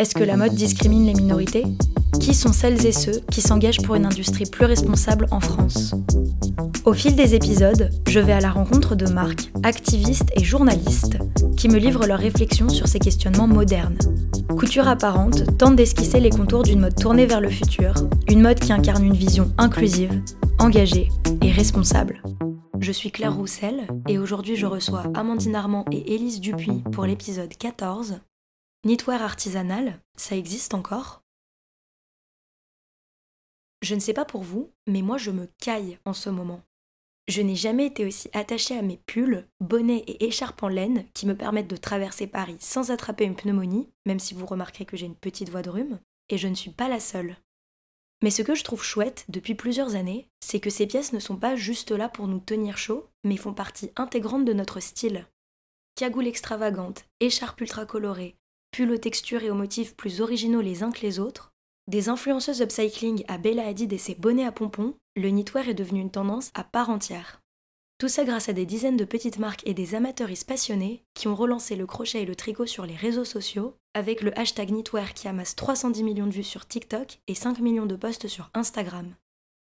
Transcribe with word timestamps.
Est-ce 0.00 0.14
que 0.14 0.22
la 0.22 0.36
mode 0.36 0.54
discrimine 0.54 1.06
les 1.06 1.14
minorités? 1.14 1.64
Qui 2.20 2.32
sont 2.32 2.52
celles 2.52 2.86
et 2.86 2.92
ceux 2.92 3.20
qui 3.32 3.40
s'engagent 3.40 3.82
pour 3.82 3.96
une 3.96 4.06
industrie 4.06 4.46
plus 4.46 4.64
responsable 4.64 5.26
en 5.32 5.40
France? 5.40 5.92
Au 6.84 6.92
fil 6.92 7.16
des 7.16 7.34
épisodes, 7.34 7.90
je 8.06 8.20
vais 8.20 8.32
à 8.32 8.38
la 8.38 8.52
rencontre 8.52 8.94
de 8.94 9.08
marques, 9.08 9.50
activistes 9.64 10.30
et 10.36 10.44
journalistes 10.44 11.18
qui 11.56 11.68
me 11.68 11.78
livrent 11.78 12.06
leurs 12.06 12.20
réflexions 12.20 12.68
sur 12.68 12.86
ces 12.86 13.00
questionnements 13.00 13.48
modernes. 13.48 13.98
Couture 14.56 14.86
apparente 14.86 15.58
tente 15.58 15.74
d'esquisser 15.74 16.20
les 16.20 16.30
contours 16.30 16.62
d'une 16.62 16.78
mode 16.78 16.94
tournée 16.94 17.26
vers 17.26 17.40
le 17.40 17.50
futur, 17.50 17.94
une 18.28 18.42
mode 18.42 18.60
qui 18.60 18.72
incarne 18.72 19.04
une 19.04 19.16
vision 19.16 19.52
inclusive, 19.58 20.22
engagée 20.60 21.08
et 21.42 21.50
responsable. 21.50 22.22
Je 22.78 22.92
suis 22.92 23.10
Claire 23.10 23.34
Roussel 23.34 23.88
et 24.06 24.18
aujourd'hui 24.18 24.54
je 24.54 24.66
reçois 24.66 25.02
Amandine 25.14 25.56
Armand 25.56 25.84
et 25.90 26.14
Élise 26.14 26.40
Dupuis 26.40 26.84
pour 26.92 27.04
l'épisode 27.04 27.52
14. 27.58 28.20
Knitwear 28.84 29.22
artisanal, 29.22 30.00
ça 30.14 30.36
existe 30.36 30.72
encore? 30.72 31.24
Je 33.82 33.96
ne 33.96 34.00
sais 34.00 34.12
pas 34.12 34.24
pour 34.24 34.42
vous, 34.42 34.72
mais 34.86 35.02
moi 35.02 35.18
je 35.18 35.32
me 35.32 35.46
caille 35.58 35.98
en 36.04 36.12
ce 36.12 36.30
moment. 36.30 36.62
Je 37.26 37.42
n'ai 37.42 37.56
jamais 37.56 37.86
été 37.86 38.06
aussi 38.06 38.30
attachée 38.32 38.78
à 38.78 38.82
mes 38.82 38.98
pulls, 38.98 39.48
bonnets 39.58 40.04
et 40.06 40.26
écharpes 40.26 40.62
en 40.62 40.68
laine 40.68 41.04
qui 41.12 41.26
me 41.26 41.36
permettent 41.36 41.68
de 41.68 41.76
traverser 41.76 42.28
Paris 42.28 42.56
sans 42.60 42.92
attraper 42.92 43.24
une 43.24 43.34
pneumonie, 43.34 43.90
même 44.06 44.20
si 44.20 44.32
vous 44.32 44.46
remarquerez 44.46 44.86
que 44.86 44.96
j'ai 44.96 45.06
une 45.06 45.16
petite 45.16 45.48
voix 45.48 45.62
de 45.62 45.70
rhume, 45.70 45.98
et 46.28 46.38
je 46.38 46.46
ne 46.46 46.54
suis 46.54 46.70
pas 46.70 46.88
la 46.88 47.00
seule. 47.00 47.36
Mais 48.22 48.30
ce 48.30 48.42
que 48.42 48.54
je 48.54 48.62
trouve 48.62 48.84
chouette 48.84 49.24
depuis 49.28 49.56
plusieurs 49.56 49.96
années, 49.96 50.28
c'est 50.38 50.60
que 50.60 50.70
ces 50.70 50.86
pièces 50.86 51.12
ne 51.12 51.20
sont 51.20 51.36
pas 51.36 51.56
juste 51.56 51.90
là 51.90 52.08
pour 52.08 52.28
nous 52.28 52.40
tenir 52.40 52.78
chaud, 52.78 53.08
mais 53.24 53.36
font 53.36 53.54
partie 53.54 53.90
intégrante 53.96 54.44
de 54.44 54.52
notre 54.52 54.78
style. 54.78 55.26
Cagoule 55.96 56.28
extravagante, 56.28 57.06
écharpe 57.18 57.60
ultra 57.60 57.84
colorée, 57.84 58.36
pulls 58.70 58.92
aux 58.92 58.98
textures 58.98 59.42
et 59.42 59.50
aux 59.50 59.54
motifs 59.54 59.94
plus 59.94 60.20
originaux 60.20 60.60
les 60.60 60.82
uns 60.82 60.92
que 60.92 61.02
les 61.02 61.18
autres, 61.18 61.52
des 61.88 62.10
influenceuses 62.10 62.60
upcycling 62.60 63.24
à 63.28 63.38
Bella 63.38 63.66
Hadid 63.66 63.92
et 63.92 63.98
ses 63.98 64.14
bonnets 64.14 64.44
à 64.44 64.52
pompons, 64.52 64.94
le 65.16 65.30
knitwear 65.30 65.70
est 65.70 65.74
devenu 65.74 66.00
une 66.00 66.10
tendance 66.10 66.50
à 66.54 66.62
part 66.62 66.90
entière. 66.90 67.40
Tout 67.98 68.08
ça 68.08 68.24
grâce 68.24 68.48
à 68.48 68.52
des 68.52 68.66
dizaines 68.66 68.98
de 68.98 69.06
petites 69.06 69.38
marques 69.38 69.66
et 69.66 69.72
des 69.72 69.94
amateuristes 69.94 70.46
passionnés 70.46 71.02
qui 71.14 71.28
ont 71.28 71.34
relancé 71.34 71.76
le 71.76 71.86
crochet 71.86 72.22
et 72.22 72.26
le 72.26 72.36
tricot 72.36 72.66
sur 72.66 72.84
les 72.84 72.94
réseaux 72.94 73.24
sociaux, 73.24 73.74
avec 73.94 74.20
le 74.20 74.38
hashtag 74.38 74.68
knitwear 74.68 75.14
qui 75.14 75.28
amasse 75.28 75.56
310 75.56 76.04
millions 76.04 76.26
de 76.26 76.32
vues 76.32 76.44
sur 76.44 76.68
TikTok 76.68 77.20
et 77.26 77.34
5 77.34 77.58
millions 77.60 77.86
de 77.86 77.96
posts 77.96 78.28
sur 78.28 78.50
Instagram. 78.52 79.14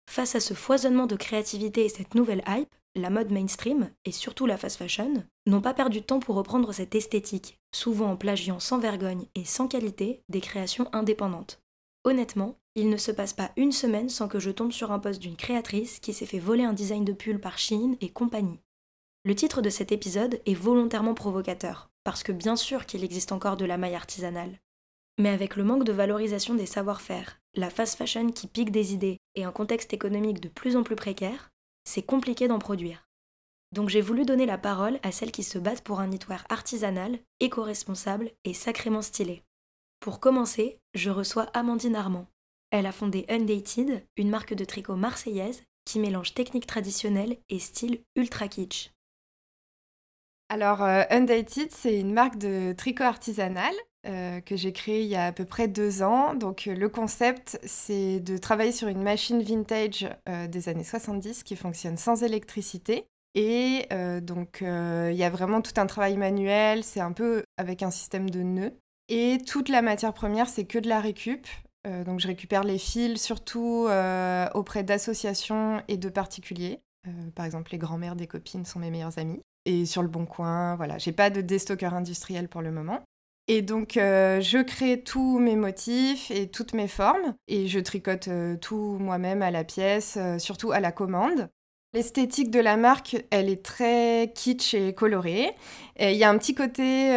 Face 0.09 0.37
à 0.37 0.41
ce 0.41 0.55
foisonnement 0.55 1.07
de 1.07 1.17
créativité 1.17 1.85
et 1.85 1.89
cette 1.89 2.15
nouvelle 2.15 2.45
hype, 2.47 2.73
la 2.95 3.11
mode 3.11 3.31
mainstream, 3.31 3.91
et 4.05 4.13
surtout 4.13 4.47
la 4.47 4.57
fast 4.57 4.77
fashion, 4.77 5.25
n'ont 5.47 5.61
pas 5.61 5.75
perdu 5.75 6.01
de 6.01 6.05
temps 6.05 6.21
pour 6.21 6.37
reprendre 6.37 6.73
cette 6.73 6.95
esthétique, 6.95 7.59
souvent 7.75 8.13
en 8.13 8.17
plagiant 8.17 8.61
sans 8.61 8.79
vergogne 8.79 9.27
et 9.35 9.45
sans 9.45 9.69
qualité 9.69 10.23
des 10.29 10.41
créations 10.41 10.89
indépendantes. 10.93 11.61
Honnêtement, 12.05 12.59
il 12.77 12.91
ne 12.91 12.97
se 12.97 13.13
passe 13.13 13.33
pas 13.33 13.51
une 13.57 13.73
semaine 13.73 14.09
sans 14.09 14.29
que 14.29 14.39
je 14.39 14.51
tombe 14.51 14.73
sur 14.73 14.93
un 14.93 14.99
post 14.99 15.21
d'une 15.21 15.37
créatrice 15.37 16.01
qui 16.01 16.13
s'est 16.13 16.27
fait 16.27 16.39
voler 16.39 16.65
un 16.65 16.73
design 16.73 17.05
de 17.05 17.13
pull 17.13 17.41
par 17.41 17.59
Shein 17.59 17.95
et 18.01 18.11
compagnie. 18.11 18.61
Le 19.25 19.35
titre 19.35 19.63
de 19.63 19.71
cet 19.71 19.91
épisode 19.91 20.41
est 20.45 20.55
volontairement 20.55 21.15
provocateur, 21.15 21.89
parce 22.05 22.23
que 22.23 22.33
bien 22.33 22.57
sûr 22.57 22.85
qu'il 22.85 23.05
existe 23.05 23.33
encore 23.33 23.57
de 23.57 23.65
la 23.65 23.79
maille 23.79 23.95
artisanale. 23.95 24.61
Mais 25.19 25.31
avec 25.31 25.57
le 25.57 25.65
manque 25.65 25.85
de 25.85 25.93
valorisation 25.93 26.55
des 26.55 26.67
savoir-faire, 26.67 27.41
la 27.55 27.71
fast 27.71 27.97
fashion 27.97 28.31
qui 28.31 28.49
pique 28.49 28.73
des 28.73 28.93
idées 28.93 29.19
et 29.35 29.45
un 29.45 29.53
contexte 29.53 29.93
économique 29.93 30.41
de 30.41 30.49
plus 30.49 30.77
en 30.77 30.83
plus 30.83 30.97
précaire, 30.97 31.51
c'est 31.85 32.03
compliqué 32.03 32.49
d'en 32.49 32.59
produire. 32.59 33.09
Donc 33.73 33.89
j'ai 33.89 34.01
voulu 34.01 34.25
donner 34.25 34.47
la 34.47 34.59
parole 34.59 34.99
à 35.03 35.13
celles 35.13 35.33
qui 35.33 35.43
se 35.43 35.59
battent 35.59 35.83
pour 35.83 36.01
un 36.01 36.07
knitwear 36.07 36.45
artisanal, 36.49 37.19
éco-responsable 37.41 38.31
et 38.45 38.55
sacrément 38.55 39.03
stylé. 39.03 39.43
Pour 40.01 40.21
commencer, 40.21 40.79
je 40.95 41.11
reçois 41.11 41.51
Amandine 41.55 41.97
Armand, 41.97 42.29
elle 42.77 42.87
a 42.87 42.93
fondé 42.93 43.25
Undated, 43.29 44.05
une 44.17 44.31
marque 44.31 44.53
de 44.53 44.65
tricot 44.65 44.97
marseillaise 44.97 45.63
qui 45.85 46.01
mélange 46.01 46.35
technique 46.35 46.67
traditionnelle 46.67 47.39
et 47.49 47.61
style 47.61 48.03
ultra 48.17 48.49
kitsch. 48.49 48.91
Alors, 50.49 50.83
euh, 50.83 51.05
Undated, 51.09 51.71
c'est 51.71 52.01
une 52.01 52.13
marque 52.13 52.37
de 52.37 52.75
tricot 52.77 53.05
artisanal 53.05 53.73
euh, 54.07 54.41
que 54.41 54.57
j'ai 54.57 54.73
créée 54.73 55.03
il 55.03 55.09
y 55.09 55.17
a 55.17 55.27
à 55.27 55.33
peu 55.33 55.45
près 55.45 55.69
deux 55.69 56.03
ans. 56.03 56.35
Donc, 56.35 56.67
euh, 56.67 56.75
le 56.75 56.89
concept, 56.89 57.59
c'est 57.65 58.21
de 58.21 58.37
travailler 58.37 58.73
sur 58.73 58.89
une 58.89 59.03
machine 59.03 59.43
vintage 59.43 60.09
des 60.49 60.69
années 60.69 60.85
70 60.85 61.43
qui 61.43 61.57
fonctionne 61.57 61.97
sans 61.97 62.23
électricité. 62.23 63.05
Et 63.35 63.89
donc, 64.23 64.59
il 64.61 65.17
y 65.17 65.25
a 65.25 65.31
vraiment 65.31 65.61
tout 65.61 65.73
un 65.77 65.87
travail 65.87 66.17
manuel, 66.17 66.85
c'est 66.85 67.01
un 67.01 67.11
peu 67.11 67.43
avec 67.57 67.83
un 67.83 67.91
système 67.91 68.31
de 68.31 68.43
nœuds. 68.43 68.73
Et 69.09 69.39
toute 69.47 69.69
la 69.69 69.83
matière 69.83 70.15
première, 70.15 70.49
c'est 70.49 70.65
que 70.65 70.79
de 70.79 70.89
la 70.89 71.01
récup. 71.01 71.47
Euh, 71.87 72.05
donc 72.05 72.21
je 72.21 72.27
récupère 72.27 72.65
les 72.65 72.79
fils 72.79 73.23
surtout 73.23 73.87
euh, 73.89 74.49
auprès 74.55 74.83
d'associations 74.83 75.83
et 75.89 75.97
de 75.97 76.09
particuliers. 76.09 76.81
Euh, 77.07 77.31
par 77.35 77.45
exemple, 77.45 77.73
les 77.73 77.79
grands-mères 77.79 78.17
des 78.17 78.27
copines 78.27 78.65
sont 78.65 78.79
mes 78.79 78.91
meilleures 78.91 79.19
amies. 79.19 79.41
Et 79.67 79.87
sur 79.87 80.03
le 80.03 80.09
bon 80.09 80.27
coin, 80.27 80.77
voilà, 80.77 80.99
j'ai 80.99 81.13
pas 81.13 81.31
de 81.31 81.41
déstockeur 81.41 81.95
industriel 81.95 82.49
pour 82.49 82.63
le 82.63 82.71
moment. 82.71 83.03
Et 83.47 83.61
donc, 83.61 83.93
je 83.97 84.63
crée 84.63 85.03
tous 85.03 85.39
mes 85.39 85.57
motifs 85.57 86.31
et 86.31 86.49
toutes 86.49 86.73
mes 86.73 86.89
formes. 86.89 87.35
Et 87.47 87.67
je 87.67 87.79
tricote 87.79 88.29
tout 88.61 88.97
moi-même 88.99 89.43
à 89.43 89.51
la 89.51 89.65
pièce, 89.65 90.19
surtout 90.39 90.73
à 90.73 90.81
la 90.81 90.93
commande. 90.93 91.49
L'esthétique 91.93 92.51
de 92.51 92.59
la 92.59 92.77
marque, 92.77 93.17
elle 93.31 93.51
est 93.51 93.63
très 93.63 94.33
kitsch 94.35 94.73
et 94.73 94.95
colorée. 94.95 95.53
Il 96.01 96.17
y 96.17 96.25
a 96.25 96.31
un 96.31 96.39
petit 96.39 96.55
côté 96.55 97.11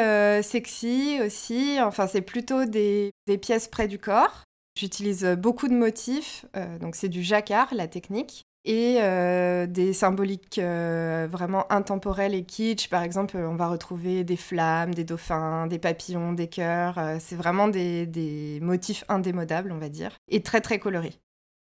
sexy 0.43 1.19
aussi. 1.25 1.77
Enfin, 1.81 2.07
c'est 2.07 2.21
plutôt 2.21 2.65
des, 2.65 3.13
pièces 3.41 3.69
près 3.69 3.87
du 3.87 3.97
corps. 3.97 4.43
J'utilise 4.77 5.25
euh, 5.25 5.35
beaucoup 5.35 5.67
de 5.67 5.73
motifs, 5.73 6.45
euh, 6.55 6.77
donc 6.77 6.95
c'est 6.95 7.09
du 7.09 7.23
jacquard, 7.23 7.67
la 7.73 7.87
technique, 7.87 8.45
et 8.67 8.97
euh, 9.01 9.65
des 9.65 9.93
symboliques 9.93 10.59
vraiment 10.59 11.71
intemporelles 11.71 12.35
et 12.35 12.43
kitsch. 12.43 12.89
Par 12.89 13.01
exemple, 13.01 13.37
on 13.37 13.55
va 13.55 13.69
retrouver 13.69 14.23
des 14.23 14.35
flammes, 14.35 14.93
des 14.93 15.03
dauphins, 15.03 15.67
des 15.67 15.79
papillons, 15.79 16.33
des 16.33 16.47
cœurs. 16.47 16.99
c'est 17.19 17.35
vraiment 17.35 17.67
des, 17.67 18.05
des, 18.05 18.59
motifs 18.61 19.03
indémodables, 19.07 19.71
on 19.71 19.79
va 19.79 19.89
dire, 19.89 20.17
et 20.27 20.43
très 20.43 20.61
très 20.61 20.79
colorés. 20.79 21.13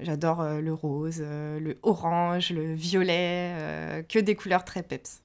J'adore 0.02 0.44
le 0.44 0.74
rose, 0.74 1.22
le 1.22 1.78
orange, 1.84 2.52
le 2.52 2.74
violet, 2.74 4.04
que 4.10 4.20
des 4.20 4.36
couleurs 4.36 4.66
très 4.66 4.84
peps. 4.84 5.25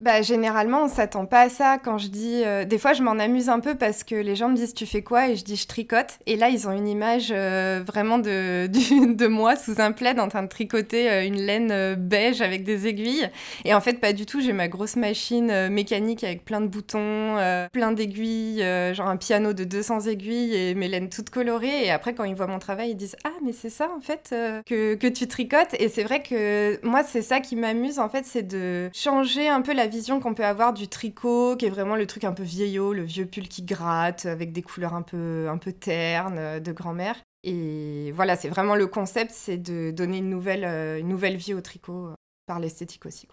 Bah, 0.00 0.22
généralement, 0.22 0.84
on 0.84 0.88
s'attend 0.88 1.24
pas 1.24 1.42
à 1.42 1.48
ça 1.48 1.78
quand 1.82 1.98
je 1.98 2.08
dis. 2.08 2.42
Euh, 2.44 2.64
des 2.64 2.78
fois, 2.78 2.92
je 2.92 3.02
m'en 3.02 3.12
amuse 3.12 3.48
un 3.48 3.60
peu 3.60 3.76
parce 3.76 4.02
que 4.02 4.16
les 4.16 4.34
gens 4.34 4.48
me 4.48 4.56
disent 4.56 4.74
Tu 4.74 4.86
fais 4.86 5.02
quoi? 5.02 5.28
Et 5.28 5.36
je 5.36 5.44
dis 5.44 5.56
Je 5.56 5.68
tricote. 5.68 6.18
Et 6.26 6.36
là, 6.36 6.48
ils 6.48 6.68
ont 6.68 6.72
une 6.72 6.88
image 6.88 7.28
euh, 7.30 7.82
vraiment 7.86 8.18
de, 8.18 8.66
de 9.14 9.26
moi 9.28 9.54
sous 9.56 9.80
un 9.80 9.92
plaid 9.92 10.18
en 10.18 10.28
train 10.28 10.42
de 10.42 10.48
tricoter 10.48 11.10
euh, 11.10 11.24
une 11.24 11.40
laine 11.40 11.94
beige 11.94 12.42
avec 12.42 12.64
des 12.64 12.88
aiguilles. 12.88 13.30
Et 13.64 13.72
en 13.72 13.80
fait, 13.80 14.00
pas 14.00 14.12
du 14.12 14.26
tout. 14.26 14.40
J'ai 14.40 14.52
ma 14.52 14.66
grosse 14.66 14.96
machine 14.96 15.68
mécanique 15.68 16.24
avec 16.24 16.44
plein 16.44 16.60
de 16.60 16.66
boutons, 16.66 17.36
plein 17.72 17.92
d'aiguilles, 17.92 18.62
genre 18.94 19.08
un 19.08 19.16
piano 19.16 19.52
de 19.52 19.64
200 19.64 20.00
aiguilles 20.00 20.54
et 20.54 20.74
mes 20.74 20.88
laines 20.88 21.08
toutes 21.08 21.30
colorées. 21.30 21.84
Et 21.84 21.90
après, 21.90 22.14
quand 22.14 22.24
ils 22.24 22.34
voient 22.34 22.48
mon 22.48 22.58
travail, 22.58 22.90
ils 22.90 22.96
disent 22.96 23.16
Ah, 23.24 23.32
mais 23.42 23.52
c'est 23.52 23.70
ça 23.70 23.88
en 23.96 24.00
fait 24.00 24.34
que, 24.66 24.96
que 24.96 25.06
tu 25.06 25.28
tricotes. 25.28 25.74
Et 25.78 25.88
c'est 25.88 26.02
vrai 26.02 26.22
que 26.22 26.84
moi, 26.84 27.02
c'est 27.04 27.22
ça 27.22 27.40
qui 27.40 27.56
m'amuse 27.56 27.98
en 27.98 28.08
fait, 28.08 28.26
c'est 28.26 28.46
de 28.46 28.90
changer 28.92 29.48
un 29.48 29.62
peu 29.62 29.72
la 29.72 29.83
vision 29.86 30.20
qu'on 30.20 30.34
peut 30.34 30.44
avoir 30.44 30.72
du 30.72 30.88
tricot, 30.88 31.56
qui 31.56 31.66
est 31.66 31.70
vraiment 31.70 31.96
le 31.96 32.06
truc 32.06 32.24
un 32.24 32.32
peu 32.32 32.42
vieillot, 32.42 32.92
le 32.92 33.02
vieux 33.02 33.26
pull 33.26 33.48
qui 33.48 33.62
gratte, 33.62 34.26
avec 34.26 34.52
des 34.52 34.62
couleurs 34.62 34.94
un 34.94 35.02
peu, 35.02 35.48
un 35.48 35.58
peu 35.58 35.72
ternes, 35.72 36.38
euh, 36.38 36.60
de 36.60 36.72
grand-mère. 36.72 37.16
Et 37.42 38.12
voilà, 38.12 38.36
c'est 38.36 38.48
vraiment 38.48 38.74
le 38.74 38.86
concept, 38.86 39.30
c'est 39.32 39.58
de 39.58 39.90
donner 39.90 40.18
une 40.18 40.30
nouvelle, 40.30 40.64
euh, 40.64 40.98
une 40.98 41.14
vie 41.14 41.54
au 41.54 41.60
tricot 41.60 42.06
euh, 42.06 42.14
par 42.46 42.58
l'esthétique 42.58 43.04
aussi. 43.06 43.28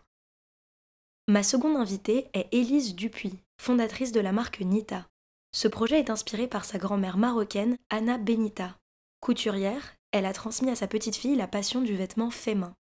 Ma 1.27 1.43
seconde 1.43 1.77
invitée 1.77 2.27
est 2.33 2.47
Élise 2.51 2.95
Dupuis, 2.95 3.39
fondatrice 3.61 4.11
de 4.11 4.19
la 4.19 4.31
marque 4.31 4.59
Nita. 4.59 5.05
Ce 5.53 5.67
projet 5.67 5.99
est 5.99 6.09
inspiré 6.09 6.47
par 6.47 6.65
sa 6.65 6.77
grand-mère 6.77 7.17
marocaine, 7.17 7.77
Anna 7.89 8.17
Benita. 8.17 8.75
Couturière, 9.21 9.93
elle 10.11 10.25
a 10.25 10.33
transmis 10.33 10.71
à 10.71 10.75
sa 10.75 10.87
petite 10.87 11.15
fille 11.15 11.35
la 11.35 11.47
passion 11.47 11.81
du 11.81 11.95
vêtement 11.95 12.31
fait 12.31 12.55
main. 12.55 12.73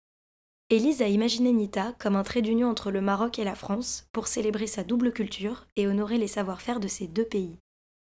Élise 0.73 1.03
a 1.03 1.09
imaginé 1.09 1.53
Nita 1.53 1.97
comme 1.99 2.15
un 2.15 2.23
trait 2.23 2.43
d'union 2.43 2.71
entre 2.71 2.93
le 2.93 3.01
Maroc 3.01 3.41
et 3.41 3.45
la 3.45 3.57
France 3.57 4.07
pour 4.13 4.29
célébrer 4.29 4.69
sa 4.69 4.85
double 4.85 5.13
culture 5.13 5.67
et 5.75 5.89
honorer 5.89 6.17
les 6.17 6.29
savoir-faire 6.29 6.79
de 6.79 6.87
ces 6.87 7.09
deux 7.09 7.25
pays. 7.25 7.59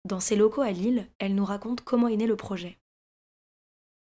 Dans 0.06 0.19
ses 0.19 0.34
locaux 0.34 0.62
à 0.62 0.70
Lille, 0.70 1.06
elle 1.19 1.34
nous 1.34 1.44
raconte 1.44 1.82
comment 1.82 2.08
est 2.08 2.16
né 2.16 2.26
le 2.26 2.37
projet. 2.37 2.78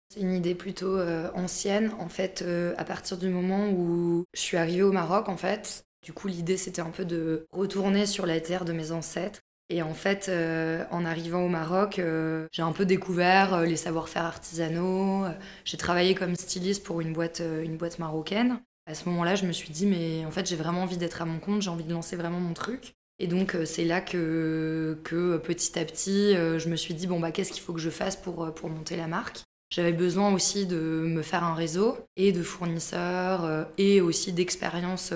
C'est 0.10 0.22
une 0.22 0.34
idée 0.34 0.56
plutôt 0.56 1.00
ancienne. 1.36 1.92
En 2.00 2.10
fait, 2.10 2.44
à 2.78 2.84
partir 2.84 3.20
du 3.20 3.30
moment 3.30 3.70
où 3.70 4.24
je 4.34 4.40
suis 4.40 4.58
arrivée 4.58 4.82
au 4.82 4.92
Maroc, 4.92 5.30
en 5.30 5.38
fait, 5.38 5.84
du 6.04 6.12
coup, 6.12 6.28
l'idée, 6.28 6.58
c'était 6.58 6.82
un 6.82 6.90
peu 6.90 7.06
de 7.06 7.46
retourner 7.52 8.08
sur 8.08 8.26
la 8.26 8.42
terre 8.42 8.66
de 8.66 8.74
mes 8.74 8.92
ancêtres. 8.92 9.42
Et 9.70 9.82
en 9.82 9.94
fait, 9.94 10.32
en 10.92 11.06
arrivant 11.06 11.44
au 11.44 11.50
Maroc, 11.50 12.02
j'ai 12.52 12.62
un 12.62 12.72
peu 12.72 12.86
découvert 12.86 13.62
les 13.62 13.76
savoir-faire 13.76 14.24
artisanaux. 14.24 15.26
J'ai 15.66 15.78
travaillé 15.78 16.16
comme 16.16 16.36
styliste 16.36 16.86
pour 16.86 17.02
une 17.02 17.12
boîte, 17.12 17.42
une 17.42 17.76
boîte 17.76 18.00
marocaine. 18.00 18.62
À 18.86 18.94
ce 18.94 19.10
moment-là, 19.10 19.36
je 19.36 19.46
me 19.46 19.52
suis 19.52 19.72
dit, 19.72 19.86
mais 19.86 20.26
en 20.26 20.32
fait, 20.32 20.48
j'ai 20.48 20.56
vraiment 20.56 20.84
envie 20.84 20.96
d'être 20.96 21.22
à 21.22 21.26
mon 21.26 21.40
compte, 21.40 21.62
j'ai 21.62 21.70
envie 21.70 21.84
de 21.84 21.92
lancer 21.92 22.16
vraiment 22.16 22.40
mon 22.40 22.54
truc. 22.54 22.94
Et 23.20 23.28
donc, 23.28 23.56
euh, 23.56 23.66
c'est 23.66 23.84
là 23.84 24.00
que, 24.00 25.00
que 25.04 25.38
petit 25.38 25.78
à 25.80 25.86
petit, 25.86 26.36
euh, 26.36 26.60
je 26.60 26.70
me 26.70 26.76
suis 26.76 26.94
dit, 26.94 27.08
bon, 27.08 27.20
bah, 27.20 27.32
qu'est-ce 27.32 27.52
qu'il 27.52 27.62
faut 27.64 27.74
que 27.74 27.80
je 27.80 27.90
fasse 27.90 28.16
pour, 28.16 28.44
euh, 28.46 28.52
pour 28.52 28.70
monter 28.70 28.96
la 28.96 29.08
marque? 29.08 29.44
J'avais 29.70 29.94
besoin 29.94 30.34
aussi 30.34 30.66
de 30.66 30.78
me 30.78 31.22
faire 31.22 31.44
un 31.44 31.54
réseau 31.54 31.98
et 32.16 32.32
de 32.32 32.42
fournisseurs 32.42 33.68
et 33.78 34.00
aussi 34.00 34.32
d'expérience 34.32 35.14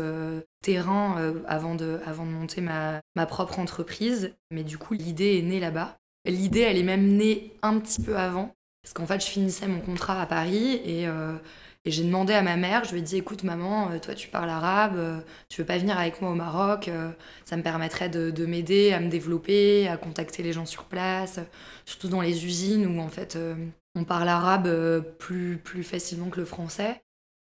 terrain 0.61 1.33
avant, 1.47 1.75
de, 1.75 1.99
avant 2.05 2.25
de 2.25 2.31
monter 2.31 2.59
ma, 2.59 2.99
ma 3.15 3.25
propre 3.25 3.59
entreprise. 3.59 4.33
Mais 4.51 4.63
du 4.63 4.77
coup, 4.77 4.93
l'idée 4.93 5.37
est 5.37 5.41
née 5.41 5.61
là-bas. 5.61 5.95
L'idée, 6.25 6.59
elle 6.59 6.77
est 6.77 6.83
même 6.83 7.15
née 7.15 7.53
un 7.61 7.79
petit 7.79 8.01
peu 8.01 8.17
avant. 8.17 8.53
Parce 8.83 8.93
qu'en 8.93 9.05
fait, 9.05 9.23
je 9.23 9.29
finissais 9.29 9.67
mon 9.67 9.79
contrat 9.79 10.21
à 10.21 10.25
Paris 10.25 10.81
et 10.83 11.07
et 11.83 11.89
j'ai 11.89 12.03
demandé 12.03 12.33
à 12.33 12.43
ma 12.43 12.57
mère, 12.57 12.83
je 12.83 12.91
lui 12.91 12.99
ai 12.99 13.01
dit 13.01 13.17
écoute 13.17 13.43
maman, 13.43 13.89
euh, 13.91 13.97
toi 13.97 14.13
tu 14.13 14.27
parles 14.27 14.49
arabe, 14.49 14.97
euh, 14.97 15.19
tu 15.49 15.61
veux 15.61 15.65
pas 15.65 15.79
venir 15.79 15.97
avec 15.97 16.21
moi 16.21 16.29
au 16.29 16.35
Maroc, 16.35 16.87
euh, 16.87 17.09
ça 17.43 17.57
me 17.57 17.63
permettrait 17.63 18.07
de, 18.07 18.45
m'aider 18.45 18.93
à 18.93 18.99
me 18.99 19.09
développer, 19.09 19.87
à 19.87 19.97
contacter 19.97 20.43
les 20.43 20.53
gens 20.53 20.67
sur 20.67 20.83
place, 20.83 21.39
surtout 21.85 22.07
dans 22.07 22.21
les 22.21 22.45
usines 22.45 22.85
où 22.85 23.01
en 23.01 23.09
fait 23.09 23.35
on 23.95 24.03
parle 24.03 24.29
arabe 24.29 25.03
plus, 25.19 25.57
plus 25.57 25.83
facilement 25.83 26.29
que 26.29 26.39
le 26.39 26.45
français. 26.45 27.01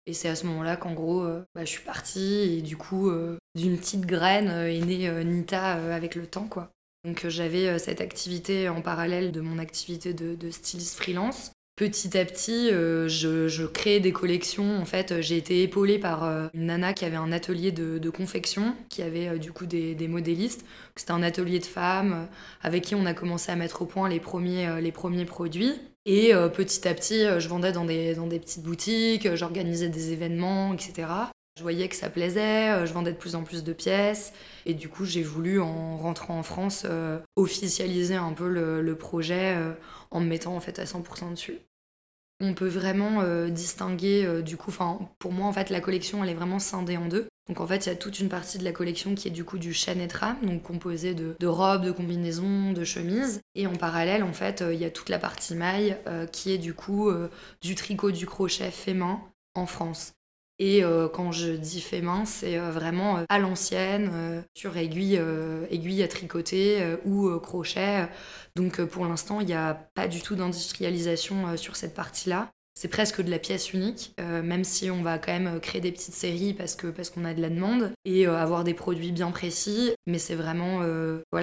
Et 0.06 0.12
c'est 0.12 0.28
à 0.28 0.36
ce 0.36 0.46
moment-là 0.46 0.76
qu'en 0.76 0.92
gros, 0.92 1.26
bah, 1.54 1.64
je 1.64 1.70
suis 1.70 1.82
partie 1.82 2.58
et 2.58 2.62
du 2.62 2.76
coup, 2.76 3.10
d'une 3.54 3.78
petite 3.78 4.04
graine 4.04 4.48
est 4.48 4.80
née 4.80 5.24
Nita 5.24 5.94
avec 5.94 6.14
le 6.14 6.26
temps 6.26 6.46
quoi. 6.46 6.70
Donc 7.04 7.26
j'avais 7.28 7.78
cette 7.78 8.02
activité 8.02 8.68
en 8.68 8.82
parallèle 8.82 9.32
de 9.32 9.40
mon 9.40 9.58
activité 9.58 10.12
de, 10.12 10.50
styliste 10.50 10.96
freelance 10.96 11.52
Petit 11.76 12.16
à 12.16 12.24
petit, 12.24 12.70
euh, 12.70 13.08
je, 13.08 13.48
je, 13.48 13.64
créais 13.64 13.98
des 13.98 14.12
collections. 14.12 14.78
En 14.78 14.84
fait, 14.84 15.20
j'ai 15.20 15.36
été 15.36 15.64
épaulée 15.64 15.98
par 15.98 16.22
euh, 16.22 16.46
une 16.54 16.66
nana 16.66 16.94
qui 16.94 17.04
avait 17.04 17.16
un 17.16 17.32
atelier 17.32 17.72
de, 17.72 18.10
confection, 18.10 18.76
qui 18.88 19.02
avait 19.02 19.26
euh, 19.26 19.38
du 19.38 19.50
coup 19.50 19.66
des, 19.66 19.96
modélistes. 20.06 20.64
C'était 20.94 21.10
un 21.10 21.22
atelier 21.24 21.58
de 21.58 21.64
femmes 21.64 22.28
avec 22.62 22.84
qui 22.84 22.94
on 22.94 23.06
a 23.06 23.12
commencé 23.14 23.50
à 23.50 23.56
mettre 23.56 23.82
au 23.82 23.86
point 23.86 24.08
les 24.08 24.20
premiers, 24.20 24.80
les 24.80 24.92
premiers 24.92 25.24
produits. 25.24 25.80
Et 26.06 26.32
petit 26.52 26.86
à 26.86 26.94
petit, 26.94 27.24
je 27.38 27.48
vendais 27.48 27.72
dans 27.72 27.84
des, 27.84 28.14
dans 28.14 28.26
des 28.26 28.38
petites 28.38 28.62
boutiques, 28.62 29.34
j'organisais 29.34 29.88
des 29.88 30.12
événements, 30.12 30.74
etc. 30.74 31.08
Je 31.56 31.62
voyais 31.62 31.88
que 31.88 31.96
ça 31.96 32.10
plaisait, 32.10 32.86
je 32.86 32.92
vendais 32.92 33.12
de 33.12 33.16
plus 33.16 33.34
en 33.36 33.42
plus 33.42 33.64
de 33.64 33.72
pièces. 33.72 34.32
Et 34.66 34.74
du 34.74 34.88
coup, 34.88 35.06
j'ai 35.06 35.22
voulu, 35.22 35.60
en 35.60 35.96
rentrant 35.96 36.38
en 36.38 36.42
France, 36.42 36.86
officialiser 37.36 38.16
un 38.16 38.32
peu 38.32 38.48
le, 38.48 38.82
le 38.82 38.96
projet 38.96 39.56
en 40.10 40.20
me 40.20 40.26
mettant 40.26 40.54
en 40.54 40.60
fait 40.60 40.78
à 40.78 40.84
100% 40.84 41.30
dessus. 41.30 41.58
On 42.44 42.54
peut 42.54 42.68
vraiment 42.68 43.20
euh, 43.22 43.48
distinguer 43.48 44.24
euh, 44.24 44.42
du 44.42 44.56
coup, 44.56 44.72
pour 45.18 45.32
moi 45.32 45.46
en 45.46 45.52
fait 45.52 45.70
la 45.70 45.80
collection 45.80 46.22
elle 46.22 46.30
est 46.30 46.34
vraiment 46.34 46.58
scindée 46.58 46.96
en 46.96 47.06
deux. 47.06 47.28
Donc 47.48 47.60
en 47.60 47.66
fait 47.66 47.86
il 47.86 47.88
y 47.88 47.92
a 47.92 47.96
toute 47.96 48.20
une 48.20 48.28
partie 48.28 48.58
de 48.58 48.64
la 48.64 48.72
collection 48.72 49.14
qui 49.14 49.28
est 49.28 49.30
du 49.30 49.44
coup 49.44 49.58
du 49.58 49.74
chaîne 49.74 50.06
trame, 50.08 50.38
donc 50.42 50.62
composée 50.62 51.14
de, 51.14 51.46
robes, 51.46 51.84
de 51.84 51.90
combinaisons, 51.90 52.72
de 52.72 52.84
chemises. 52.84 53.40
Et 53.54 53.66
en 53.66 53.74
parallèle 53.74 54.22
en 54.22 54.32
fait 54.32 54.62
euh, 54.62 54.72
il 54.72 54.80
y 54.80 54.84
a 54.84 54.90
toute 54.90 55.08
la 55.08 55.18
partie 55.18 55.54
maille 55.54 55.96
qui 56.32 56.52
est 56.52 56.58
du 56.58 56.74
coup 56.74 57.10
du 57.60 57.74
tricot, 57.74 58.10
du 58.10 58.26
crochet 58.26 58.70
fait 58.70 58.94
main 58.94 59.20
en 59.54 59.66
France. 59.66 60.13
Et 60.58 60.84
euh, 60.84 61.08
quand 61.08 61.32
je 61.32 61.52
dis 61.52 61.80
fait 61.80 62.00
main, 62.00 62.24
c'est 62.24 62.58
euh, 62.58 62.70
vraiment 62.70 63.18
euh, 63.18 63.24
à 63.28 63.38
l'ancienne, 63.38 64.44
sur 64.54 64.76
aiguille, 64.76 65.18
à 65.18 66.08
tricoter 66.08 66.96
ou 67.04 67.30
crochet. 67.40 68.08
Donc 68.56 68.82
pour 68.84 69.06
l'instant, 69.06 69.40
il 69.40 69.46
n'y 69.46 69.54
a 69.54 69.74
pas 69.94 70.06
du 70.06 70.20
tout 70.20 70.36
d'industrialisation 70.36 71.56
sur 71.56 71.76
cette 71.76 71.94
partie-là. 71.94 72.50
C'est 72.74 72.88
presque 72.88 73.22
de 73.22 73.30
la 73.30 73.38
pièce 73.38 73.72
unique, 73.72 74.14
même 74.18 74.64
si 74.64 74.90
on 74.90 75.02
va 75.02 75.18
quand 75.18 75.32
même 75.32 75.60
créer 75.60 75.80
des 75.80 75.92
petites 75.92 76.14
séries 76.14 76.54
parce 76.54 76.76
qu'on 76.76 77.24
a 77.24 77.34
de 77.34 77.40
la 77.40 77.48
demande 77.48 77.92
et 78.04 78.26
avoir 78.26 78.64
des 78.64 78.74
produits 78.74 79.12
bien 79.12 79.30
précis. 79.30 79.92
Mais 80.06 80.18
c'est 80.18 80.34
vraiment 80.34 80.80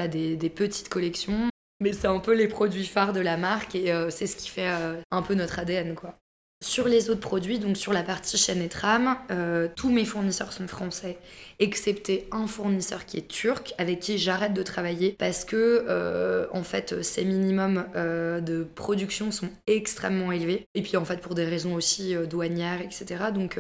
des, 0.10 0.36
des, 0.36 0.50
petites 0.50 0.90
collections. 0.90 1.50
Mais 1.80 1.94
c'est 1.94 2.08
un 2.08 2.20
peu 2.20 2.36
les 2.36 2.48
produits 2.48 2.86
phares 2.86 3.14
de 3.14 3.22
la 3.22 3.38
marque 3.38 3.76
et 3.76 3.94
c'est 4.10 4.28
ce 4.28 4.36
qui 4.36 4.50
fait 4.50 4.70
un 5.12 5.22
peu 5.22 5.34
notre 5.34 5.60
ADN 5.60 5.96
quoi. 5.96 6.16
Sur 6.64 6.88
les 6.88 7.10
autres 7.10 7.22
produits, 7.22 7.58
donc 7.58 7.76
sur 7.76 7.92
la 7.92 8.04
partie 8.04 8.38
chaîne 8.38 8.62
et 8.62 8.70
trame, 8.70 9.18
euh, 9.32 9.68
tous 9.76 9.90
mes 9.90 10.06
fournisseurs 10.06 10.54
sont 10.54 10.68
français, 10.68 11.18
excepté 11.58 12.28
un 12.32 12.46
fournisseur 12.46 13.08
qui 13.08 13.18
est 13.18 13.28
turc, 13.28 13.74
avec 13.80 14.00
qui 14.00 14.20
j'arrête 14.20 14.54
de 14.54 14.62
travailler 14.62 15.16
parce 15.18 15.44
que 15.44 15.86
euh, 15.90 16.46
en 16.52 16.62
fait 16.62 17.02
ces 17.02 17.26
minimums 17.26 17.88
euh, 17.96 18.42
de 18.42 18.64
production 18.76 19.32
sont 19.32 19.50
extrêmement 19.66 20.32
élevés. 20.32 20.68
Et 20.76 20.84
puis 20.84 20.98
en 20.98 21.06
fait 21.06 21.20
pour 21.20 21.34
des 21.34 21.46
raisons 21.46 21.74
aussi 21.74 22.14
douanières, 22.30 22.82
etc. 22.82 23.32
Donc 23.34 23.58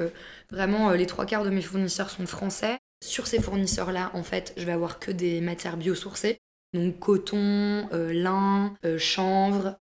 vraiment 0.51 0.91
les 0.91 1.07
trois 1.07 1.25
quarts 1.25 1.43
de 1.43 1.49
mes 1.49 1.63
fournisseurs 1.63 2.11
sont 2.11 2.27
français. 2.27 2.77
Sur 3.03 3.25
ces 3.25 3.41
fournisseurs-là, 3.41 4.11
en 4.13 4.21
fait, 4.21 4.53
je 4.57 4.65
vais 4.67 4.73
avoir 4.73 4.99
que 4.99 5.09
des 5.09 5.41
matières 5.41 5.75
biosourcées. 5.75 6.37
Donc 6.75 6.99
coton, 6.99 7.89
lin, 7.91 8.75
chanvre, 8.99 9.75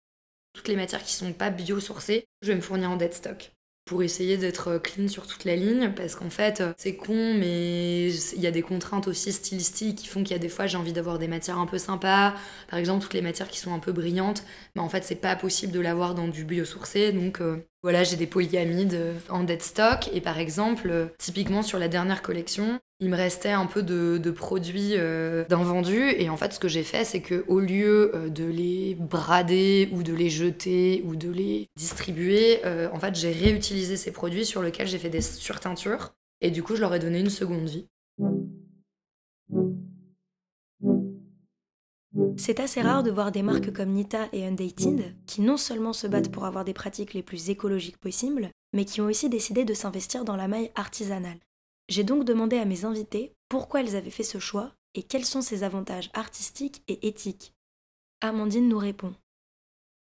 toutes 0.54 0.68
les 0.68 0.76
matières 0.76 1.04
qui 1.04 1.14
sont 1.14 1.34
pas 1.34 1.50
biosourcées, 1.50 2.26
je 2.42 2.48
vais 2.48 2.56
me 2.56 2.62
fournir 2.62 2.92
en 2.92 2.98
dead 2.98 3.14
stock 3.14 3.52
pour 3.90 4.04
essayer 4.04 4.38
d'être 4.38 4.68
euh, 4.68 4.80
clean 4.80 5.08
sur 5.08 5.26
toute 5.26 5.46
la 5.46 5.56
ligne 5.56 5.92
parce 5.96 6.14
qu'en 6.14 6.30
fait 6.30 6.62
euh, 6.62 6.74
c'est 6.78 6.96
con 6.96 7.34
mais 7.34 8.12
il 8.12 8.40
y 8.40 8.46
a 8.46 8.52
des 8.52 8.62
contraintes 8.62 9.08
aussi 9.08 9.34
stylistiques 9.34 9.98
qui 9.98 10.08
font 10.08 10.22
qu'il 10.22 10.34
y 10.34 10.36
a 10.36 10.40
des 10.40 10.48
fois 10.48 10.68
j'ai 10.68 10.78
envie 10.78 10.94
d'avoir 10.94 11.18
des 11.18 11.28
matières 11.28 11.58
un 11.58 11.66
peu 11.66 11.80
sympas. 11.80 12.36
Par 12.70 12.78
exemple 12.78 13.02
toutes 13.02 13.16
les 13.16 13.24
matières 13.24 13.48
qui 13.48 13.58
sont 13.58 13.74
un 13.74 13.80
peu 13.80 13.92
brillantes 13.92 14.44
mais 14.76 14.82
en 14.82 14.90
fait 14.90 15.04
c'est 15.04 15.16
pas 15.16 15.36
possible 15.36 15.74
de 15.74 15.80
l'avoir 15.80 16.14
dans 16.14 16.28
du 16.28 16.44
biosourcé. 16.44 17.12
Donc 17.14 17.42
euh, 17.42 17.66
voilà 17.82 18.04
j'ai 18.04 18.16
des 18.16 18.28
polyamides 18.28 19.16
en 19.28 19.44
dead 19.44 19.64
stock 19.64 20.08
et 20.14 20.22
par 20.22 20.38
exemple 20.38 21.12
typiquement 21.18 21.64
sur 21.64 21.80
la 21.80 21.88
dernière 21.88 22.22
collection 22.22 22.80
il 23.02 23.10
me 23.10 23.16
restait 23.16 23.52
un 23.52 23.66
peu 23.66 23.82
de, 23.82 24.32
produits 24.32 24.94
euh, 24.96 25.46
d'invendus 25.46 26.12
et 26.18 26.30
en 26.30 26.38
fait 26.38 26.54
ce 26.54 26.60
que 26.60 26.68
j'ai 26.68 26.84
fait 26.84 27.04
c'est 27.04 27.22
que 27.22 27.46
au 27.48 27.60
lieu 27.60 28.12
euh, 28.14 28.30
de 28.30 28.46
les 28.46 28.96
brader 28.96 29.90
ou 29.92 30.04
de 30.04 30.14
les 30.14 30.30
jeter 30.30 31.04
ou 31.06 31.16
de 31.16 31.30
les 31.30 31.68
distribuer 31.76 32.60
euh, 32.66 32.90
en 32.94 33.00
fait 33.00 33.16
j'ai 33.16 33.32
réutilisé 33.32 33.98
ces 33.98 34.12
produits 34.12 34.46
sur 34.46 34.62
lesquels 34.62 34.88
j'ai 34.88 35.00
fait 35.00 35.10
des 35.10 35.22
surteintures 35.22 36.14
et 36.42 36.52
du 36.52 36.62
coup 36.62 36.76
je 36.76 36.82
leur 36.82 36.94
ai 36.94 37.00
donné 37.00 37.20
une 37.20 37.30
seconde 37.30 37.68
vie. 37.68 37.88
C'est 42.38 42.60
assez 42.60 42.82
rare 42.82 43.04
de 43.04 43.12
voir 43.12 43.32
des 43.32 43.42
marques 43.42 43.74
comme 43.74 43.90
Nita 43.90 44.28
et 44.32 44.46
Undated 44.46 45.14
qui 45.26 45.42
non 45.42 45.58
seulement 45.58 45.94
se 45.94 46.08
battent 46.08 46.32
pour 46.32 46.46
avoir 46.46 46.64
des 46.64 46.74
pratiques 46.74 47.14
les 47.14 47.24
plus 47.24 47.50
écologiques 47.50 47.98
possibles, 47.98 48.50
mais 48.74 48.86
qui 48.86 49.02
ont 49.02 49.06
aussi 49.06 49.30
décidé 49.30 49.66
de 49.66 49.74
s'investir 49.74 50.24
dans 50.24 50.38
la 50.38 50.48
maille 50.48 50.72
artisanale. 50.76 51.38
J'ai 51.90 52.04
donc 52.04 52.24
demandé 52.24 52.58
à 52.58 52.66
mes 52.66 52.86
invités 52.86 53.34
pourquoi 53.50 53.82
elles 53.82 53.96
avaient 53.96 54.12
fait 54.12 54.24
ce 54.24 54.38
choix 54.38 54.74
et 54.94 55.02
quels 55.02 55.26
sont 55.26 55.42
ses 55.42 55.64
avantages 55.64 56.12
artistiques 56.14 56.84
et 56.88 57.08
éthiques. 57.08 57.56
Amandine 58.22 58.70
nous 58.70 58.78
répond. 58.78 59.16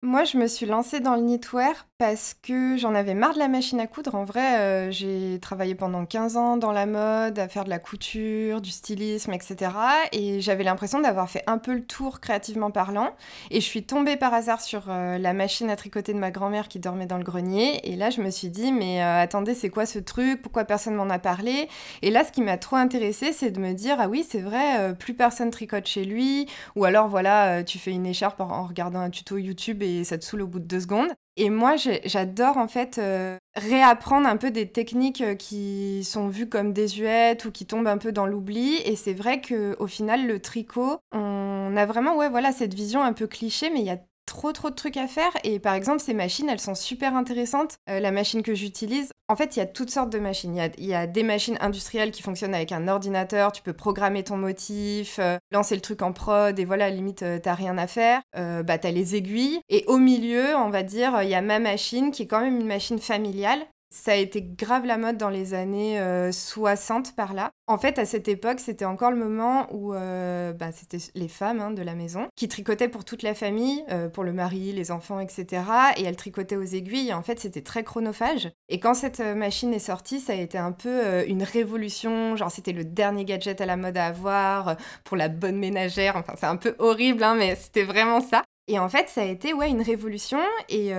Moi, 0.02 0.22
je 0.22 0.38
me 0.38 0.46
suis 0.46 0.64
lancée 0.64 1.00
dans 1.00 1.16
le 1.16 1.22
knitwear 1.22 1.88
parce 1.98 2.32
que 2.40 2.76
j'en 2.76 2.94
avais 2.94 3.14
marre 3.14 3.34
de 3.34 3.40
la 3.40 3.48
machine 3.48 3.80
à 3.80 3.88
coudre. 3.88 4.14
En 4.14 4.22
vrai, 4.24 4.60
euh, 4.60 4.90
j'ai 4.92 5.40
travaillé 5.40 5.74
pendant 5.74 6.06
15 6.06 6.36
ans 6.36 6.56
dans 6.56 6.70
la 6.70 6.86
mode, 6.86 7.36
à 7.40 7.48
faire 7.48 7.64
de 7.64 7.70
la 7.70 7.80
couture, 7.80 8.60
du 8.60 8.70
stylisme, 8.70 9.32
etc. 9.32 9.72
Et 10.12 10.40
j'avais 10.40 10.62
l'impression 10.62 11.00
d'avoir 11.00 11.28
fait 11.28 11.42
un 11.48 11.58
peu 11.58 11.74
le 11.74 11.84
tour 11.84 12.20
créativement 12.20 12.70
parlant. 12.70 13.10
Et 13.50 13.60
je 13.60 13.66
suis 13.66 13.82
tombée 13.82 14.16
par 14.16 14.32
hasard 14.32 14.60
sur 14.60 14.84
euh, 14.88 15.18
la 15.18 15.32
machine 15.32 15.68
à 15.68 15.74
tricoter 15.74 16.12
de 16.12 16.20
ma 16.20 16.30
grand-mère 16.30 16.68
qui 16.68 16.78
dormait 16.78 17.06
dans 17.06 17.18
le 17.18 17.24
grenier. 17.24 17.80
Et 17.90 17.96
là, 17.96 18.10
je 18.10 18.20
me 18.20 18.30
suis 18.30 18.50
dit, 18.50 18.70
mais 18.70 19.02
euh, 19.02 19.20
attendez, 19.20 19.54
c'est 19.56 19.68
quoi 19.68 19.84
ce 19.84 19.98
truc? 19.98 20.40
Pourquoi 20.40 20.62
personne 20.62 20.94
m'en 20.94 21.10
a 21.10 21.18
parlé? 21.18 21.68
Et 22.02 22.12
là, 22.12 22.22
ce 22.24 22.30
qui 22.30 22.42
m'a 22.42 22.56
trop 22.56 22.76
intéressée, 22.76 23.32
c'est 23.32 23.50
de 23.50 23.58
me 23.58 23.72
dire, 23.72 23.96
ah 23.98 24.08
oui, 24.08 24.24
c'est 24.28 24.42
vrai, 24.42 24.94
plus 24.94 25.14
personne 25.14 25.50
tricote 25.50 25.86
chez 25.86 26.04
lui. 26.04 26.46
Ou 26.76 26.84
alors, 26.84 27.08
voilà, 27.08 27.64
tu 27.64 27.80
fais 27.80 27.90
une 27.90 28.06
écharpe 28.06 28.40
en 28.40 28.64
regardant 28.64 29.00
un 29.00 29.10
tuto 29.10 29.36
YouTube 29.36 29.82
ça 30.04 30.18
te 30.18 30.24
saoule 30.24 30.42
au 30.42 30.46
bout 30.46 30.60
de 30.60 30.64
deux 30.64 30.80
secondes. 30.80 31.12
Et 31.36 31.50
moi, 31.50 31.76
j'adore 32.04 32.56
en 32.56 32.66
fait 32.66 32.98
euh, 32.98 33.38
réapprendre 33.54 34.26
un 34.26 34.36
peu 34.36 34.50
des 34.50 34.66
techniques 34.66 35.20
euh, 35.20 35.34
qui 35.36 36.02
sont 36.02 36.28
vues 36.28 36.48
comme 36.48 36.72
désuètes 36.72 37.44
ou 37.44 37.52
qui 37.52 37.64
tombent 37.64 37.86
un 37.86 37.98
peu 37.98 38.10
dans 38.10 38.26
l'oubli. 38.26 38.76
Et 38.84 38.96
c'est 38.96 39.14
vrai 39.14 39.40
que 39.40 39.76
au 39.78 39.86
final, 39.86 40.26
le 40.26 40.40
tricot, 40.40 40.98
on 41.12 41.76
a 41.76 41.86
vraiment 41.86 42.16
ouais 42.16 42.28
voilà 42.28 42.50
cette 42.50 42.74
vision 42.74 43.02
un 43.02 43.12
peu 43.12 43.26
cliché, 43.28 43.70
mais 43.70 43.80
il 43.80 43.86
y 43.86 43.90
a 43.90 44.00
trop 44.28 44.52
trop 44.52 44.68
de 44.68 44.74
trucs 44.74 44.98
à 44.98 45.08
faire 45.08 45.32
et 45.42 45.58
par 45.58 45.74
exemple 45.74 46.00
ces 46.00 46.12
machines 46.12 46.48
elles 46.48 46.60
sont 46.60 46.74
super 46.74 47.16
intéressantes. 47.16 47.78
Euh, 47.88 47.98
la 47.98 48.12
machine 48.12 48.42
que 48.42 48.54
j'utilise, 48.54 49.10
en 49.28 49.36
fait 49.36 49.56
il 49.56 49.58
y 49.58 49.62
a 49.62 49.66
toutes 49.66 49.90
sortes 49.90 50.10
de 50.10 50.18
machines. 50.18 50.54
Il 50.76 50.86
y 50.86 50.94
a, 50.94 51.06
des 51.06 51.22
machines 51.22 51.56
industrielles 51.60 52.10
qui 52.10 52.22
fonctionnent 52.22 52.54
avec 52.54 52.70
un 52.70 52.86
ordinateur, 52.88 53.52
tu 53.52 53.62
peux 53.62 53.72
programmer 53.72 54.22
ton 54.22 54.36
motif, 54.36 55.18
euh, 55.18 55.38
lancer 55.50 55.74
le 55.74 55.80
truc 55.80 56.02
en 56.02 56.12
prod 56.12 56.58
et 56.58 56.64
voilà 56.64 56.90
limite 56.90 57.22
euh, 57.22 57.38
t'as 57.42 57.54
rien 57.54 57.78
à 57.78 57.86
faire. 57.86 58.20
bah 58.34 58.78
t'as 58.78 58.90
les 58.90 59.16
aiguilles 59.16 59.60
et 59.68 59.84
au 59.86 59.96
milieu 59.96 60.54
on 60.56 60.68
va 60.68 60.82
dire 60.82 61.22
il 61.22 61.28
y 61.30 61.34
a 61.34 61.42
ma 61.42 61.58
machine 61.58 62.10
qui 62.10 62.22
est 62.24 62.26
quand 62.26 62.40
même 62.40 62.60
une 62.60 62.66
machine 62.66 62.98
familiale 62.98 63.66
ça 63.90 64.12
a 64.12 64.16
été 64.16 64.42
grave 64.42 64.84
la 64.84 64.98
mode 64.98 65.16
dans 65.16 65.30
les 65.30 65.54
années 65.54 65.98
60 66.30 67.06
euh, 67.06 67.10
par 67.16 67.32
là. 67.32 67.50
En 67.66 67.78
fait, 67.78 67.98
à 67.98 68.04
cette 68.04 68.28
époque, 68.28 68.60
c'était 68.60 68.84
encore 68.84 69.10
le 69.10 69.16
moment 69.16 69.66
où 69.72 69.94
euh, 69.94 70.52
bah, 70.52 70.72
c'était 70.72 70.98
les 71.14 71.28
femmes 71.28 71.60
hein, 71.60 71.70
de 71.70 71.82
la 71.82 71.94
maison 71.94 72.28
qui 72.36 72.48
tricotaient 72.48 72.88
pour 72.88 73.04
toute 73.04 73.22
la 73.22 73.34
famille, 73.34 73.84
euh, 73.90 74.08
pour 74.08 74.24
le 74.24 74.32
mari, 74.32 74.72
les 74.72 74.90
enfants, 74.90 75.20
etc. 75.20 75.62
Et 75.96 76.04
elles 76.04 76.16
tricotaient 76.16 76.56
aux 76.56 76.62
aiguilles. 76.62 77.14
en 77.14 77.22
fait, 77.22 77.40
c'était 77.40 77.62
très 77.62 77.82
chronophage. 77.82 78.50
Et 78.68 78.78
quand 78.78 78.94
cette 78.94 79.20
machine 79.20 79.72
est 79.72 79.78
sortie, 79.78 80.20
ça 80.20 80.34
a 80.34 80.36
été 80.36 80.58
un 80.58 80.72
peu 80.72 81.26
une 81.26 81.42
révolution. 81.42 82.36
Genre, 82.36 82.50
c'était 82.50 82.72
le 82.72 82.84
dernier 82.84 83.24
gadget 83.24 83.60
à 83.60 83.66
la 83.66 83.76
mode 83.76 83.96
à 83.96 84.06
avoir 84.06 84.76
pour 85.04 85.16
la 85.16 85.28
bonne 85.28 85.58
ménagère. 85.58 86.16
Enfin, 86.16 86.34
c'est 86.36 86.46
un 86.46 86.56
peu 86.56 86.74
horrible, 86.78 87.22
hein, 87.22 87.36
mais 87.36 87.56
c'était 87.56 87.84
vraiment 87.84 88.20
ça. 88.20 88.42
Et 88.66 88.78
en 88.78 88.90
fait, 88.90 89.08
ça 89.08 89.22
a 89.22 89.24
été 89.24 89.54
ouais, 89.54 89.70
une 89.70 89.80
révolution 89.80 90.40
et 90.68 90.92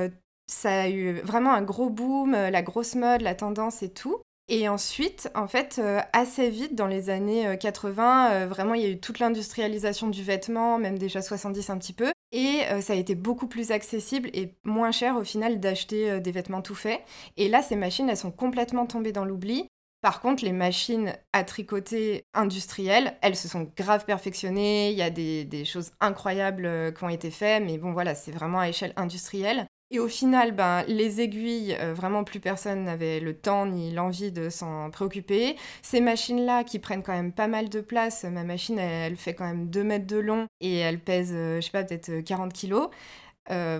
ça 0.50 0.82
a 0.82 0.90
eu 0.90 1.20
vraiment 1.22 1.54
un 1.54 1.62
gros 1.62 1.90
boom, 1.90 2.34
euh, 2.34 2.50
la 2.50 2.62
grosse 2.62 2.96
mode, 2.96 3.22
la 3.22 3.36
tendance 3.36 3.84
et 3.84 3.90
tout. 3.90 4.18
Et 4.52 4.68
ensuite, 4.68 5.30
en 5.36 5.48
fait, 5.48 5.78
euh, 5.78 6.00
assez 6.12 6.50
vite, 6.50 6.74
dans 6.74 6.88
les 6.88 7.12
années 7.12 7.56
80, 7.60 8.32
euh, 8.32 8.48
vraiment, 8.48 8.74
il 8.74 8.82
y 8.82 8.86
a 8.86 8.90
eu 8.90 9.00
toute 9.00 9.20
l'industrialisation 9.20 10.08
du 10.08 10.24
vêtement, 10.24 10.80
même 10.80 10.98
déjà 10.98 11.22
70 11.22 11.70
un 11.70 11.78
petit 11.78 11.94
peu. 11.94 12.12
Et 12.32 12.62
ça 12.82 12.94
a 12.94 12.96
été 12.96 13.16
beaucoup 13.16 13.48
plus 13.48 13.72
accessible 13.72 14.30
et 14.34 14.54
moins 14.64 14.92
cher 14.92 15.18
au 15.18 15.24
final 15.24 15.60
d'acheter 15.60 16.20
des 16.20 16.32
vêtements 16.32 16.62
tout 16.62 16.76
faits. 16.76 17.02
Et 17.38 17.50
là, 17.50 17.64
ces 17.64 17.76
machines, 17.76 18.08
elles 18.08 18.18
sont 18.18 18.30
complètement 18.30 18.86
tombées 18.86 19.12
dans 19.12 19.26
l'oubli. 19.26 19.68
Par 20.04 20.22
contre, 20.22 20.46
les 20.46 20.52
machines 20.52 21.14
à 21.34 21.44
tricoter 21.44 22.22
industrielles, 22.36 23.18
elles 23.24 23.36
se 23.36 23.48
sont 23.48 23.72
grave 23.76 24.06
perfectionnées. 24.06 24.92
Il 24.92 24.98
y 24.98 25.02
a 25.02 25.10
des, 25.10 25.44
des 25.44 25.66
choses 25.66 25.90
incroyables 26.02 26.94
qui 26.94 27.04
ont 27.04 27.10
été 27.10 27.32
faites, 27.32 27.64
mais 27.64 27.80
bon, 27.80 27.94
voilà, 27.94 28.14
c'est 28.14 28.32
vraiment 28.32 28.60
à 28.60 28.70
échelle 28.70 28.94
industrielle. 28.96 29.66
Et 29.92 30.00
au 30.00 30.08
final, 30.08 30.52
ben, 30.52 30.84
les 30.88 31.20
aiguilles, 31.20 31.76
euh, 31.80 31.94
vraiment 31.96 32.24
plus 32.24 32.40
personne 32.40 32.84
n'avait 32.84 33.20
le 33.20 33.36
temps 33.36 33.66
ni 33.66 33.92
l'envie 33.92 34.32
de 34.32 34.50
s'en 34.50 34.92
préoccuper. 34.92 35.56
Ces 35.82 36.00
machines-là 36.00 36.64
qui 36.64 36.78
prennent 36.78 37.02
quand 37.02 37.14
même 37.14 37.32
pas 37.32 37.48
mal 37.48 37.70
de 37.70 37.82
place, 37.82 38.24
ma 38.24 38.44
machine, 38.44 38.78
elle, 38.78 39.18
fait 39.18 39.34
quand 39.34 39.46
même 39.46 39.68
2 39.70 39.84
mètres 39.84 40.06
de 40.06 40.18
long 40.18 40.46
et 40.62 40.78
elle 40.78 41.00
pèse, 41.00 41.32
euh, 41.34 41.60
je 41.60 41.66
sais 41.66 41.72
pas, 41.72 41.84
peut-être 41.84 42.20
40 42.22 42.52
euh, 42.52 42.54
kilos. 42.54 42.90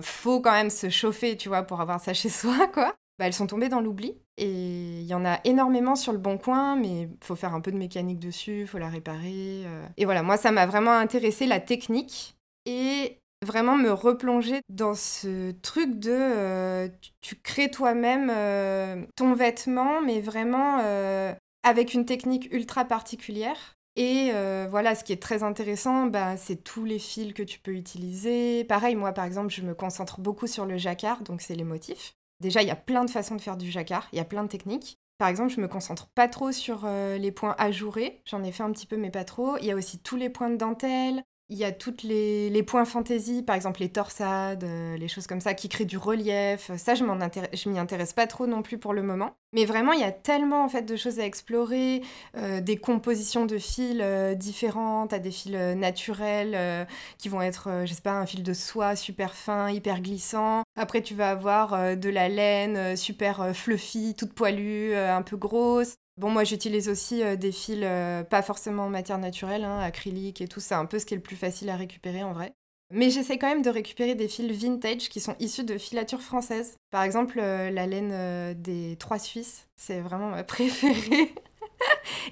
faut 0.02 0.40
quand 0.40 0.52
même 0.52 0.70
se 0.70 0.88
chauffer, 0.90 1.36
tu 1.36 1.48
vois, 1.48 1.62
pour 1.62 1.80
avoir 1.80 2.00
ça 2.00 2.12
chez 2.14 2.28
soi, 2.28 2.66
quoi. 2.68 2.92
Bah, 3.20 3.26
elles 3.26 3.32
sont 3.32 3.46
tombées 3.46 3.68
dans 3.68 3.80
l'oubli. 3.80 4.16
Et 4.36 4.48
il 4.50 5.06
y 5.06 5.14
en 5.14 5.24
a 5.24 5.38
énormément 5.44 5.94
sur 5.94 6.12
le 6.12 6.18
bon 6.18 6.38
coin, 6.38 6.74
mais 6.74 7.08
faut 7.22 7.36
faire 7.36 7.54
un 7.54 7.60
peu 7.60 7.70
de 7.70 7.76
mécanique 7.76 8.18
dessus, 8.18 8.66
faut 8.66 8.78
la 8.78 8.88
réparer. 8.88 9.64
Et 9.98 10.06
voilà, 10.06 10.22
moi, 10.22 10.38
ça 10.38 10.50
m'a 10.50 10.66
vraiment 10.66 10.92
intéressé 10.92 11.46
la 11.46 11.60
technique. 11.60 12.34
Et 12.64 13.19
vraiment 13.44 13.76
me 13.76 13.90
replonger 13.90 14.60
dans 14.68 14.94
ce 14.94 15.52
truc 15.62 15.98
de 15.98 16.10
euh, 16.12 16.88
tu, 17.20 17.36
crées 17.36 17.70
toi-même 17.70 18.30
euh, 18.30 19.04
ton 19.16 19.34
vêtement, 19.34 20.02
mais 20.02 20.20
vraiment 20.20 20.78
euh, 20.82 21.32
avec 21.62 21.94
une 21.94 22.04
technique 22.04 22.52
ultra 22.52 22.84
particulière. 22.84 23.76
Et 23.96 24.30
voilà, 24.70 24.94
ce 24.94 25.04
qui 25.04 25.12
est 25.12 25.20
très 25.20 25.42
intéressant, 25.42 26.06
bah, 26.06 26.38
c'est 26.38 26.64
tous 26.64 26.86
les 26.86 26.98
fils 26.98 27.34
que 27.34 27.42
tu 27.42 27.58
peux 27.58 27.72
utiliser. 27.72 28.64
Pareil, 28.64 28.94
moi 28.94 29.12
par 29.12 29.26
exemple, 29.26 29.52
je 29.52 29.60
me 29.60 29.74
concentre 29.74 30.20
beaucoup 30.20 30.46
sur 30.46 30.64
le 30.64 30.78
jacquard, 30.78 31.22
donc 31.22 31.42
c'est 31.42 31.54
les 31.54 31.64
motifs. 31.64 32.14
Déjà, 32.40 32.62
il 32.62 32.68
y 32.68 32.70
a 32.70 32.76
plein 32.76 33.04
de 33.04 33.10
façons 33.10 33.36
de 33.36 33.42
faire 33.42 33.58
du 33.58 33.70
jacquard, 33.70 34.08
il 34.12 34.16
y 34.16 34.20
a 34.20 34.24
plein 34.24 34.44
de 34.44 34.48
techniques. 34.48 34.96
Par 35.18 35.28
exemple, 35.28 35.52
je 35.52 35.60
me 35.60 35.68
concentre 35.68 36.06
pas 36.14 36.28
trop 36.28 36.50
sur 36.50 36.86
les 36.86 37.30
points 37.30 37.54
ajourés, 37.58 38.22
j'en 38.24 38.42
ai 38.42 38.52
fait 38.52 38.62
un 38.62 38.72
petit 38.72 38.86
peu 38.86 38.96
mais 38.96 39.10
pas 39.10 39.24
trop. 39.24 39.58
Il 39.58 39.66
y 39.66 39.70
a 39.70 39.76
aussi 39.76 39.98
tous 39.98 40.16
les 40.16 40.30
points 40.30 40.48
de 40.48 40.56
dentelle, 40.56 41.22
il 41.50 41.58
y 41.58 41.64
a 41.64 41.72
toutes 41.72 42.04
les, 42.04 42.62
points 42.62 42.84
fantaisie, 42.84 43.42
par 43.42 43.56
exemple 43.56 43.80
les 43.80 43.88
torsades, 43.88 44.62
euh, 44.62 44.96
les 44.96 45.08
choses 45.08 45.26
comme 45.26 45.40
ça, 45.40 45.52
qui 45.52 45.68
créent 45.68 45.84
du 45.84 45.98
relief. 45.98 46.70
Ça, 46.76 46.94
je 46.94 47.68
m'y 47.68 47.78
intéresse 47.78 48.12
pas 48.12 48.26
trop 48.28 48.46
non 48.46 48.62
plus 48.62 48.78
pour 48.78 48.92
le 48.92 49.02
moment. 49.02 49.34
Mais 49.52 49.64
vraiment, 49.64 49.92
il 49.92 50.00
y 50.00 50.04
a 50.04 50.12
tellement 50.12 50.68
de 50.68 50.96
choses 50.96 51.18
à 51.18 51.26
explorer, 51.26 52.02
euh, 52.36 52.60
des 52.60 52.76
compositions 52.76 53.46
de 53.46 53.58
fils 53.58 53.98
euh, 54.00 54.34
différentes, 54.34 55.12
à 55.12 55.18
des 55.18 55.32
fils 55.32 55.50
naturels 55.50 56.86
qui 57.18 57.28
vont 57.28 57.42
être, 57.42 57.84
je 57.84 57.92
sais 57.92 58.02
pas, 58.02 58.12
un 58.12 58.26
fil 58.26 58.44
de 58.44 58.52
soie 58.52 58.94
super 58.94 59.34
fin, 59.34 59.70
hyper 59.70 60.00
glissant. 60.00 60.62
Après, 60.76 61.02
tu 61.02 61.14
vas 61.14 61.30
avoir 61.30 61.96
de 61.96 62.08
la 62.08 62.28
laine 62.28 62.96
super 62.96 63.54
fluffy, 63.56 64.14
toute 64.14 64.32
poilue, 64.34 64.94
un 64.94 65.22
peu 65.22 65.36
grosse. 65.36 65.94
Bon, 66.20 66.28
moi 66.28 66.44
j'utilise 66.44 66.90
aussi 66.90 67.22
euh, 67.22 67.34
des 67.34 67.50
fils 67.50 67.80
euh, 67.82 68.22
pas 68.22 68.42
forcément 68.42 68.84
en 68.84 68.90
matière 68.90 69.16
naturelle, 69.16 69.64
hein, 69.64 69.78
acrylique 69.78 70.42
et 70.42 70.48
tout, 70.48 70.60
c'est 70.60 70.74
un 70.74 70.84
peu 70.84 70.98
ce 70.98 71.06
qui 71.06 71.14
est 71.14 71.16
le 71.16 71.22
plus 71.22 71.34
facile 71.34 71.70
à 71.70 71.76
récupérer 71.76 72.22
en 72.22 72.34
vrai. 72.34 72.52
Mais 72.92 73.08
j'essaie 73.08 73.38
quand 73.38 73.48
même 73.48 73.62
de 73.62 73.70
récupérer 73.70 74.14
des 74.14 74.28
fils 74.28 74.52
vintage 74.52 75.08
qui 75.08 75.18
sont 75.18 75.34
issus 75.40 75.64
de 75.64 75.78
filatures 75.78 76.20
françaises. 76.20 76.76
Par 76.90 77.04
exemple, 77.04 77.38
euh, 77.40 77.70
la 77.70 77.86
laine 77.86 78.52
des 78.60 78.96
Trois 78.98 79.18
Suisses, 79.18 79.66
c'est 79.76 80.00
vraiment 80.00 80.28
ma 80.28 80.44
préférée. 80.44 81.32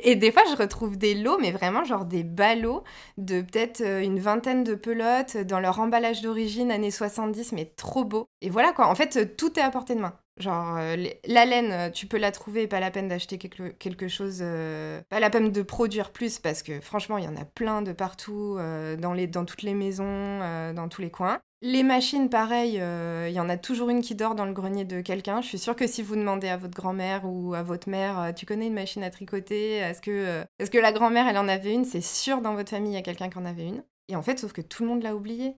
Et 0.02 0.16
des 0.16 0.32
fois, 0.32 0.42
je 0.50 0.56
retrouve 0.56 0.98
des 0.98 1.14
lots, 1.14 1.38
mais 1.38 1.52
vraiment 1.52 1.82
genre 1.82 2.04
des 2.04 2.24
ballots 2.24 2.84
de 3.16 3.40
peut-être 3.40 3.80
une 3.80 4.20
vingtaine 4.20 4.64
de 4.64 4.74
pelotes 4.74 5.38
dans 5.38 5.60
leur 5.60 5.80
emballage 5.80 6.20
d'origine 6.20 6.70
années 6.70 6.90
70, 6.90 7.52
mais 7.52 7.64
trop 7.64 8.04
beau. 8.04 8.26
Et 8.42 8.50
voilà 8.50 8.74
quoi, 8.74 8.88
en 8.88 8.94
fait, 8.94 9.34
tout 9.38 9.58
est 9.58 9.62
à 9.62 9.70
portée 9.70 9.94
de 9.94 10.00
main. 10.00 10.12
Genre, 10.38 10.76
euh, 10.78 10.96
la 11.26 11.44
laine, 11.44 11.72
euh, 11.72 11.90
tu 11.90 12.06
peux 12.06 12.16
la 12.16 12.30
trouver, 12.30 12.68
pas 12.68 12.78
la 12.78 12.90
peine 12.90 13.08
d'acheter 13.08 13.38
quelque, 13.38 14.08
chose, 14.08 14.38
euh, 14.40 15.00
pas 15.08 15.18
la 15.18 15.30
peine 15.30 15.50
de 15.50 15.62
produire 15.62 16.12
plus, 16.12 16.38
parce 16.38 16.62
que 16.62 16.80
franchement, 16.80 17.18
il 17.18 17.24
y 17.24 17.28
en 17.28 17.36
a 17.36 17.44
plein 17.44 17.82
de 17.82 17.92
partout, 17.92 18.58
dans, 18.98 19.44
toutes 19.44 19.62
les 19.62 19.74
maisons, 19.74 20.38
dans 20.74 20.88
tous 20.88 21.02
les 21.02 21.10
coins. 21.10 21.40
Les 21.60 21.82
machines, 21.82 22.30
pareil, 22.30 22.74
il 22.74 23.32
y 23.32 23.40
en 23.40 23.48
a 23.48 23.56
toujours 23.56 23.90
une 23.90 24.00
qui 24.00 24.14
dort 24.14 24.34
dans 24.34 24.44
le 24.44 24.52
grenier 24.52 24.84
de 24.84 25.00
quelqu'un. 25.00 25.40
Je 25.40 25.48
suis 25.48 25.58
sûre 25.58 25.74
que 25.74 25.86
si 25.86 26.02
vous 26.02 26.14
demandez 26.14 26.48
à 26.48 26.56
votre 26.56 26.74
grand-mère 26.74 27.22
ou 27.24 27.54
à 27.54 27.62
votre 27.62 27.88
mère, 27.88 28.32
tu 28.36 28.46
connais 28.46 28.68
une 28.68 28.74
machine 28.74 29.02
à 29.02 29.10
tricoter 29.10 29.76
Est-ce 29.76 30.00
que, 30.00 30.44
est 30.58 30.70
que 30.70 30.78
la 30.78 30.92
grand-mère, 30.92 31.26
elle 31.26 31.38
en 31.38 31.48
avait 31.48 31.74
une? 31.74 31.84
C'est 31.84 32.00
sûr, 32.00 32.40
dans 32.40 32.54
votre 32.54 32.70
famille, 32.70 32.92
il 32.92 32.96
y 32.96 32.98
a 32.98 33.02
quelqu'un 33.02 33.28
qui 33.28 33.38
en 33.38 33.46
avait 33.46 33.66
une. 33.66 33.82
Et 34.08 34.16
en 34.16 34.22
fait, 34.22 34.38
sauf 34.38 34.52
que 34.52 34.62
tout 34.62 34.84
le 34.84 34.88
monde 34.88 35.02
l'a 35.02 35.16
oublié. 35.16 35.54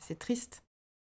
C'est 0.00 0.18
triste. 0.18 0.63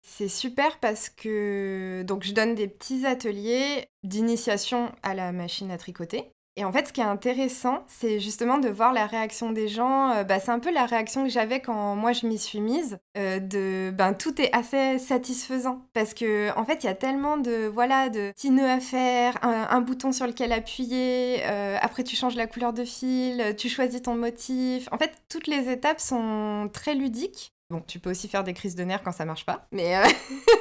C'est 0.05 0.27
super 0.27 0.79
parce 0.79 1.09
que 1.09 2.03
donc 2.03 2.23
je 2.23 2.33
donne 2.33 2.55
des 2.55 2.67
petits 2.67 3.05
ateliers 3.05 3.87
d'initiation 4.03 4.91
à 5.01 5.13
la 5.13 5.31
machine 5.31 5.71
à 5.71 5.77
tricoter. 5.77 6.33
Et 6.55 6.65
en 6.65 6.71
fait, 6.71 6.87
ce 6.87 6.93
qui 6.93 7.01
est 7.01 7.05
intéressant, 7.05 7.83
c'est 7.87 8.19
justement 8.19 8.59
de 8.59 8.69
voir 8.69 8.93
la 8.93 9.07
réaction 9.07 9.51
des 9.51 9.67
gens. 9.67 10.11
Euh, 10.11 10.23
bah, 10.23 10.39
c'est 10.39 10.51
un 10.51 10.59
peu 10.59 10.71
la 10.71 10.85
réaction 10.85 11.23
que 11.23 11.29
j'avais 11.29 11.61
quand 11.61 11.95
moi 11.95 12.13
je 12.13 12.27
m'y 12.27 12.37
suis 12.37 12.59
mise. 12.59 12.99
Euh, 13.17 13.39
de, 13.39 13.89
ben 13.91 14.13
tout 14.13 14.39
est 14.39 14.53
assez 14.55 14.99
satisfaisant 14.99 15.81
parce 15.93 16.13
que 16.13 16.55
en 16.55 16.63
fait, 16.63 16.83
il 16.83 16.87
y 16.87 16.89
a 16.89 16.93
tellement 16.93 17.37
de 17.37 17.65
voilà 17.65 18.09
de 18.09 18.31
petits 18.31 18.51
nœuds 18.51 18.69
à 18.69 18.79
faire, 18.79 19.35
un, 19.41 19.81
bouton 19.81 20.11
sur 20.11 20.27
lequel 20.27 20.51
appuyer. 20.51 21.39
Euh, 21.45 21.77
après, 21.81 22.03
tu 22.03 22.15
changes 22.15 22.35
la 22.35 22.45
couleur 22.45 22.71
de 22.71 22.85
fil, 22.85 23.55
tu 23.57 23.67
choisis 23.67 24.03
ton 24.03 24.15
motif. 24.15 24.87
En 24.91 24.99
fait, 24.99 25.11
toutes 25.29 25.47
les 25.47 25.71
étapes 25.71 25.99
sont 25.99 26.69
très 26.71 26.93
ludiques. 26.93 27.52
Bon, 27.73 27.81
tu 27.87 27.97
peux 27.99 28.11
aussi 28.11 28.27
faire 28.27 28.43
des 28.43 28.53
crises 28.53 28.75
de 28.75 28.83
nerfs 28.83 29.01
quand 29.01 29.11
ça 29.11 29.25
marche 29.25 29.47
pas, 29.47 29.65
mais, 29.71 29.97
euh, 29.97 30.03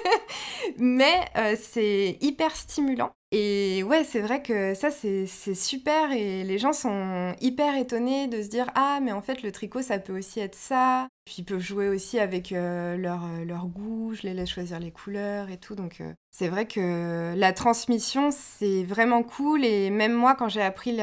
mais 0.78 1.26
euh, 1.37 1.57
c'est 1.61 2.16
hyper 2.23 2.57
stimulant. 2.57 3.12
Et 3.33 3.83
ouais, 3.83 4.02
c'est 4.02 4.21
vrai 4.21 4.40
que 4.42 4.73
ça, 4.73 4.90
c'est 4.90 5.26
super 5.54 6.11
et 6.12 6.42
les 6.42 6.57
gens 6.57 6.73
sont 6.73 7.35
hyper 7.42 7.76
étonnés 7.76 8.28
de 8.28 8.40
se 8.42 8.49
dire 8.49 8.71
Ah, 8.76 8.99
mais 9.02 9.12
en 9.12 9.21
fait, 9.21 9.42
le 9.42 9.52
tricot, 9.52 9.83
ça 9.83 9.99
peut 9.99 10.16
aussi 10.16 10.40
être 10.40 10.54
ça. 10.54 11.07
Puis 11.24 11.36
ils 11.38 11.44
peuvent 11.44 11.60
jouer 11.60 11.88
aussi 11.88 12.18
avec 12.18 12.50
euh, 12.50 12.96
leur, 12.96 13.24
euh, 13.24 13.44
leur, 13.44 13.66
goût, 13.66 14.12
je 14.14 14.22
les 14.22 14.34
laisse 14.34 14.50
choisir 14.50 14.80
les 14.80 14.90
couleurs 14.90 15.50
et 15.50 15.56
tout. 15.56 15.76
Donc 15.76 16.00
euh, 16.00 16.12
c'est 16.32 16.48
vrai 16.48 16.66
que 16.66 17.32
la 17.36 17.52
transmission, 17.52 18.30
c'est 18.32 18.82
vraiment 18.82 19.22
cool. 19.22 19.64
Et 19.64 19.90
même 19.90 20.14
moi, 20.14 20.34
quand 20.34 20.48
j'ai 20.48 20.62
appris 20.62 20.98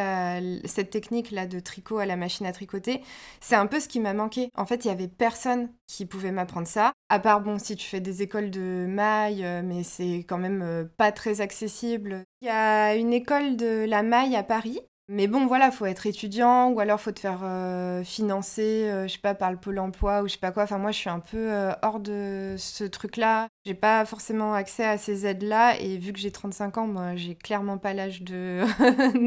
cette 0.66 0.90
technique-là 0.90 1.48
de 1.48 1.60
tricot 1.60 2.00
à 2.00 2.06
la 2.06 2.18
machine 2.18 2.46
à 2.46 2.52
tricoter, 2.52 3.02
c'est 3.40 3.56
un 3.56 3.66
peu 3.66 3.80
ce 3.80 3.88
qui 3.88 4.00
m'a 4.00 4.14
manqué. 4.14 4.50
En 4.58 4.66
fait, 4.66 4.84
il 4.84 4.90
y 4.90 4.92
avait 4.92 5.08
personne 5.08 5.70
qui 5.88 6.06
pouvait 6.06 6.32
m'apprendre 6.32 6.68
ça. 6.68 6.92
À 7.10 7.20
part, 7.20 7.42
bon, 7.42 7.58
si 7.58 7.76
tu 7.76 7.88
fais 7.88 8.02
des 8.02 8.22
écoles 8.22 8.52
de 8.52 8.86
maille, 8.88 9.46
mais 9.64 9.84
c'est 9.84 10.26
quand 10.28 10.38
même 10.38 10.90
pas 10.98 11.12
très 11.12 11.42
accessible 11.42 12.26
il 12.42 12.46
y 12.46 12.52
a 12.52 12.96
une 12.96 13.12
école 13.12 13.58
de 13.58 13.86
la 13.86 14.02
maille 14.02 14.36
à 14.36 14.44
Paris. 14.44 14.80
Mais 15.12 15.26
bon, 15.26 15.48
voilà, 15.48 15.72
faut 15.72 15.88
être 15.88 16.06
étudiant 16.06 16.70
ou 16.70 16.80
alors 16.80 17.02
faut 17.02 17.12
te 17.12 17.20
faire 17.20 17.40
euh, 17.44 18.04
financer, 18.04 18.88
euh, 18.88 19.08
je 19.08 19.14
sais 19.14 19.20
pas, 19.20 19.34
par 19.34 19.50
le 19.50 19.58
Pôle 19.58 19.80
emploi 19.80 20.22
ou 20.22 20.28
je 20.28 20.34
sais 20.34 20.40
pas 20.40 20.52
quoi. 20.52 20.64
Enfin, 20.64 20.78
moi, 20.78 20.92
je 20.92 21.00
suis 21.00 21.10
un 21.10 21.20
peu 21.20 21.52
euh, 21.52 21.72
hors 21.82 22.00
de 22.00 22.54
ce 22.60 22.84
truc-là. 22.84 23.48
J'ai 23.66 23.74
pas 23.74 24.06
forcément 24.06 24.54
accès 24.54 24.86
à 24.86 25.00
ces 25.00 25.26
aides-là 25.26 25.80
et 25.80 25.98
vu 25.98 26.14
que 26.14 26.20
j'ai 26.20 26.32
35 26.32 26.78
ans, 26.78 26.86
moi, 26.86 27.16
j'ai 27.16 27.34
clairement 27.34 27.80
pas 27.80 27.96
l'âge 27.96 28.22
de 28.22 28.62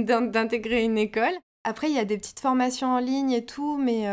d'intégrer 0.30 0.84
une 0.84 0.98
école. 0.98 1.34
Après, 1.64 1.90
il 1.90 1.96
y 1.96 1.98
a 1.98 2.04
des 2.04 2.16
petites 2.16 2.38
formations 2.38 2.94
en 2.94 2.98
ligne 3.00 3.32
et 3.32 3.44
tout, 3.44 3.76
mais 3.76 4.06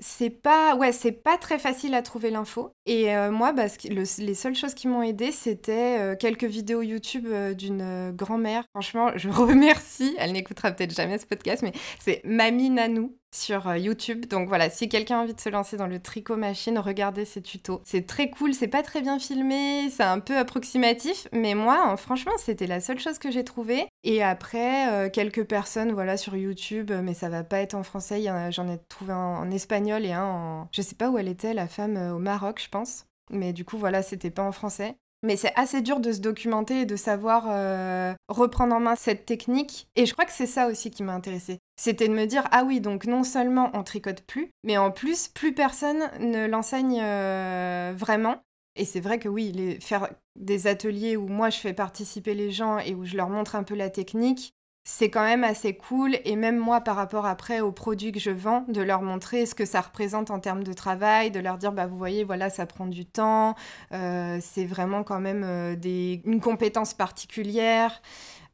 c'est 0.00 0.30
pas 0.30 0.76
ouais 0.76 0.92
c'est 0.92 1.12
pas 1.12 1.38
très 1.38 1.58
facile 1.58 1.94
à 1.94 2.02
trouver 2.02 2.30
l'info. 2.30 2.72
Et 2.86 3.14
euh, 3.14 3.30
moi 3.30 3.52
bah, 3.52 3.66
les 3.88 4.34
seules 4.34 4.54
choses 4.54 4.74
qui 4.74 4.88
m'ont 4.88 5.02
aidé 5.02 5.32
c'était 5.32 5.98
euh, 6.00 6.16
quelques 6.16 6.44
vidéos 6.44 6.82
YouTube 6.82 7.26
euh, 7.28 7.54
d'une 7.54 8.12
grand-mère. 8.12 8.64
Franchement 8.70 9.12
je 9.16 9.28
remercie. 9.30 10.14
Elle 10.18 10.32
n'écoutera 10.32 10.72
peut-être 10.72 10.94
jamais 10.94 11.18
ce 11.18 11.26
podcast 11.26 11.62
mais 11.62 11.72
c'est 11.98 12.20
Mamie 12.24 12.70
Nanou 12.70 13.16
sur 13.34 13.74
YouTube. 13.76 14.26
Donc 14.26 14.48
voilà, 14.48 14.70
si 14.70 14.88
quelqu'un 14.88 15.18
a 15.18 15.22
envie 15.22 15.34
de 15.34 15.40
se 15.40 15.48
lancer 15.48 15.76
dans 15.76 15.86
le 15.86 15.98
tricot 15.98 16.36
machine, 16.36 16.78
regardez 16.78 17.24
ces 17.24 17.42
tutos. 17.42 17.80
C'est 17.84 18.06
très 18.06 18.30
cool, 18.30 18.54
c'est 18.54 18.68
pas 18.68 18.82
très 18.82 19.00
bien 19.00 19.18
filmé, 19.18 19.90
c'est 19.90 20.02
un 20.02 20.20
peu 20.20 20.36
approximatif, 20.36 21.28
mais 21.32 21.54
moi, 21.54 21.96
franchement, 21.96 22.32
c'était 22.38 22.66
la 22.66 22.80
seule 22.80 22.98
chose 22.98 23.18
que 23.18 23.30
j'ai 23.30 23.44
trouvée. 23.44 23.86
Et 24.02 24.22
après, 24.22 25.10
quelques 25.12 25.44
personnes, 25.44 25.92
voilà, 25.92 26.16
sur 26.16 26.36
YouTube, 26.36 26.92
mais 27.02 27.14
ça 27.14 27.28
va 27.28 27.42
pas 27.42 27.58
être 27.58 27.74
en 27.74 27.82
français. 27.82 28.22
J'en 28.50 28.68
ai 28.68 28.78
trouvé 28.88 29.12
un 29.12 29.16
en 29.16 29.50
espagnol 29.50 30.04
et 30.04 30.12
un 30.12 30.24
en. 30.24 30.68
Je 30.72 30.82
sais 30.82 30.94
pas 30.94 31.10
où 31.10 31.18
elle 31.18 31.28
était, 31.28 31.54
la 31.54 31.66
femme 31.66 31.96
au 32.14 32.18
Maroc, 32.18 32.60
je 32.62 32.68
pense. 32.68 33.06
Mais 33.30 33.52
du 33.52 33.64
coup, 33.64 33.78
voilà, 33.78 34.02
c'était 34.02 34.30
pas 34.30 34.42
en 34.42 34.52
français. 34.52 34.96
Mais 35.24 35.36
c'est 35.36 35.54
assez 35.56 35.80
dur 35.80 36.00
de 36.00 36.12
se 36.12 36.20
documenter 36.20 36.82
et 36.82 36.86
de 36.86 36.96
savoir 36.96 37.46
euh, 37.48 38.12
reprendre 38.28 38.74
en 38.74 38.80
main 38.80 38.94
cette 38.94 39.24
technique. 39.24 39.88
Et 39.96 40.04
je 40.04 40.12
crois 40.12 40.26
que 40.26 40.32
c'est 40.32 40.46
ça 40.46 40.68
aussi 40.68 40.90
qui 40.90 41.02
m'a 41.02 41.14
intéressée. 41.14 41.60
C'était 41.76 42.08
de 42.08 42.12
me 42.12 42.26
dire, 42.26 42.46
ah 42.50 42.62
oui, 42.62 42.82
donc 42.82 43.06
non 43.06 43.24
seulement 43.24 43.70
on 43.72 43.82
tricote 43.82 44.20
plus, 44.20 44.50
mais 44.64 44.76
en 44.76 44.90
plus, 44.90 45.28
plus 45.28 45.54
personne 45.54 46.10
ne 46.20 46.46
l'enseigne 46.46 47.00
euh, 47.02 47.94
vraiment. 47.96 48.42
Et 48.76 48.84
c'est 48.84 49.00
vrai 49.00 49.18
que 49.18 49.28
oui, 49.30 49.78
faire 49.80 50.10
des 50.36 50.66
ateliers 50.66 51.16
où 51.16 51.26
moi 51.26 51.48
je 51.48 51.58
fais 51.58 51.72
participer 51.72 52.34
les 52.34 52.50
gens 52.50 52.78
et 52.78 52.94
où 52.94 53.06
je 53.06 53.16
leur 53.16 53.30
montre 53.30 53.56
un 53.56 53.62
peu 53.62 53.74
la 53.74 53.88
technique, 53.88 54.52
c'est 54.84 55.08
quand 55.08 55.24
même 55.24 55.44
assez 55.44 55.74
cool. 55.74 56.18
Et 56.24 56.36
même 56.36 56.58
moi, 56.58 56.82
par 56.82 56.96
rapport 56.96 57.26
après 57.26 57.60
aux 57.60 57.72
produits 57.72 58.12
que 58.12 58.20
je 58.20 58.30
vends, 58.30 58.64
de 58.68 58.82
leur 58.82 59.02
montrer 59.02 59.46
ce 59.46 59.54
que 59.54 59.64
ça 59.64 59.80
représente 59.80 60.30
en 60.30 60.38
termes 60.40 60.62
de 60.62 60.72
travail, 60.74 61.30
de 61.30 61.40
leur 61.40 61.56
dire, 61.56 61.72
bah, 61.72 61.86
vous 61.86 61.96
voyez, 61.96 62.22
voilà, 62.22 62.50
ça 62.50 62.66
prend 62.66 62.86
du 62.86 63.06
temps, 63.06 63.54
euh, 63.92 64.38
c'est 64.42 64.66
vraiment 64.66 65.02
quand 65.02 65.20
même 65.20 65.42
euh, 65.44 65.74
des, 65.74 66.20
une 66.26 66.40
compétence 66.40 66.92
particulière. 66.92 68.02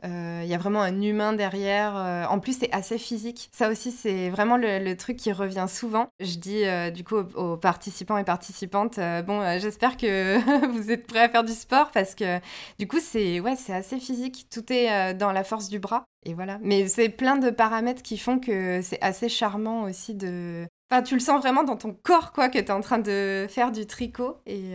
Il 0.02 0.11
euh, 0.11 0.45
y 0.45 0.54
a 0.54 0.59
vraiment 0.59 0.80
un 0.80 1.02
humain 1.02 1.33
derrière. 1.33 1.95
Euh, 1.97 2.25
en 2.26 2.38
plus, 2.38 2.59
c'est 2.59 2.73
assez 2.73 2.97
physique. 2.97 3.50
Ça 3.52 3.69
aussi, 3.69 3.90
c'est 3.90 4.30
vraiment 4.30 4.57
le, 4.57 4.95
truc 4.95 5.16
qui 5.16 5.33
revient 5.33 5.66
souvent. 5.69 6.09
Je 6.21 6.37
dis 6.37 6.64
euh, 6.64 6.90
du 6.90 7.04
coup 7.04 7.16
aux, 7.16 7.57
participants 7.57 8.16
et 8.16 8.25
participantes, 8.25 8.99
bon, 9.26 9.59
j'espère 9.59 9.97
que 9.97 10.38
vous 10.73 10.90
êtes 10.90 11.07
prêts 11.07 11.21
à 11.21 11.28
faire 11.28 11.45
du 11.45 11.52
sport 11.52 11.90
parce 11.90 12.14
que 12.14 12.38
du 12.78 12.88
coup, 12.88 12.99
c'est 13.00 13.40
ouais, 13.40 13.57
c'est 13.57 13.75
assez 13.75 13.99
physique. 13.99 14.47
Tout 14.50 14.73
est 14.73 15.14
dans 15.14 15.33
la 15.33 15.45
force 15.45 15.69
du 15.69 15.78
bras. 15.78 16.04
Et 16.25 16.35
voilà. 16.35 16.59
Mais 16.62 16.88
c'est 16.88 17.09
plein 17.09 17.37
de 17.37 17.50
paramètres 17.50 18.02
qui 18.02 18.19
font 18.19 18.38
que 18.38 18.80
c'est 18.83 19.00
assez 19.02 19.28
charmant 19.28 19.85
aussi 19.85 20.14
de, 20.14 20.66
Enfin, 20.90 21.02
tu 21.02 21.14
le 21.14 21.21
sens 21.21 21.40
vraiment 21.40 21.62
dans 21.62 21.76
ton 21.76 21.92
corps, 21.92 22.33
quoi, 22.33 22.49
que 22.49 22.59
tu 22.59 22.64
es 22.64 22.71
en 22.73 22.80
train 22.80 22.99
de 22.99 23.47
faire 23.49 23.71
du 23.71 23.87
tricot. 23.87 24.38
Et, 24.47 24.73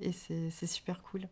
et 0.00 0.12
c'est 0.12 0.66
super 0.66 1.02
cool. 1.02 1.28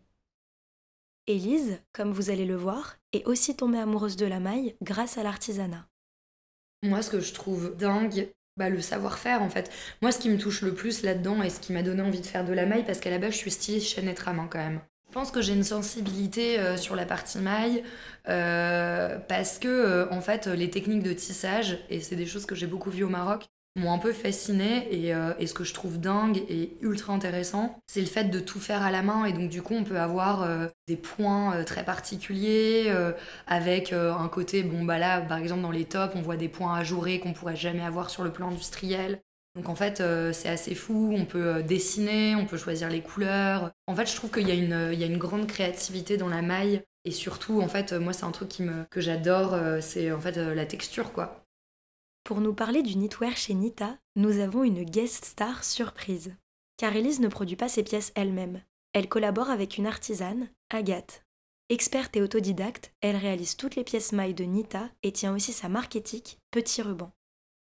Élise, 1.31 1.81
comme 1.93 2.11
vous 2.13 2.31
allez 2.31 2.45
le 2.45 2.57
voir, 2.57 2.97
est 3.13 3.25
aussi 3.25 3.55
tombée 3.55 3.79
amoureuse 3.79 4.17
de 4.17 4.27
la 4.27 4.41
maille 4.41 4.75
grâce 4.83 5.17
à 5.17 5.23
l'artisanat. 5.23 5.87
Moi, 6.83 7.03
ce 7.03 7.11
que 7.11 7.21
je 7.21 7.33
trouve 7.33 7.77
dingue, 7.77 8.33
bah, 8.57 8.69
le 8.69 8.81
savoir-faire 8.81 9.41
en 9.41 9.49
fait. 9.49 9.71
Moi, 10.03 10.11
ce 10.11 10.19
qui 10.19 10.29
me 10.29 10.39
touche 10.39 10.63
le 10.63 10.75
plus 10.75 11.03
là-dedans 11.03 11.43
et 11.43 11.51
ce 11.51 11.61
qui 11.61 11.73
m'a 11.73 11.83
donné 11.83 12.03
envie 12.03 12.21
de 12.21 12.27
faire 12.27 12.45
de 12.45 12.53
la 12.53 12.67
maille, 12.67 12.85
parce 12.85 12.99
qu'à 12.99 13.11
la 13.11 13.19
base, 13.19 13.33
je 13.33 13.39
suis 13.39 13.51
styliste 13.53 13.95
chaînette 13.95 14.27
main 14.27 14.49
quand 14.51 14.59
même. 14.59 14.81
Je 15.09 15.15
pense 15.15 15.31
que 15.31 15.41
j'ai 15.41 15.55
une 15.55 15.65
sensibilité 15.65 16.59
euh, 16.59 16.77
sur 16.77 16.97
la 16.97 17.05
partie 17.05 17.39
maille 17.39 17.83
euh, 18.29 19.19
parce 19.29 19.59
que 19.59 19.69
euh, 19.69 20.11
en 20.13 20.21
fait 20.21 20.47
les 20.47 20.71
techniques 20.71 21.03
de 21.03 21.13
tissage 21.13 21.79
et 21.91 22.01
c'est 22.01 22.15
des 22.15 22.27
choses 22.27 22.47
que 22.47 22.55
j'ai 22.55 22.69
beaucoup 22.69 22.91
vues 22.91 23.03
au 23.03 23.09
Maroc 23.09 23.49
m'ont 23.81 23.93
un 23.93 23.99
peu 23.99 24.13
fasciné 24.13 24.89
euh, 24.93 25.35
et, 25.39 25.47
ce 25.47 25.55
que 25.55 25.65
je 25.65 25.75
trouve 25.75 25.99
dingue 25.99 26.39
et 26.49 26.77
ultra 26.81 27.13
intéressant, 27.13 27.81
c'est 27.87 28.01
le 28.01 28.07
fait 28.07 28.25
de 28.25 28.39
tout 28.39 28.61
faire 28.61 28.83
à 28.83 28.91
la 28.91 29.03
main 29.03 29.25
et 29.25 29.33
donc 29.33 29.51
du 29.51 29.63
coup 29.63 29.75
on 29.75 29.85
peut 29.85 29.99
avoir 29.99 30.43
euh, 30.43 30.67
des 30.87 30.97
points 30.97 31.55
euh, 31.57 31.65
très 31.65 31.85
particuliers 31.85 32.93
avec 33.47 33.93
un 33.93 34.29
côté, 34.29 34.63
bon 34.63 34.85
bah 34.85 34.99
là 34.99 35.21
par 35.21 35.39
exemple 35.39 35.63
dans 35.63 35.71
les 35.71 35.85
tops 35.85 36.15
on 36.15 36.23
voit 36.23 36.37
des 36.37 36.49
points 36.49 36.75
ajourés 36.75 37.19
qu'on 37.19 37.33
pourrait 37.33 37.57
jamais 37.57 37.83
avoir 37.83 38.11
sur 38.11 38.23
le 38.23 38.31
plan 38.33 38.49
industriel. 38.49 39.21
Donc 39.57 39.69
en 39.69 39.75
fait 39.75 40.03
c'est 40.33 40.49
assez 40.49 40.75
fou, 40.75 41.13
on 41.17 41.25
peut 41.25 41.63
dessiner, 41.63 42.37
on 42.37 42.47
peut 42.47 42.57
choisir 42.57 42.89
les 42.89 43.01
couleurs. 43.01 43.71
En 43.87 43.95
fait 43.97 44.07
je 44.07 44.15
trouve 44.15 44.31
qu'il 44.31 44.49
y, 44.49 44.53
a 44.53 44.55
une, 44.55 44.91
il 44.93 44.99
y 44.99 45.05
a 45.05 45.07
une 45.07 45.19
grande 45.19 45.47
créativité 45.47 46.17
dans 46.17 46.29
la 46.29 46.43
maille 46.43 46.83
et 47.05 47.11
surtout 47.11 47.61
en 47.61 47.69
fait 47.69 47.93
moi 47.93 48.13
c'est 48.13 48.25
un 48.25 48.33
truc 48.33 48.59
me, 48.61 48.85
que 48.91 49.01
j'adore, 49.01 49.59
c'est 49.81 50.13
en 50.13 50.21
fait 50.21 50.37
la 50.37 50.67
texture 50.67 51.13
quoi. 51.13 51.47
Pour 52.25 52.41
nous 52.41 52.55
parler 52.55 52.83
du 52.83 52.95
knitwear 52.95 53.37
chez 53.37 53.55
Nita, 53.55 53.97
nous 54.17 54.39
avons 54.39 54.63
une 54.63 54.85
guest 54.85 55.25
star 55.25 55.65
surprise. 55.65 56.35
Car 56.77 56.95
Elise 56.95 57.21
ne 57.21 57.29
produit 57.29 57.57
pas 57.57 57.69
ses 57.69 57.83
pièces 57.83 58.13
elle-même. 58.15 58.63
Elle 58.93 59.09
collabore 59.09 59.51
avec 59.51 59.79
une 59.79 59.87
artisane, 59.87 60.49
Agathe. 60.71 61.25
Experte 61.69 62.17
et 62.17 62.23
autodidacte, 62.23 62.93
elle 63.01 63.17
réalise 63.17 63.57
toutes 63.57 63.77
les 63.77 63.85
pièces 63.85 64.13
mailles 64.13 64.35
de 64.35 64.45
Nita 64.45 64.89
et 65.03 65.13
tient 65.13 65.35
aussi 65.35 65.53
sa 65.53 65.69
marque 65.69 65.97
éthique 65.97 66.39
Petit 66.51 66.83
Ruban. 66.83 67.13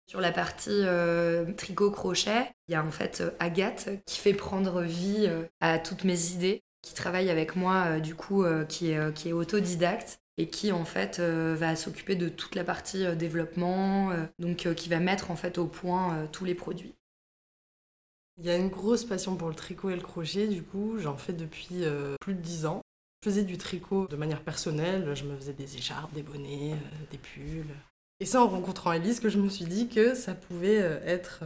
Sur 0.08 0.20
la 0.20 0.32
partie 0.32 0.70
euh, 0.70 1.52
tricot-crochet, 1.52 2.50
il 2.68 2.72
y 2.72 2.74
a 2.74 2.84
en 2.84 2.90
fait 2.90 3.20
euh, 3.20 3.30
Agathe 3.40 3.90
qui 4.06 4.18
fait 4.18 4.32
prendre 4.32 4.82
vie 4.82 5.26
euh, 5.26 5.42
à 5.60 5.78
toutes 5.78 6.04
mes 6.04 6.30
idées, 6.30 6.62
qui 6.80 6.94
travaille 6.94 7.28
avec 7.28 7.56
moi 7.56 8.00
du 8.00 8.14
coup, 8.14 8.44
qui 8.68 8.92
est 8.92 9.32
autodidacte 9.32 10.20
et 10.38 10.48
qui 10.48 10.70
en 10.72 10.84
fait 10.84 11.18
euh, 11.18 11.56
va 11.58 11.76
s'occuper 11.76 12.14
de 12.14 12.28
toute 12.28 12.54
la 12.54 12.64
partie 12.64 13.04
euh, 13.04 13.16
développement, 13.16 14.12
euh, 14.12 14.24
donc 14.38 14.72
qui 14.74 14.88
va 14.88 15.00
mettre 15.00 15.30
en 15.30 15.36
fait 15.36 15.58
au 15.58 15.66
point 15.66 16.26
tous 16.32 16.44
les 16.44 16.54
produits. 16.54 16.94
Il 18.38 18.46
y 18.46 18.50
a 18.50 18.56
une 18.56 18.68
grosse 18.68 19.04
passion 19.04 19.36
pour 19.36 19.48
le 19.48 19.54
tricot 19.54 19.90
et 19.90 19.96
le 19.96 20.00
crochet, 20.00 20.46
du 20.46 20.62
coup 20.62 20.96
j'en 20.98 21.16
fais 21.16 21.32
depuis 21.32 21.82
plus 22.20 22.34
de 22.34 22.40
10 22.40 22.66
ans. 22.66 22.82
Je 23.24 23.30
faisais 23.30 23.42
du 23.42 23.58
tricot 23.58 24.06
de 24.06 24.14
manière 24.14 24.42
personnelle, 24.42 25.12
je 25.16 25.24
me 25.24 25.36
faisais 25.36 25.52
des 25.52 25.76
écharpes, 25.76 26.14
des 26.14 26.22
bonnets, 26.22 26.76
des 27.10 27.18
pulls. 27.18 27.74
Et 28.20 28.26
c'est 28.26 28.38
en 28.38 28.48
rencontrant 28.48 28.92
Elise 28.92 29.18
que 29.18 29.28
je 29.28 29.38
me 29.38 29.48
suis 29.48 29.64
dit 29.64 29.88
que 29.88 30.14
ça 30.14 30.36
pouvait 30.36 30.76
être 31.04 31.42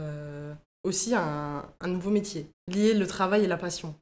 aussi 0.83 1.15
un, 1.15 1.67
un 1.79 1.87
nouveau 1.87 2.11
métier, 2.11 2.47
lier 2.67 2.93
le 2.93 3.07
travail 3.07 3.43
et 3.43 3.47
la 3.47 3.57
passion. 3.57 3.95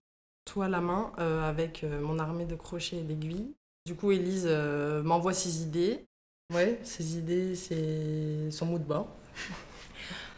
Tout 0.43 0.61
à 0.61 0.67
la 0.67 0.81
main, 0.81 1.13
avec 1.17 1.83
mon 1.83 2.19
armée 2.19 2.45
de 2.45 2.55
crochets 2.55 2.97
et 2.97 3.03
d'aiguilles, 3.03 3.53
du 3.85 3.95
coup, 3.95 4.11
Elise 4.11 4.45
euh, 4.47 5.01
m'envoie 5.03 5.33
ses 5.33 5.61
idées. 5.63 6.05
Ouais, 6.53 6.79
ses 6.83 7.17
idées, 7.17 7.55
c'est 7.55 8.51
son 8.51 8.65
mot 8.65 8.79
de 8.79 8.83
bord. 8.83 9.07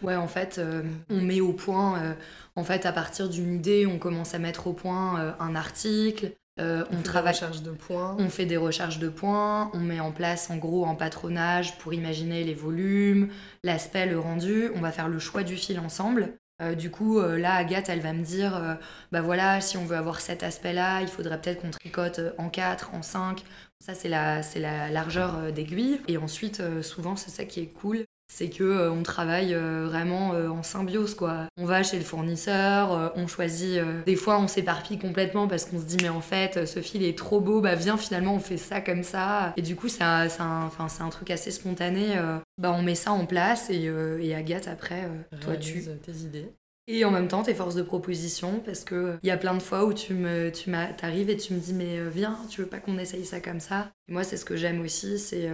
Ouais, 0.01 0.17
en 0.17 0.27
fait, 0.27 0.57
euh, 0.57 0.83
on 1.09 1.21
met 1.21 1.39
au 1.39 1.53
point, 1.53 1.97
euh, 1.97 2.13
en 2.57 2.65
fait, 2.65 2.85
à 2.85 2.91
partir 2.91 3.29
d'une 3.29 3.53
idée, 3.53 3.85
on 3.85 3.99
commence 3.99 4.33
à 4.33 4.39
mettre 4.39 4.67
au 4.67 4.73
point 4.73 5.33
un 5.39 5.55
article. 5.55 6.33
on, 6.59 6.83
on 6.91 7.01
travaille. 7.03 7.33
Des 7.39 7.59
de 7.61 7.71
points. 7.71 8.17
On 8.19 8.27
fait 8.27 8.45
des 8.45 8.57
recherches 8.57 8.99
de 8.99 9.07
points. 9.07 9.71
On 9.73 9.79
met 9.79 10.01
en 10.01 10.11
place, 10.11 10.49
en 10.49 10.57
gros, 10.57 10.85
un 10.85 10.95
patronage 10.95 11.77
pour 11.77 11.93
imaginer 11.93 12.43
les 12.43 12.53
volumes, 12.53 13.29
l'aspect, 13.63 14.05
le 14.05 14.19
rendu. 14.19 14.71
On 14.75 14.81
va 14.81 14.91
faire 14.91 15.07
le 15.07 15.19
choix 15.19 15.43
du 15.43 15.55
fil 15.55 15.79
ensemble. 15.79 16.37
Euh, 16.61 16.75
du 16.75 16.91
coup, 16.91 17.19
euh, 17.19 17.37
là, 17.37 17.55
Agathe, 17.55 17.89
elle 17.89 18.01
va 18.01 18.13
me 18.13 18.23
dire, 18.23 18.55
euh, 18.55 18.75
bah 19.11 19.21
voilà, 19.21 19.59
si 19.59 19.77
on 19.77 19.85
veut 19.85 19.97
avoir 19.97 20.21
cet 20.21 20.43
aspect-là, 20.43 21.01
il 21.01 21.07
faudrait 21.07 21.41
peut-être 21.41 21.61
qu'on 21.61 21.71
tricote 21.71 22.21
en 22.37 22.49
4, 22.49 22.93
en 22.93 23.01
5. 23.01 23.43
Ça, 23.79 23.93
c'est 23.95 24.09
la, 24.09 24.41
la 24.55 24.89
largeur 24.91 25.51
d'aiguille. 25.51 25.99
Et 26.07 26.17
ensuite, 26.17 26.61
souvent, 26.81 27.15
c'est 27.15 27.31
ça 27.31 27.45
qui 27.45 27.59
est 27.59 27.67
cool, 27.67 28.05
c'est 28.33 28.49
que 28.49 28.63
euh, 28.63 28.91
on 28.91 29.03
travaille 29.03 29.53
euh, 29.53 29.85
vraiment 29.87 30.33
euh, 30.33 30.49
en 30.49 30.63
symbiose 30.63 31.13
quoi. 31.13 31.47
On 31.55 31.65
va 31.65 31.83
chez 31.83 31.97
le 31.97 32.03
fournisseur, 32.03 33.13
on 33.15 33.27
choisit 33.27 33.79
des 34.07 34.15
fois 34.15 34.39
on 34.39 34.47
s'éparpille 34.47 34.97
complètement 34.97 35.47
parce 35.47 35.65
qu'on 35.65 35.79
se 35.79 35.85
dit 35.85 35.97
mais 36.01 36.09
en 36.09 36.21
fait 36.21 36.65
ce 36.65 36.79
fil 36.79 37.03
est 37.03 37.15
trop 37.17 37.39
beau, 37.39 37.61
bah 37.61 37.75
viens 37.75 37.95
finalement 37.95 38.33
on 38.33 38.39
fait 38.39 38.57
ça 38.57 38.81
comme 38.81 39.03
ça 39.03 39.53
et 39.55 39.61
du 39.61 39.75
coup 39.75 39.87
c'est 39.87 40.03
un, 40.03 40.25
enfin, 40.25 40.87
un 40.99 41.09
truc 41.09 41.29
assez 41.29 41.51
spontané, 41.51 42.15
bah 42.57 42.73
on 42.75 42.81
met 42.81 42.95
ça 42.95 43.11
en 43.11 43.25
place 43.25 43.69
et, 43.69 43.91
et 44.19 44.35
Agathe 44.35 44.67
après 44.67 45.07
toi 45.41 45.55
tu 45.55 45.83
tes 46.01 46.11
idées. 46.11 46.51
Et 46.87 47.05
en 47.05 47.11
même 47.11 47.29
temps, 47.29 47.43
tes 47.43 47.53
forces 47.53 47.75
de 47.75 47.81
proposition, 47.81 48.59
parce 48.59 48.83
que 48.83 49.17
il 49.23 49.27
y 49.27 49.31
a 49.31 49.37
plein 49.37 49.53
de 49.53 49.61
fois 49.61 49.85
où 49.85 49.93
tu 49.93 50.13
me, 50.13 50.49
tu 50.49 50.69
arrives 51.01 51.29
et 51.29 51.37
tu 51.37 51.53
me 51.53 51.59
dis 51.59 51.73
mais 51.73 52.09
viens, 52.09 52.37
tu 52.49 52.61
veux 52.61 52.67
pas 52.67 52.79
qu'on 52.79 52.97
essaye 52.97 53.25
ça 53.25 53.39
comme 53.39 53.61
ça? 53.61 53.91
moi, 54.09 54.25
c'est 54.25 54.35
ce 54.35 54.43
que 54.43 54.57
j'aime 54.57 54.81
aussi, 54.81 55.17
c'est 55.17 55.49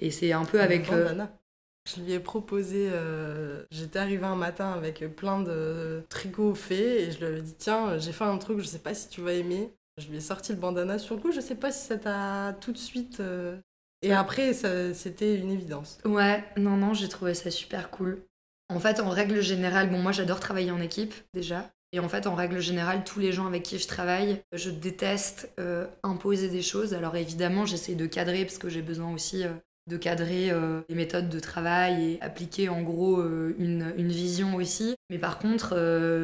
et 0.00 0.10
c'est 0.10 0.32
un 0.32 0.44
peu 0.44 0.60
avec. 0.60 0.88
Je 1.84 2.00
lui 2.00 2.12
ai 2.12 2.20
proposé, 2.20 2.88
euh, 2.92 3.64
j'étais 3.70 3.98
arrivée 3.98 4.24
un 4.24 4.36
matin 4.36 4.72
avec 4.72 5.04
plein 5.16 5.40
de 5.40 6.04
tricots 6.08 6.54
faits 6.54 6.78
et 6.78 7.10
je 7.10 7.18
lui 7.18 7.24
avais 7.24 7.42
dit 7.42 7.54
tiens, 7.58 7.98
j'ai 7.98 8.12
fait 8.12 8.24
un 8.24 8.38
truc, 8.38 8.60
je 8.60 8.66
sais 8.66 8.78
pas 8.78 8.94
si 8.94 9.08
tu 9.08 9.20
vas 9.20 9.32
aimer. 9.32 9.72
Je 9.98 10.08
lui 10.08 10.16
ai 10.16 10.20
sorti 10.20 10.52
le 10.52 10.58
bandana 10.58 10.98
sur 10.98 11.16
le 11.16 11.20
coup, 11.20 11.32
je 11.32 11.40
sais 11.40 11.54
pas 11.54 11.70
si 11.70 11.86
ça 11.86 11.98
t'a 11.98 12.56
tout 12.60 12.72
de 12.72 12.78
suite. 12.78 13.20
Euh, 13.20 13.56
et 14.00 14.12
après, 14.12 14.52
c'était 14.94 15.36
une 15.36 15.50
évidence. 15.50 15.98
Ouais, 16.04 16.44
non, 16.56 16.76
non, 16.76 16.94
j'ai 16.94 17.08
trouvé 17.08 17.34
ça 17.34 17.50
super 17.50 17.90
cool. 17.90 18.22
En 18.68 18.80
fait, 18.80 19.00
en 19.00 19.10
règle 19.10 19.40
générale, 19.40 19.90
bon, 19.90 19.98
moi 19.98 20.12
j'adore 20.12 20.40
travailler 20.40 20.70
en 20.70 20.80
équipe 20.80 21.14
déjà. 21.34 21.70
Et 21.92 22.00
en 22.00 22.08
fait, 22.08 22.26
en 22.26 22.34
règle 22.34 22.58
générale, 22.58 23.04
tous 23.04 23.20
les 23.20 23.32
gens 23.32 23.46
avec 23.46 23.64
qui 23.64 23.78
je 23.78 23.86
travaille, 23.86 24.42
je 24.52 24.70
déteste 24.70 25.52
euh, 25.60 25.86
imposer 26.02 26.48
des 26.48 26.62
choses. 26.62 26.94
Alors 26.94 27.16
évidemment, 27.16 27.66
j'essaie 27.66 27.94
de 27.94 28.06
cadrer 28.06 28.44
parce 28.44 28.58
que 28.58 28.70
j'ai 28.70 28.82
besoin 28.82 29.12
aussi 29.12 29.44
de 29.88 29.96
cadrer 29.96 30.52
les 30.88 30.94
méthodes 30.94 31.28
de 31.28 31.40
travail 31.40 32.12
et 32.12 32.22
appliquer 32.22 32.68
en 32.68 32.82
gros 32.82 33.22
une, 33.58 33.92
une, 33.96 34.12
vision 34.12 34.54
aussi. 34.54 34.94
Mais 35.10 35.18
par 35.18 35.38
contre, 35.38 35.74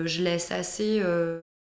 je 0.06 0.22
laisse 0.22 0.52
assez... 0.52 1.02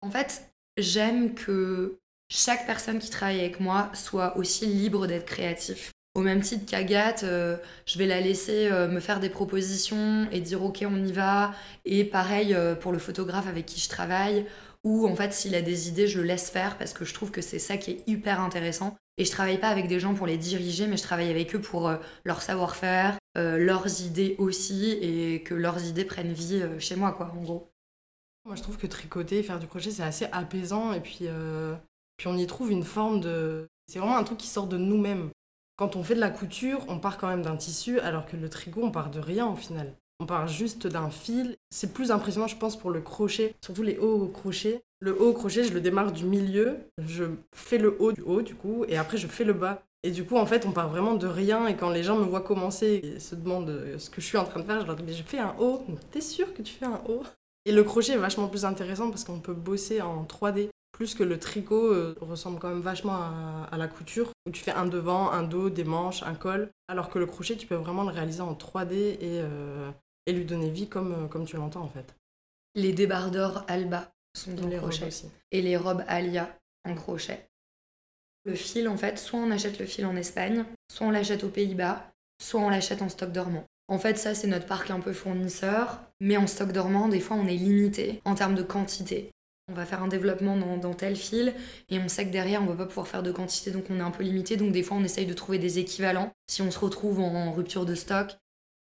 En 0.02 0.10
fait, 0.10 0.52
j'aime 0.78 1.34
que 1.34 2.00
chaque 2.30 2.66
personne 2.66 3.00
qui 3.00 3.10
travaille 3.10 3.42
avec 3.42 3.60
moi 3.60 3.92
soit 3.94 4.38
aussi 4.38 4.66
libre 4.66 5.06
d'être 5.06 5.26
créatif. 5.26 5.92
Au 6.16 6.22
même 6.22 6.42
titre 6.42 6.66
qu'Agathe, 6.66 7.24
euh, 7.24 7.58
je 7.86 7.98
vais 7.98 8.06
la 8.06 8.20
laisser 8.20 8.70
euh, 8.70 8.88
me 8.88 9.00
faire 9.00 9.20
des 9.20 9.30
propositions 9.30 10.28
et 10.32 10.42
dire 10.42 10.64
ok 10.64 10.86
on 10.86 11.04
y 11.04 11.12
va. 11.12 11.54
Et 11.86 12.04
pareil 12.04 12.54
euh, 12.54 12.76
pour 12.76 12.92
le 12.92 13.00
photographe 13.00 13.48
avec 13.48 13.66
qui 13.66 13.80
je 13.80 13.90
travaille, 13.90 14.46
ou 14.84 15.08
en 15.08 15.16
fait 15.16 15.34
s'il 15.34 15.56
a 15.56 15.62
des 15.62 15.88
idées 15.88 16.08
je 16.08 16.20
le 16.20 16.26
laisse 16.26 16.50
faire 16.50 16.78
parce 16.78 16.94
que 16.94 17.06
je 17.06 17.14
trouve 17.14 17.32
que 17.32 17.42
c'est 17.42 17.60
ça 17.60 17.78
qui 17.78 17.92
est 17.92 18.04
hyper 18.08 18.40
intéressant. 18.42 18.98
Et 19.22 19.24
je 19.24 19.30
travaille 19.30 19.60
pas 19.60 19.70
avec 19.70 19.88
des 19.88 20.00
gens 20.00 20.16
pour 20.16 20.26
les 20.26 20.40
diriger, 20.40 20.88
mais 20.88 20.98
je 20.98 21.04
travaille 21.04 21.30
avec 21.30 21.54
eux 21.54 21.62
pour 21.62 21.92
leur 22.26 22.42
savoir-faire, 22.42 23.20
leurs 23.36 24.02
idées 24.02 24.36
aussi, 24.40 24.94
et 24.94 25.44
que 25.44 25.54
leurs 25.54 25.86
idées 25.86 26.06
prennent 26.06 26.34
vie 26.34 26.64
chez 26.80 26.96
moi 26.96 27.12
quoi 27.12 27.32
en 27.32 27.40
gros. 27.40 27.70
Moi 28.46 28.56
je 28.56 28.64
trouve 28.64 28.78
que 28.78 28.88
tricoter, 28.88 29.44
faire 29.44 29.60
du 29.60 29.68
crochet 29.68 29.92
c'est 29.92 30.02
assez 30.02 30.26
apaisant 30.32 30.92
et 30.92 31.02
puis, 31.02 31.28
puis 32.18 32.28
on 32.28 32.36
y 32.36 32.48
trouve 32.48 32.72
une 32.72 32.84
forme 32.84 33.20
de... 33.22 33.68
C'est 33.86 34.00
vraiment 34.00 34.18
un 34.18 34.24
truc 34.24 34.40
qui 34.40 34.48
sort 34.48 34.66
de 34.66 34.78
nous-mêmes. 34.78 35.30
Quand 35.76 35.96
on 35.96 36.02
fait 36.04 36.16
de 36.16 36.20
la 36.20 36.32
couture, 36.32 36.84
on 36.88 36.98
part 36.98 37.20
quand 37.20 37.28
même 37.28 37.44
d'un 37.44 37.58
tissu, 37.58 38.00
alors 38.00 38.26
que 38.26 38.38
le 38.38 38.50
tricot, 38.50 38.82
on 38.84 38.90
part 38.90 39.12
de 39.12 39.20
rien 39.20 39.46
au 39.46 39.56
final. 39.56 39.94
On 40.22 40.28
part 40.28 40.48
juste 40.48 40.86
d'un 40.86 41.10
fil. 41.10 41.58
C'est 41.72 41.94
plus 41.94 42.12
impressionnant, 42.12 42.46
je 42.46 42.56
pense, 42.56 42.78
pour 42.78 42.92
le 42.92 43.02
crochet, 43.02 43.56
surtout 43.66 43.82
les 43.82 43.98
hauts 43.98 44.28
crochets. 44.28 44.84
Le 45.00 45.20
haut 45.20 45.34
crochet, 45.34 45.64
je 45.64 45.74
le 45.74 45.82
démarre 45.82 46.12
du 46.12 46.26
milieu, 46.26 46.78
je 47.04 47.24
fais 47.56 47.80
le 47.80 47.96
haut 48.00 48.12
du 48.12 48.22
haut, 48.22 48.44
du 48.44 48.54
coup, 48.54 48.86
et 48.88 48.98
après 48.98 49.18
je 49.18 49.26
fais 49.26 49.44
le 49.44 49.54
bas. 49.54 49.82
Et 50.04 50.12
du 50.12 50.24
coup, 50.24 50.38
en 50.38 50.46
fait, 50.46 50.68
on 50.68 50.74
part 50.74 50.90
vraiment 50.90 51.16
de 51.16 51.26
rien. 51.26 51.66
Et 51.66 51.76
quand 51.76 51.90
les 51.90 52.04
gens 52.04 52.20
me 52.20 52.24
voient 52.24 52.42
commencer 52.42 53.02
et 53.04 53.20
se 53.20 53.34
demandent 53.34 53.98
ce 53.98 54.12
que 54.12 54.22
je 54.22 54.28
suis 54.28 54.38
en 54.38 54.46
train 54.46 54.60
de 54.60 54.66
faire, 54.66 54.80
je 54.82 54.86
leur 54.86 54.96
dis 54.96 55.02
Mais 55.02 55.14
je 55.14 55.24
fais 55.24 55.40
un 55.40 55.56
haut. 55.60 55.84
T'es 56.12 56.22
sûr 56.22 56.54
que 56.54 56.62
tu 56.62 56.74
fais 56.74 56.86
un 56.86 57.02
haut? 57.10 57.24
Et 57.66 57.72
le 57.72 57.84
crochet 57.84 58.14
est 58.14 58.18
vachement 58.18 58.48
plus 58.48 58.64
intéressant 58.64 59.10
parce 59.10 59.24
qu'on 59.24 59.40
peut 59.40 59.54
bosser 59.54 60.02
en 60.02 60.24
3D 60.26 60.70
plus 60.92 61.16
que 61.16 61.24
le 61.24 61.40
tricot 61.40 61.92
euh, 61.92 62.16
ressemble 62.22 62.60
quand 62.60 62.70
même 62.70 62.82
vachement 62.82 63.16
à, 63.72 63.76
la 63.78 63.88
couture, 63.88 64.30
où 64.46 64.52
tu 64.52 64.62
fais 64.62 64.72
un 64.72 64.86
devant, 64.86 65.32
un 65.32 65.42
dos, 65.42 65.72
des 65.72 65.84
manches, 65.84 66.22
un 66.22 66.36
col, 66.36 66.70
alors 66.88 67.10
que 67.10 67.18
le 67.18 67.26
crochet, 67.26 67.56
tu 67.56 67.66
peux 67.66 67.74
vraiment 67.74 68.04
le 68.04 68.12
réaliser 68.12 68.42
en 68.42 68.54
3D 68.54 68.94
et, 68.94 69.18
euh, 69.24 69.90
et 70.26 70.34
lui 70.34 70.46
donner 70.46 70.70
vie 70.70 70.88
comme, 70.88 71.14
euh, 71.14 71.28
comme 71.28 71.46
tu 71.46 71.56
l'entends 71.56 71.84
en 71.84 71.90
fait. 71.90 72.16
Les 72.76 72.94
débardeurs 72.94 73.66
Alba 73.68 74.12
sont 74.34 74.54
dans 74.54 74.68
les 74.68 74.78
crochet 74.78 75.06
aussi. 75.06 75.30
Et 75.52 75.62
les 75.62 75.78
robes 75.78 76.04
Alia 76.08 76.58
en 76.86 76.96
crochet. 76.96 77.48
Le 78.46 78.56
fil, 78.56 78.88
en 78.88 78.98
fait, 78.98 79.20
soit 79.20 79.40
on 79.40 79.52
achète 79.52 79.78
le 79.78 79.86
fil 79.86 80.06
en 80.06 80.16
Espagne, 80.16 80.66
soit 80.90 81.06
on 81.06 81.12
l'achète 81.12 81.44
aux 81.44 81.50
Pays-Bas, 81.50 82.12
soit 82.42 82.62
on 82.62 82.70
l'achète 82.70 83.02
en 83.02 83.10
stock 83.10 83.32
dormant. 83.32 83.66
En 83.88 84.00
fait, 84.00 84.18
ça, 84.18 84.34
c'est 84.34 84.48
notre 84.48 84.66
parc 84.66 84.90
un 84.90 85.00
peu 85.00 85.14
fournisseur, 85.14 86.00
mais 86.22 86.38
en 86.38 86.48
stock 86.48 86.72
dormant, 86.72 87.08
des 87.08 87.20
fois, 87.20 87.38
on 87.38 87.46
est 87.46 87.58
limité 87.58 88.22
en 88.26 88.34
termes 88.34 88.56
de 88.56 88.64
quantité 88.64 89.32
on 89.72 89.74
va 89.74 89.86
faire 89.86 90.04
un 90.04 90.08
développement 90.08 90.58
dans, 90.58 90.94
tel 90.94 91.16
fil 91.16 91.54
et 91.90 91.98
on 92.00 92.08
sait 92.08 92.26
que 92.26 92.32
derrière 92.32 92.62
on 92.62 92.66
va 92.66 92.76
pas 92.76 92.86
pouvoir 92.86 93.08
faire 93.08 93.24
de 93.24 93.32
quantité 93.32 93.72
donc 93.72 93.86
on 93.90 93.98
est 93.98 94.04
un 94.04 94.12
peu 94.12 94.24
limité 94.24 94.58
donc 94.58 94.72
des 94.72 94.84
fois 94.84 94.98
on 94.98 95.04
essaye 95.04 95.26
de 95.26 95.34
trouver 95.34 95.60
des 95.60 95.80
équivalents 95.80 96.32
si 96.48 96.62
on 96.62 96.72
se 96.72 96.80
retrouve 96.80 97.20
en, 97.20 97.52
rupture 97.52 97.86
de 97.86 97.96
stock 97.96 98.38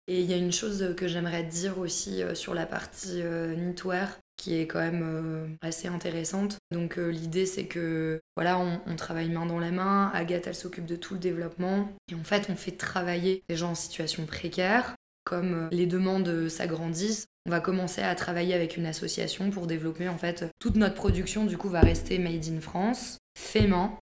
et 0.08 0.22
il 0.22 0.30
y 0.30 0.34
a 0.34 0.38
une 0.38 0.52
chose 0.52 0.94
que 0.96 1.08
j'aimerais 1.08 1.44
dire 1.44 1.78
aussi 1.78 2.22
euh, 2.24 2.36
sur 2.36 2.54
la 2.54 2.66
partie 2.66 3.22
euh, 3.22 3.56
knitwear 3.56 4.18
qui 4.38 4.56
est 4.56 4.68
quand 4.68 4.80
même 4.80 5.02
euh, 5.04 5.48
assez 5.62 5.88
intéressante. 5.88 6.58
Donc 6.72 6.98
l'idée 6.98 7.46
c'est 7.46 7.66
que 7.66 8.20
voilà, 8.36 8.60
on, 8.60 8.96
travaille 8.96 9.30
main 9.30 9.46
dans 9.46 9.60
la 9.60 9.72
main, 9.72 10.12
Agathe 10.14 10.48
elle 10.48 10.56
s'occupe 10.56 10.86
de 10.86 10.96
tout 10.96 11.16
le 11.16 11.20
développement 11.20 11.90
et 12.12 12.16
en 12.16 12.24
fait 12.24 12.48
on 12.50 12.56
fait 12.56 12.72
travailler 12.72 13.44
des 13.50 13.56
gens 13.56 13.72
en 13.72 13.76
situation 13.76 14.26
précaire 14.26 14.96
comme 15.24 15.68
les 15.72 15.88
demandes 15.88 16.48
s'agrandissent, 16.48 17.28
on 17.46 17.52
va 17.52 17.60
commencer 17.60 18.02
à 18.02 18.16
travailler 18.16 18.54
avec 18.54 18.78
une 18.78 18.86
association 18.86 19.50
pour 19.50 19.68
développer 19.68 20.08
en 20.08 20.18
fait 20.18 20.46
toute 20.58 20.78
notre 20.78 20.96
production 20.96 21.46
du 21.46 21.58
coup 21.58 21.68
va 21.68 21.82
rester 21.82 22.18
made 22.18 22.46
in 22.48 22.62
France, 22.62 23.18
fait 23.38 23.68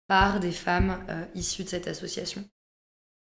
par 0.08 0.40
des 0.40 0.52
femmes 0.52 0.98
euh, 1.08 1.24
issues 1.34 1.64
de 1.64 1.68
cette 1.68 1.88
association. 1.88 2.44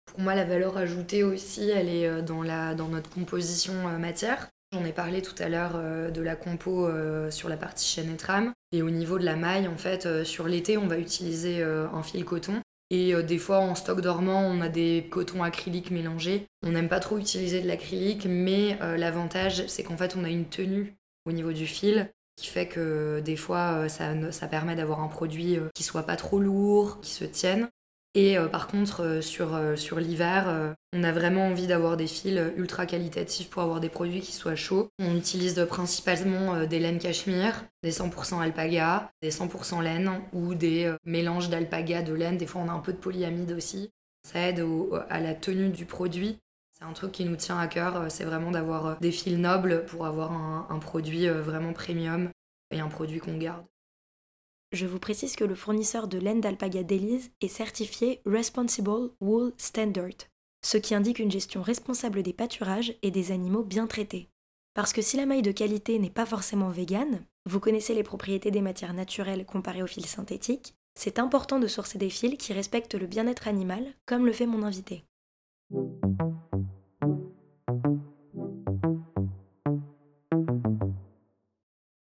Pour 0.05 0.19
moi, 0.19 0.35
la 0.35 0.43
valeur 0.43 0.77
ajoutée 0.77 1.23
aussi, 1.23 1.69
elle 1.69 1.89
est 1.89 2.07
euh, 2.07 2.21
dans, 2.21 2.43
la, 2.43 2.75
dans 2.75 2.87
notre 2.87 3.09
composition 3.09 3.73
euh, 3.87 3.97
matière. 3.97 4.49
J'en 4.73 4.85
ai 4.85 4.93
parlé 4.93 5.21
tout 5.21 5.35
à 5.39 5.49
l'heure 5.49 5.73
de 6.13 6.21
la 6.21 6.37
compo 6.37 6.89
sur 7.29 7.49
la 7.49 7.57
partie 7.57 7.85
chaîne 7.85 8.09
et 8.09 8.15
trame. 8.15 8.53
Et 8.71 8.81
au 8.81 8.89
niveau 8.89 9.19
de 9.19 9.25
la 9.25 9.35
maille, 9.35 9.67
en 9.67 9.75
fait, 9.75 10.23
sur 10.23 10.47
l'été, 10.47 10.77
on 10.77 10.87
va 10.87 10.97
utiliser 10.97 11.61
un 11.61 12.01
fil 12.03 12.23
coton 12.23 12.61
et 12.91 13.15
euh, 13.15 13.23
des 13.23 13.37
fois, 13.37 13.59
en 13.59 13.73
stock 13.73 14.01
dormant, 14.01 14.41
on 14.41 14.59
a 14.59 14.67
des 14.67 15.07
cotons 15.09 15.41
acryliques 15.43 15.91
mélangés. 15.91 16.45
On 16.61 16.71
n'aime 16.71 16.89
pas 16.89 16.99
trop 16.99 17.17
utiliser 17.17 17.61
de 17.61 17.67
l'acrylique, 17.67 18.27
mais 18.29 18.77
euh, 18.81 18.97
l'avantage, 18.97 19.65
c'est 19.67 19.81
qu'en 19.81 19.95
fait, 19.95 20.15
on 20.17 20.25
a 20.25 20.29
une 20.29 20.45
tenue 20.45 20.93
au 21.25 21.31
niveau 21.31 21.53
du 21.53 21.65
fil 21.65 22.11
qui 22.35 22.47
fait 22.47 22.67
que 22.67 23.21
des 23.21 23.37
fois, 23.37 23.73
euh, 23.75 23.87
ça, 23.87 24.31
ça 24.31 24.47
permet 24.47 24.75
d'avoir 24.75 24.99
un 24.99 25.07
produit 25.07 25.57
qui 25.73 25.83
soit 25.83 26.03
pas 26.03 26.17
trop 26.17 26.39
lourd, 26.39 26.99
qui 27.01 27.11
se 27.11 27.23
tienne. 27.23 27.69
Et 28.13 28.37
euh, 28.37 28.47
par 28.47 28.67
contre, 28.67 29.03
euh, 29.03 29.21
sur, 29.21 29.55
euh, 29.55 29.77
sur 29.77 29.99
l'hiver, 29.99 30.75
on 30.93 31.03
a 31.03 31.11
vraiment 31.11 31.47
envie 31.47 31.67
d'avoir 31.67 31.95
des 31.95 32.07
fils 32.07 32.39
ultra 32.57 32.85
qualitatifs 32.85 33.49
pour 33.49 33.61
avoir 33.61 33.79
des 33.79 33.89
produits 33.89 34.19
qui 34.19 34.33
soient 34.33 34.55
chauds. 34.55 34.89
On 34.99 35.15
utilise 35.15 35.65
principalement 35.69 36.65
des 36.65 36.79
laines 36.79 36.99
cachemire, 36.99 37.65
des 37.83 37.91
100% 37.91 38.41
alpaga, 38.41 39.11
des 39.21 39.31
100% 39.31 39.81
laine 39.81 40.11
ou 40.33 40.53
des 40.53 40.93
mélanges 41.05 41.49
d'alpaga, 41.49 42.01
de 42.01 42.13
laine. 42.13 42.37
Des 42.37 42.47
fois, 42.47 42.61
on 42.65 42.69
a 42.69 42.73
un 42.73 42.79
peu 42.79 42.91
de 42.91 42.97
polyamide 42.97 43.53
aussi. 43.53 43.89
Ça 44.23 44.39
aide 44.39 44.65
à 45.09 45.19
la 45.19 45.33
tenue 45.33 45.69
du 45.69 45.85
produit. 45.85 46.39
C'est 46.77 46.85
un 46.85 46.93
truc 46.93 47.13
qui 47.13 47.25
nous 47.25 47.35
tient 47.37 47.59
à 47.59 47.67
cœur, 47.67 48.05
c'est 48.09 48.23
vraiment 48.23 48.51
d'avoir 48.51 48.99
des 48.99 49.11
fils 49.11 49.37
nobles 49.37 49.85
pour 49.85 50.05
avoir 50.05 50.31
un 50.33 50.79
produit 50.79 51.27
vraiment 51.27 51.73
premium 51.73 52.29
et 52.71 52.79
un 52.79 52.87
produit 52.87 53.19
qu'on 53.19 53.37
garde. 53.37 53.63
Je 54.71 54.85
vous 54.85 54.99
précise 54.99 55.35
que 55.35 55.43
le 55.43 55.55
fournisseur 55.55 56.07
de 56.07 56.17
laine 56.17 56.39
d'alpaga 56.39 56.83
d'Elise 56.83 57.31
est 57.41 57.49
certifié 57.49 58.21
Responsible 58.25 59.09
Wool 59.19 59.51
Standard, 59.57 60.29
ce 60.63 60.77
qui 60.77 60.95
indique 60.95 61.19
une 61.19 61.31
gestion 61.31 61.61
responsable 61.61 62.23
des 62.23 62.31
pâturages 62.31 62.95
et 63.01 63.11
des 63.11 63.33
animaux 63.33 63.63
bien 63.63 63.85
traités. 63.85 64.29
Parce 64.73 64.93
que 64.93 65.01
si 65.01 65.17
la 65.17 65.25
maille 65.25 65.41
de 65.41 65.51
qualité 65.51 65.99
n'est 65.99 66.09
pas 66.09 66.25
forcément 66.25 66.69
végane, 66.69 67.25
vous 67.45 67.59
connaissez 67.59 67.93
les 67.93 68.03
propriétés 68.03 68.49
des 68.49 68.61
matières 68.61 68.93
naturelles 68.93 69.45
comparées 69.45 69.83
aux 69.83 69.87
fils 69.87 70.07
synthétiques, 70.07 70.73
c'est 70.97 71.19
important 71.19 71.59
de 71.59 71.67
sourcer 71.67 71.97
des 71.97 72.09
fils 72.09 72.37
qui 72.37 72.53
respectent 72.53 72.95
le 72.95 73.07
bien-être 73.07 73.49
animal, 73.49 73.93
comme 74.05 74.25
le 74.25 74.31
fait 74.31 74.45
mon 74.45 74.63
invité. 74.63 75.03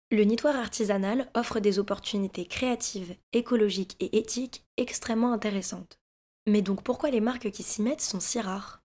Le 0.09 0.23
knitwear 0.23 0.55
artisanal 0.55 1.29
offre 1.33 1.59
des 1.59 1.79
opportunités 1.79 2.45
créatives, 2.45 3.17
écologiques 3.33 3.97
et 3.99 4.17
éthiques 4.17 4.65
extrêmement 4.77 5.33
intéressantes. 5.33 5.99
Mais 6.45 6.61
donc 6.61 6.81
pourquoi 6.81 7.09
les 7.09 7.19
marques 7.19 7.51
qui 7.51 7.61
s'y 7.61 7.81
mettent 7.81 7.99
sont 7.99 8.21
si 8.21 8.39
rares? 8.39 8.81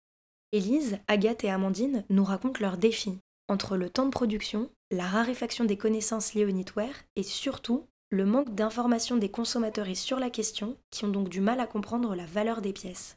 Élise, 0.50 0.98
Agathe 1.06 1.44
et 1.44 1.50
Amandine 1.50 2.04
nous 2.10 2.24
racontent 2.24 2.58
leurs 2.60 2.76
défis, 2.76 3.20
entre 3.46 3.76
le 3.76 3.88
temps 3.88 4.06
de 4.06 4.10
production, 4.10 4.68
la 4.90 5.06
raréfaction 5.06 5.64
des 5.64 5.76
connaissances 5.76 6.34
liées 6.34 6.44
au 6.44 6.50
knitwear 6.50 6.92
et 7.14 7.22
surtout 7.22 7.86
le 8.10 8.26
manque 8.26 8.52
d'informations 8.56 9.16
des 9.16 9.30
consommateurs 9.30 9.86
sur 9.94 10.18
la 10.18 10.28
question 10.28 10.76
qui 10.90 11.04
ont 11.04 11.08
donc 11.08 11.28
du 11.28 11.40
mal 11.40 11.60
à 11.60 11.68
comprendre 11.68 12.16
la 12.16 12.26
valeur 12.26 12.62
des 12.62 12.72
pièces. 12.72 13.16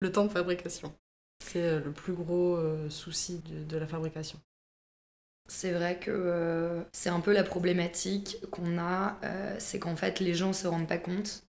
Le 0.00 0.10
temps 0.10 0.24
de 0.24 0.32
fabrication. 0.32 0.92
C'est 1.38 1.62
euh, 1.62 1.80
le 1.80 1.92
plus 1.92 2.14
gros 2.14 2.56
euh, 2.56 2.90
souci 2.90 3.40
de 3.46 3.76
la 3.76 3.86
fabrication. 3.86 4.40
C'est 5.48 5.72
vrai 5.72 5.98
que 5.98 6.10
euh, 6.10 6.82
c'est 6.92 7.10
un 7.10 7.20
peu 7.20 7.32
la 7.32 7.42
problématique 7.42 8.38
qu'on 8.50 8.78
a, 8.78 9.18
euh, 9.24 9.54
c'est 9.58 9.78
qu'en 9.78 9.96
fait 9.96 10.20
les 10.20 10.34
gens 10.34 10.52
se 10.52 10.66
rendent 10.66 10.88
pas 10.88 10.98
compte, 10.98 11.42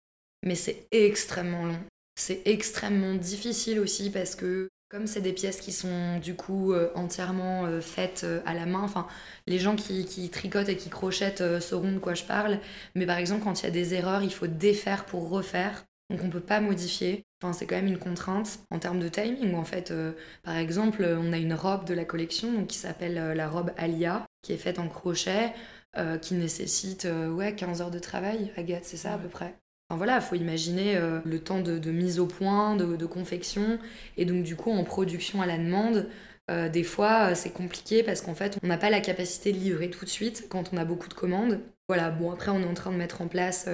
mais 0.44 0.54
c'est 0.54 0.86
extrêmement 0.90 1.66
long. 1.66 1.80
C'est 2.16 2.42
extrêmement 2.46 3.14
difficile 3.14 3.80
aussi 3.80 4.10
parce 4.10 4.34
que 4.36 4.68
comme 4.88 5.06
c'est 5.06 5.20
des 5.20 5.32
pièces 5.32 5.60
qui 5.60 5.72
sont 5.72 6.18
du 6.18 6.34
coup 6.34 6.72
euh, 6.72 6.90
entièrement 6.94 7.80
faites 7.80 8.26
à 8.44 8.54
la 8.54 8.66
main, 8.66 8.82
enfin 8.82 9.06
les 9.46 9.58
gens 9.58 9.76
qui, 9.76 10.04
qui, 10.04 10.30
tricotent 10.30 10.68
et 10.68 10.76
qui 10.76 10.90
crochettent 10.90 11.60
sauront 11.60 11.92
de 11.92 11.98
quoi 11.98 12.14
je 12.14 12.24
parle, 12.24 12.58
mais 12.94 13.06
par 13.06 13.18
exemple 13.18 13.44
quand 13.44 13.60
il 13.60 13.64
y 13.64 13.68
a 13.68 13.72
des 13.72 13.94
erreurs, 13.94 14.22
il 14.22 14.32
faut 14.32 14.46
défaire 14.46 15.04
pour 15.04 15.28
refaire. 15.30 15.84
Donc 16.10 16.22
on 16.24 16.30
peut 16.30 16.40
pas 16.40 16.60
modifier. 16.60 17.24
Enfin, 17.42 17.54
c'est 17.54 17.66
quand 17.66 17.76
même 17.76 17.86
une 17.86 17.98
contrainte 17.98 18.60
en 18.70 18.78
termes 18.78 19.00
de 19.00 19.08
timing. 19.08 19.54
En 19.54 19.64
fait, 19.64 19.90
euh, 19.90 20.12
par 20.42 20.56
exemple, 20.56 21.06
on 21.18 21.32
a 21.32 21.38
une 21.38 21.54
robe 21.54 21.86
de 21.86 21.94
la 21.94 22.04
collection 22.04 22.52
donc, 22.52 22.66
qui 22.66 22.76
s'appelle 22.76 23.16
euh, 23.16 23.34
la 23.34 23.48
robe 23.48 23.70
Alia, 23.78 24.26
qui 24.42 24.52
est 24.52 24.58
faite 24.58 24.78
en 24.78 24.88
crochet, 24.88 25.54
euh, 25.96 26.18
qui 26.18 26.34
nécessite 26.34 27.08
ouais, 27.30 27.54
15 27.54 27.80
heures 27.80 27.90
de 27.90 27.98
travail. 27.98 28.52
Agathe, 28.56 28.84
c'est 28.84 28.98
ça 28.98 29.14
à 29.14 29.18
peu 29.18 29.28
près? 29.28 29.54
Enfin 29.88 29.96
voilà, 29.96 30.16
il 30.16 30.22
faut 30.22 30.36
imaginer 30.36 31.00
le 31.24 31.38
temps 31.40 31.60
de, 31.60 31.90
mise 31.90 32.20
au 32.20 32.26
point, 32.26 32.76
de, 32.76 32.94
de, 32.94 33.06
confection. 33.06 33.80
Et 34.16 34.24
donc 34.24 34.44
du 34.44 34.54
coup, 34.54 34.70
en 34.70 34.84
production 34.84 35.42
à 35.42 35.46
la 35.46 35.58
demande, 35.58 36.08
des 36.48 36.84
fois, 36.84 37.34
c'est 37.34 37.50
compliqué 37.50 38.04
parce 38.04 38.20
qu'en 38.20 38.36
fait, 38.36 38.56
on 38.62 38.68
n'a 38.68 38.78
pas 38.78 38.90
la 38.90 39.00
capacité 39.00 39.52
de 39.52 39.58
livrer 39.58 39.90
tout 39.90 40.04
de 40.04 40.10
suite 40.10 40.46
quand 40.48 40.70
on 40.72 40.76
a 40.76 40.84
beaucoup 40.84 41.08
de 41.08 41.14
commandes. 41.14 41.58
Voilà, 41.90 42.10
bon, 42.10 42.30
après, 42.30 42.52
on 42.52 42.60
est 42.60 42.66
en 42.66 42.74
train 42.74 42.92
de 42.92 42.96
mettre 42.96 43.20
en 43.20 43.26
place 43.26 43.68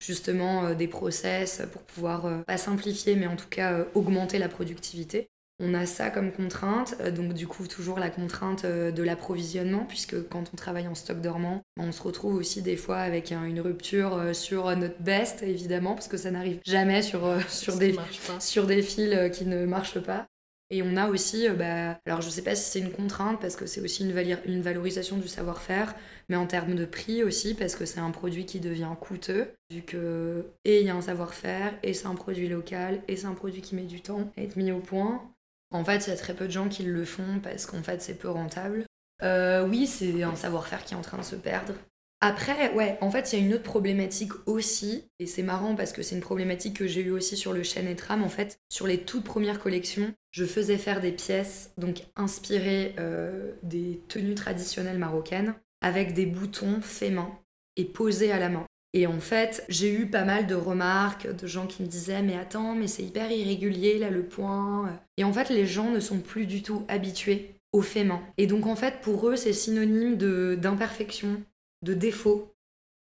justement 0.00 0.72
des 0.72 0.88
process 0.88 1.62
pour 1.70 1.82
pouvoir, 1.82 2.44
pas 2.46 2.56
simplifier, 2.56 3.14
mais 3.14 3.26
en 3.26 3.36
tout 3.36 3.48
cas 3.50 3.84
augmenter 3.94 4.38
la 4.38 4.48
productivité. 4.48 5.28
On 5.60 5.74
a 5.74 5.86
ça 5.86 6.10
comme 6.10 6.30
contrainte, 6.30 6.94
euh, 7.00 7.10
donc 7.10 7.32
du 7.32 7.48
coup 7.48 7.66
toujours 7.66 7.98
la 7.98 8.10
contrainte 8.10 8.64
euh, 8.64 8.92
de 8.92 9.02
l'approvisionnement, 9.02 9.84
puisque 9.88 10.28
quand 10.28 10.44
on 10.52 10.56
travaille 10.56 10.86
en 10.86 10.94
stock 10.94 11.20
dormant, 11.20 11.62
on 11.76 11.90
se 11.90 12.00
retrouve 12.00 12.36
aussi 12.36 12.62
des 12.62 12.76
fois 12.76 12.98
avec 12.98 13.32
une 13.32 13.60
rupture 13.60 14.14
euh, 14.14 14.32
sur 14.32 14.74
notre 14.76 15.00
best, 15.02 15.42
évidemment, 15.42 15.94
parce 15.94 16.06
que 16.06 16.16
ça 16.16 16.30
n'arrive 16.30 16.60
jamais 16.64 17.02
sur, 17.02 17.28
sur, 17.48 17.76
des, 17.76 17.96
sur 18.38 18.66
des 18.68 18.82
fils 18.82 19.32
qui 19.32 19.46
ne 19.46 19.66
marchent 19.66 19.98
pas. 19.98 20.28
Et 20.70 20.82
on 20.82 20.96
a 20.96 21.08
aussi, 21.08 21.48
bah, 21.48 21.98
alors 22.06 22.20
je 22.20 22.28
sais 22.28 22.42
pas 22.42 22.54
si 22.54 22.70
c'est 22.70 22.80
une 22.80 22.92
contrainte, 22.92 23.40
parce 23.40 23.56
que 23.56 23.66
c'est 23.66 23.80
aussi 23.80 24.08
une, 24.08 24.16
une 24.44 24.60
valorisation 24.60 25.16
du 25.16 25.28
savoir-faire, 25.28 25.94
mais 26.28 26.36
en 26.36 26.46
termes 26.46 26.74
de 26.74 26.84
prix 26.84 27.22
aussi, 27.22 27.54
parce 27.54 27.74
que 27.74 27.86
c'est 27.86 28.00
un 28.00 28.10
produit 28.10 28.44
qui 28.44 28.60
devient 28.60 28.94
coûteux, 29.00 29.50
vu 29.70 29.82
que, 29.82 30.44
et 30.64 30.80
il 30.80 30.86
y 30.86 30.90
a 30.90 30.94
un 30.94 31.00
savoir-faire, 31.00 31.74
et 31.82 31.94
c'est 31.94 32.06
un 32.06 32.14
produit 32.14 32.48
local, 32.48 33.00
et 33.08 33.16
c'est 33.16 33.26
un 33.26 33.34
produit 33.34 33.62
qui 33.62 33.76
met 33.76 33.84
du 33.84 34.02
temps 34.02 34.30
à 34.36 34.42
être 34.42 34.56
mis 34.56 34.70
au 34.70 34.80
point. 34.80 35.22
En 35.70 35.84
fait, 35.84 36.06
il 36.06 36.10
y 36.10 36.12
a 36.12 36.16
très 36.16 36.34
peu 36.34 36.46
de 36.46 36.52
gens 36.52 36.68
qui 36.68 36.82
le 36.82 37.04
font 37.04 37.40
parce 37.42 37.66
qu'en 37.66 37.82
fait, 37.82 38.00
c'est 38.00 38.14
peu 38.14 38.30
rentable. 38.30 38.84
Euh, 39.22 39.66
oui, 39.66 39.86
c'est 39.86 40.22
un 40.22 40.36
savoir-faire 40.36 40.84
qui 40.84 40.94
est 40.94 40.96
en 40.96 41.02
train 41.02 41.18
de 41.18 41.22
se 41.22 41.36
perdre. 41.36 41.74
Après, 42.20 42.72
ouais, 42.74 42.98
en 43.00 43.10
fait, 43.10 43.32
il 43.32 43.38
y 43.38 43.42
a 43.42 43.44
une 43.44 43.54
autre 43.54 43.62
problématique 43.62 44.32
aussi, 44.46 45.04
et 45.20 45.26
c'est 45.26 45.44
marrant 45.44 45.76
parce 45.76 45.92
que 45.92 46.02
c'est 46.02 46.16
une 46.16 46.20
problématique 46.20 46.76
que 46.76 46.88
j'ai 46.88 47.02
eue 47.02 47.12
aussi 47.12 47.36
sur 47.36 47.52
le 47.52 47.62
chêne 47.62 47.86
et 47.86 47.94
tram. 47.94 48.24
En 48.24 48.28
fait, 48.28 48.58
sur 48.68 48.88
les 48.88 49.04
toutes 49.04 49.22
premières 49.22 49.60
collections, 49.60 50.12
je 50.32 50.44
faisais 50.44 50.78
faire 50.78 51.00
des 51.00 51.12
pièces 51.12 51.72
donc 51.78 52.02
inspirées 52.16 52.96
euh, 52.98 53.52
des 53.62 54.00
tenues 54.08 54.34
traditionnelles 54.34 54.98
marocaines 54.98 55.54
avec 55.80 56.12
des 56.12 56.26
boutons 56.26 56.80
faits 56.80 57.12
main 57.12 57.38
et 57.76 57.84
posés 57.84 58.32
à 58.32 58.40
la 58.40 58.48
main. 58.48 58.66
Et 58.94 59.06
en 59.06 59.20
fait, 59.20 59.64
j'ai 59.68 59.92
eu 59.92 60.06
pas 60.06 60.24
mal 60.24 60.48
de 60.48 60.54
remarques 60.56 61.28
de 61.32 61.46
gens 61.46 61.66
qui 61.66 61.82
me 61.82 61.88
disaient 61.88 62.22
Mais 62.22 62.36
attends, 62.36 62.74
mais 62.74 62.88
c'est 62.88 63.04
hyper 63.04 63.30
irrégulier 63.30 63.98
là 63.98 64.10
le 64.10 64.24
point. 64.24 64.98
Et 65.18 65.24
en 65.24 65.32
fait, 65.32 65.50
les 65.50 65.66
gens 65.66 65.90
ne 65.90 66.00
sont 66.00 66.18
plus 66.18 66.46
du 66.46 66.62
tout 66.62 66.84
habitués 66.88 67.54
au 67.72 67.82
fait 67.82 68.04
main. 68.04 68.20
Et 68.38 68.46
donc 68.46 68.66
en 68.66 68.76
fait, 68.76 69.00
pour 69.02 69.28
eux, 69.28 69.36
c'est 69.36 69.52
synonyme 69.52 70.16
d'imperfection, 70.56 71.42
de, 71.82 71.94
défaut. 71.94 72.52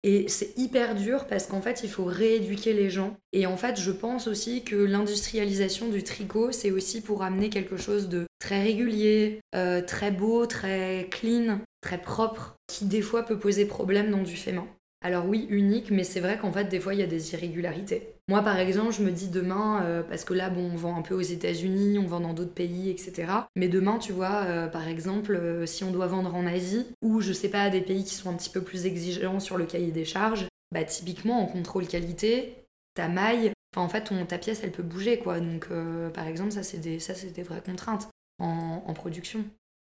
Et 0.02 0.28
c'est 0.28 0.56
hyper 0.56 0.94
dur 0.94 1.26
parce 1.26 1.46
qu'en 1.46 1.60
fait, 1.60 1.82
il 1.84 1.90
faut 1.90 2.04
rééduquer 2.04 2.72
les 2.72 2.88
gens. 2.88 3.16
Et 3.32 3.46
en 3.46 3.58
fait, 3.58 3.78
je 3.78 3.90
pense 3.90 4.28
aussi 4.28 4.64
que 4.64 4.76
l'industrialisation 4.76 5.88
du 5.88 6.02
tricot, 6.02 6.52
c'est 6.52 6.70
aussi 6.70 7.02
pour 7.02 7.22
amener 7.22 7.50
quelque 7.50 7.76
chose 7.76 8.08
de 8.08 8.24
très 8.38 8.62
régulier, 8.62 9.40
euh, 9.54 9.82
très 9.82 10.10
beau, 10.10 10.46
très 10.46 11.08
clean, 11.10 11.60
très 11.82 12.00
propre, 12.00 12.56
qui 12.66 12.86
des 12.86 13.02
fois 13.02 13.24
peut 13.24 13.38
poser 13.38 13.66
problème 13.66 14.10
dans 14.10 14.22
du 14.22 14.36
fait 14.36 14.52
main. 14.52 14.66
Alors 15.02 15.26
oui, 15.26 15.46
unique, 15.48 15.90
mais 15.90 16.04
c'est 16.04 16.20
vrai 16.20 16.36
qu'en 16.38 16.52
fait, 16.52 16.64
des 16.64 16.78
fois, 16.78 16.92
il 16.92 17.00
y 17.00 17.02
a 17.02 17.06
des 17.06 17.32
irrégularités. 17.32 18.14
Moi, 18.28 18.42
par 18.42 18.58
exemple, 18.58 18.92
je 18.92 19.02
me 19.02 19.10
dis 19.10 19.28
demain, 19.28 19.82
euh, 19.82 20.02
parce 20.02 20.24
que 20.24 20.34
là, 20.34 20.52
on 20.54 20.76
vend 20.76 20.96
un 20.98 21.02
peu 21.02 21.14
aux 21.14 21.22
États-Unis, 21.22 21.98
on 21.98 22.06
vend 22.06 22.20
dans 22.20 22.34
d'autres 22.34 22.52
pays, 22.52 22.90
etc. 22.90 23.32
Mais 23.56 23.68
demain, 23.68 23.98
tu 23.98 24.12
vois, 24.12 24.44
euh, 24.44 24.68
par 24.68 24.86
exemple, 24.88 25.34
euh, 25.34 25.64
si 25.64 25.84
on 25.84 25.90
doit 25.90 26.06
vendre 26.06 26.34
en 26.34 26.46
Asie, 26.46 26.86
ou 27.00 27.22
je 27.22 27.32
sais 27.32 27.48
pas, 27.48 27.70
des 27.70 27.80
pays 27.80 28.04
qui 28.04 28.14
sont 28.14 28.28
un 28.28 28.34
petit 28.34 28.50
peu 28.50 28.60
plus 28.60 28.84
exigeants 28.84 29.40
sur 29.40 29.56
le 29.56 29.64
cahier 29.64 29.90
des 29.90 30.04
charges, 30.04 30.46
bah 30.70 30.84
typiquement, 30.84 31.42
en 31.42 31.46
contrôle 31.46 31.86
qualité, 31.88 32.66
ta 32.94 33.08
maille, 33.08 33.52
enfin, 33.74 33.84
en 33.84 33.88
fait, 33.88 34.12
ta 34.28 34.36
pièce, 34.38 34.60
elle 34.62 34.72
peut 34.72 34.82
bouger, 34.82 35.18
quoi. 35.18 35.40
Donc, 35.40 35.68
par 36.12 36.26
exemple, 36.26 36.52
ça, 36.52 36.62
c'est 36.62 36.78
des 36.78 37.42
vraies 37.42 37.62
contraintes 37.64 38.08
en 38.38 38.92
production. 38.94 39.44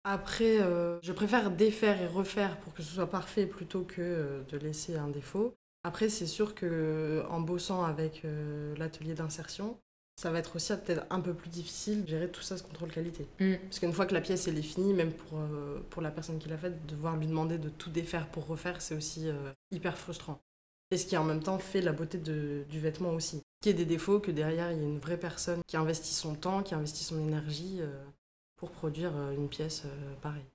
Après, 0.04 0.60
euh, 0.60 1.00
je 1.02 1.12
préfère 1.12 1.52
défaire 1.52 2.02
et 2.02 2.08
refaire 2.08 2.60
pour 2.60 2.74
que 2.74 2.82
ce 2.82 2.94
soit 2.94 3.10
parfait 3.10 3.46
plutôt 3.46 3.84
que 3.84 4.02
euh, 4.02 4.42
de 4.50 4.58
laisser 4.58 4.96
un 4.96 5.08
défaut. 5.08 5.54
Après, 5.84 6.10
c'est 6.10 6.28
sûr 6.28 6.56
que 6.56 7.24
en 7.30 7.40
bossant 7.40 7.84
avec 7.84 8.26
euh, 8.26 8.76
l'atelier 8.78 9.14
d'insertion, 9.14 9.78
ça 10.16 10.32
va 10.32 10.40
être 10.40 10.56
aussi 10.56 10.74
peut-être 10.74 11.06
un 11.10 11.20
peu 11.20 11.34
plus 11.34 11.50
difficile 11.50 12.04
de 12.04 12.10
gérer 12.10 12.30
tout 12.30 12.42
ça, 12.42 12.58
ce 12.58 12.64
contrôle 12.64 12.92
qualité. 12.92 13.28
Mm. 13.40 13.56
Parce 13.64 13.80
qu'une 13.80 13.94
fois 13.94 14.06
que 14.06 14.14
la 14.14 14.22
pièce 14.22 14.48
elle 14.48 14.58
est 14.58 14.64
finie, 14.64 14.94
même 14.94 15.14
pour, 15.14 15.40
pour 15.90 16.02
la 16.02 16.12
personne 16.12 16.40
qui 16.40 16.50
l'a 16.50 16.58
faite, 16.58 16.86
devoir 16.88 17.16
lui 17.18 17.28
demander 17.28 17.58
de 17.58 17.70
tout 17.70 17.90
défaire 17.90 18.28
pour 18.28 18.48
refaire, 18.48 18.82
c'est 18.82 18.96
aussi 18.96 19.30
hyper 19.72 19.98
frustrant. 19.98 20.40
Et 20.92 20.98
ce 20.98 21.06
qui 21.06 21.16
en 21.16 21.24
même 21.24 21.42
temps 21.42 21.58
fait 21.58 21.82
la 21.82 21.94
beauté 21.94 22.18
de, 22.18 22.66
du 22.70 22.80
vêtement 22.80 23.12
aussi. 23.12 23.42
Qu'il 23.62 23.72
y 23.72 23.76
ait 23.76 23.78
des 23.78 23.86
défauts, 23.86 24.20
que 24.20 24.32
derrière 24.32 24.72
il 24.72 24.80
y 24.80 24.82
ait 24.82 24.88
une 24.88 25.00
vraie 25.00 25.18
personne 25.18 25.62
qui 25.68 25.78
investit 25.78 26.14
son 26.14 26.36
temps, 26.36 26.62
qui 26.64 26.76
investit 26.76 27.04
son 27.04 27.20
énergie 27.20 27.80
pour 28.62 28.70
produire 28.70 29.18
euh, 29.18 29.34
une 29.34 29.50
pièce 29.50 29.86
euh, 29.86 30.14
pareille 30.22 30.46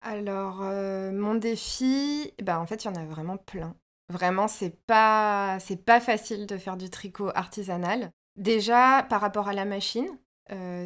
Alors, 0.00 0.62
euh, 0.62 1.12
mon 1.12 1.34
défi, 1.34 2.32
bah, 2.42 2.58
en 2.58 2.64
fait, 2.64 2.82
il 2.82 2.86
y 2.86 2.90
en 2.90 2.94
a 2.94 3.04
vraiment 3.04 3.36
plein. 3.36 3.76
Vraiment, 4.08 4.48
c'est 4.48 4.82
pas, 4.86 5.58
c'est 5.60 5.84
pas 5.84 6.00
facile 6.00 6.46
de 6.46 6.56
faire 6.56 6.78
du 6.78 6.88
tricot 6.88 7.30
artisanal. 7.34 8.10
Déjà, 8.36 9.04
par 9.10 9.20
rapport 9.20 9.48
à 9.48 9.52
la 9.52 9.66
machine, 9.66 10.08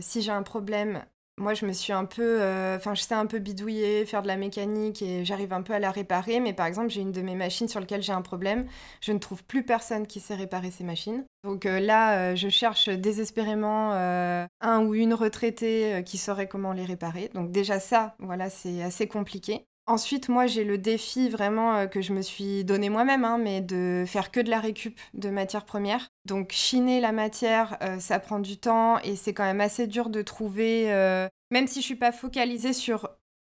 si 0.00 0.22
j'ai 0.22 0.33
un 0.33 0.42
problème 0.42 1.04
moi, 1.40 1.55
je 1.55 1.66
me 1.66 1.72
suis 1.72 1.92
un 1.92 2.05
peu. 2.05 2.40
Euh, 2.40 2.76
enfin, 2.76 2.94
je 2.94 3.03
sais 3.03 3.14
un 3.14 3.26
peu 3.26 3.38
bidouiller, 3.38 4.05
faire 4.05 4.22
de 4.22 4.29
la 4.29 4.37
mécanique 4.37 5.03
et 5.03 5.24
j'arrive 5.24 5.53
un 5.53 5.62
peu 5.62 5.72
à 5.72 5.79
la 5.79 5.90
réparer. 5.90 6.38
Mais 6.38 6.53
par 6.53 6.66
exemple, 6.66 6.90
j'ai 6.90 7.00
une 7.00 7.12
de 7.12 7.22
mes 7.22 7.35
machines 7.35 7.66
sur 7.66 7.81
laquelle 7.81 8.03
j'ai 8.03 8.12
un 8.12 8.22
problème. 8.22 8.66
Je 9.00 9.12
ne 9.12 9.18
trouve 9.18 9.42
plus 9.44 9.64
personne 9.64 10.07
qui 10.07 10.20
sait 10.20 10.35
réparer 10.35 10.70
ces 10.70 10.85
machines. 10.85 11.24
Donc 11.42 11.64
euh, 11.66 11.81
là, 11.81 12.18
euh, 12.33 12.37
je 12.37 12.48
cherche 12.48 12.88
désespérément 12.90 13.92
un 13.92 14.85
ou 14.85 14.94
une 14.94 15.14
retraitée 15.14 16.03
qui 16.05 16.18
saurait 16.18 16.46
comment 16.46 16.72
les 16.72 16.85
réparer. 16.85 17.31
Donc 17.35 17.50
déjà, 17.50 17.81
ça, 17.81 18.14
voilà, 18.18 18.50
c'est 18.50 18.83
assez 18.83 19.09
compliqué. 19.09 19.64
Ensuite, 19.90 20.29
moi, 20.29 20.46
j'ai 20.46 20.62
le 20.62 20.79
défi 20.79 21.29
vraiment 21.29 21.74
euh, 21.74 21.87
que 21.88 22.00
je 22.00 22.12
me 22.12 22.22
suis 22.22 22.64
donné 22.64 22.88
moi-même, 22.88 23.24
hein, 23.24 23.38
mais 23.38 23.61
de 23.61 24.05
faire 24.07 24.31
que 24.31 24.38
de 24.38 24.48
la 24.48 24.61
récup 24.61 24.96
de 25.14 25.31
matières 25.31 25.64
premières. 25.64 26.12
Donc, 26.26 26.53
chiner 26.53 27.00
la 27.00 27.11
matière, 27.11 27.76
euh, 27.83 27.98
ça 27.98 28.20
prend 28.20 28.38
du 28.38 28.57
temps 28.57 29.00
et 29.00 29.16
c'est 29.16 29.35
quand 29.35 29.42
même 29.42 29.61
assez 29.61 29.88
dur 29.88 30.09
de 30.09 30.22
trouver, 30.22 30.92
euh, 30.92 31.26
même 31.50 31.66
si 31.66 31.81
je 31.81 31.87
suis 31.87 31.96
pas 31.96 32.12
focalisée 32.12 32.72
sur 32.72 33.11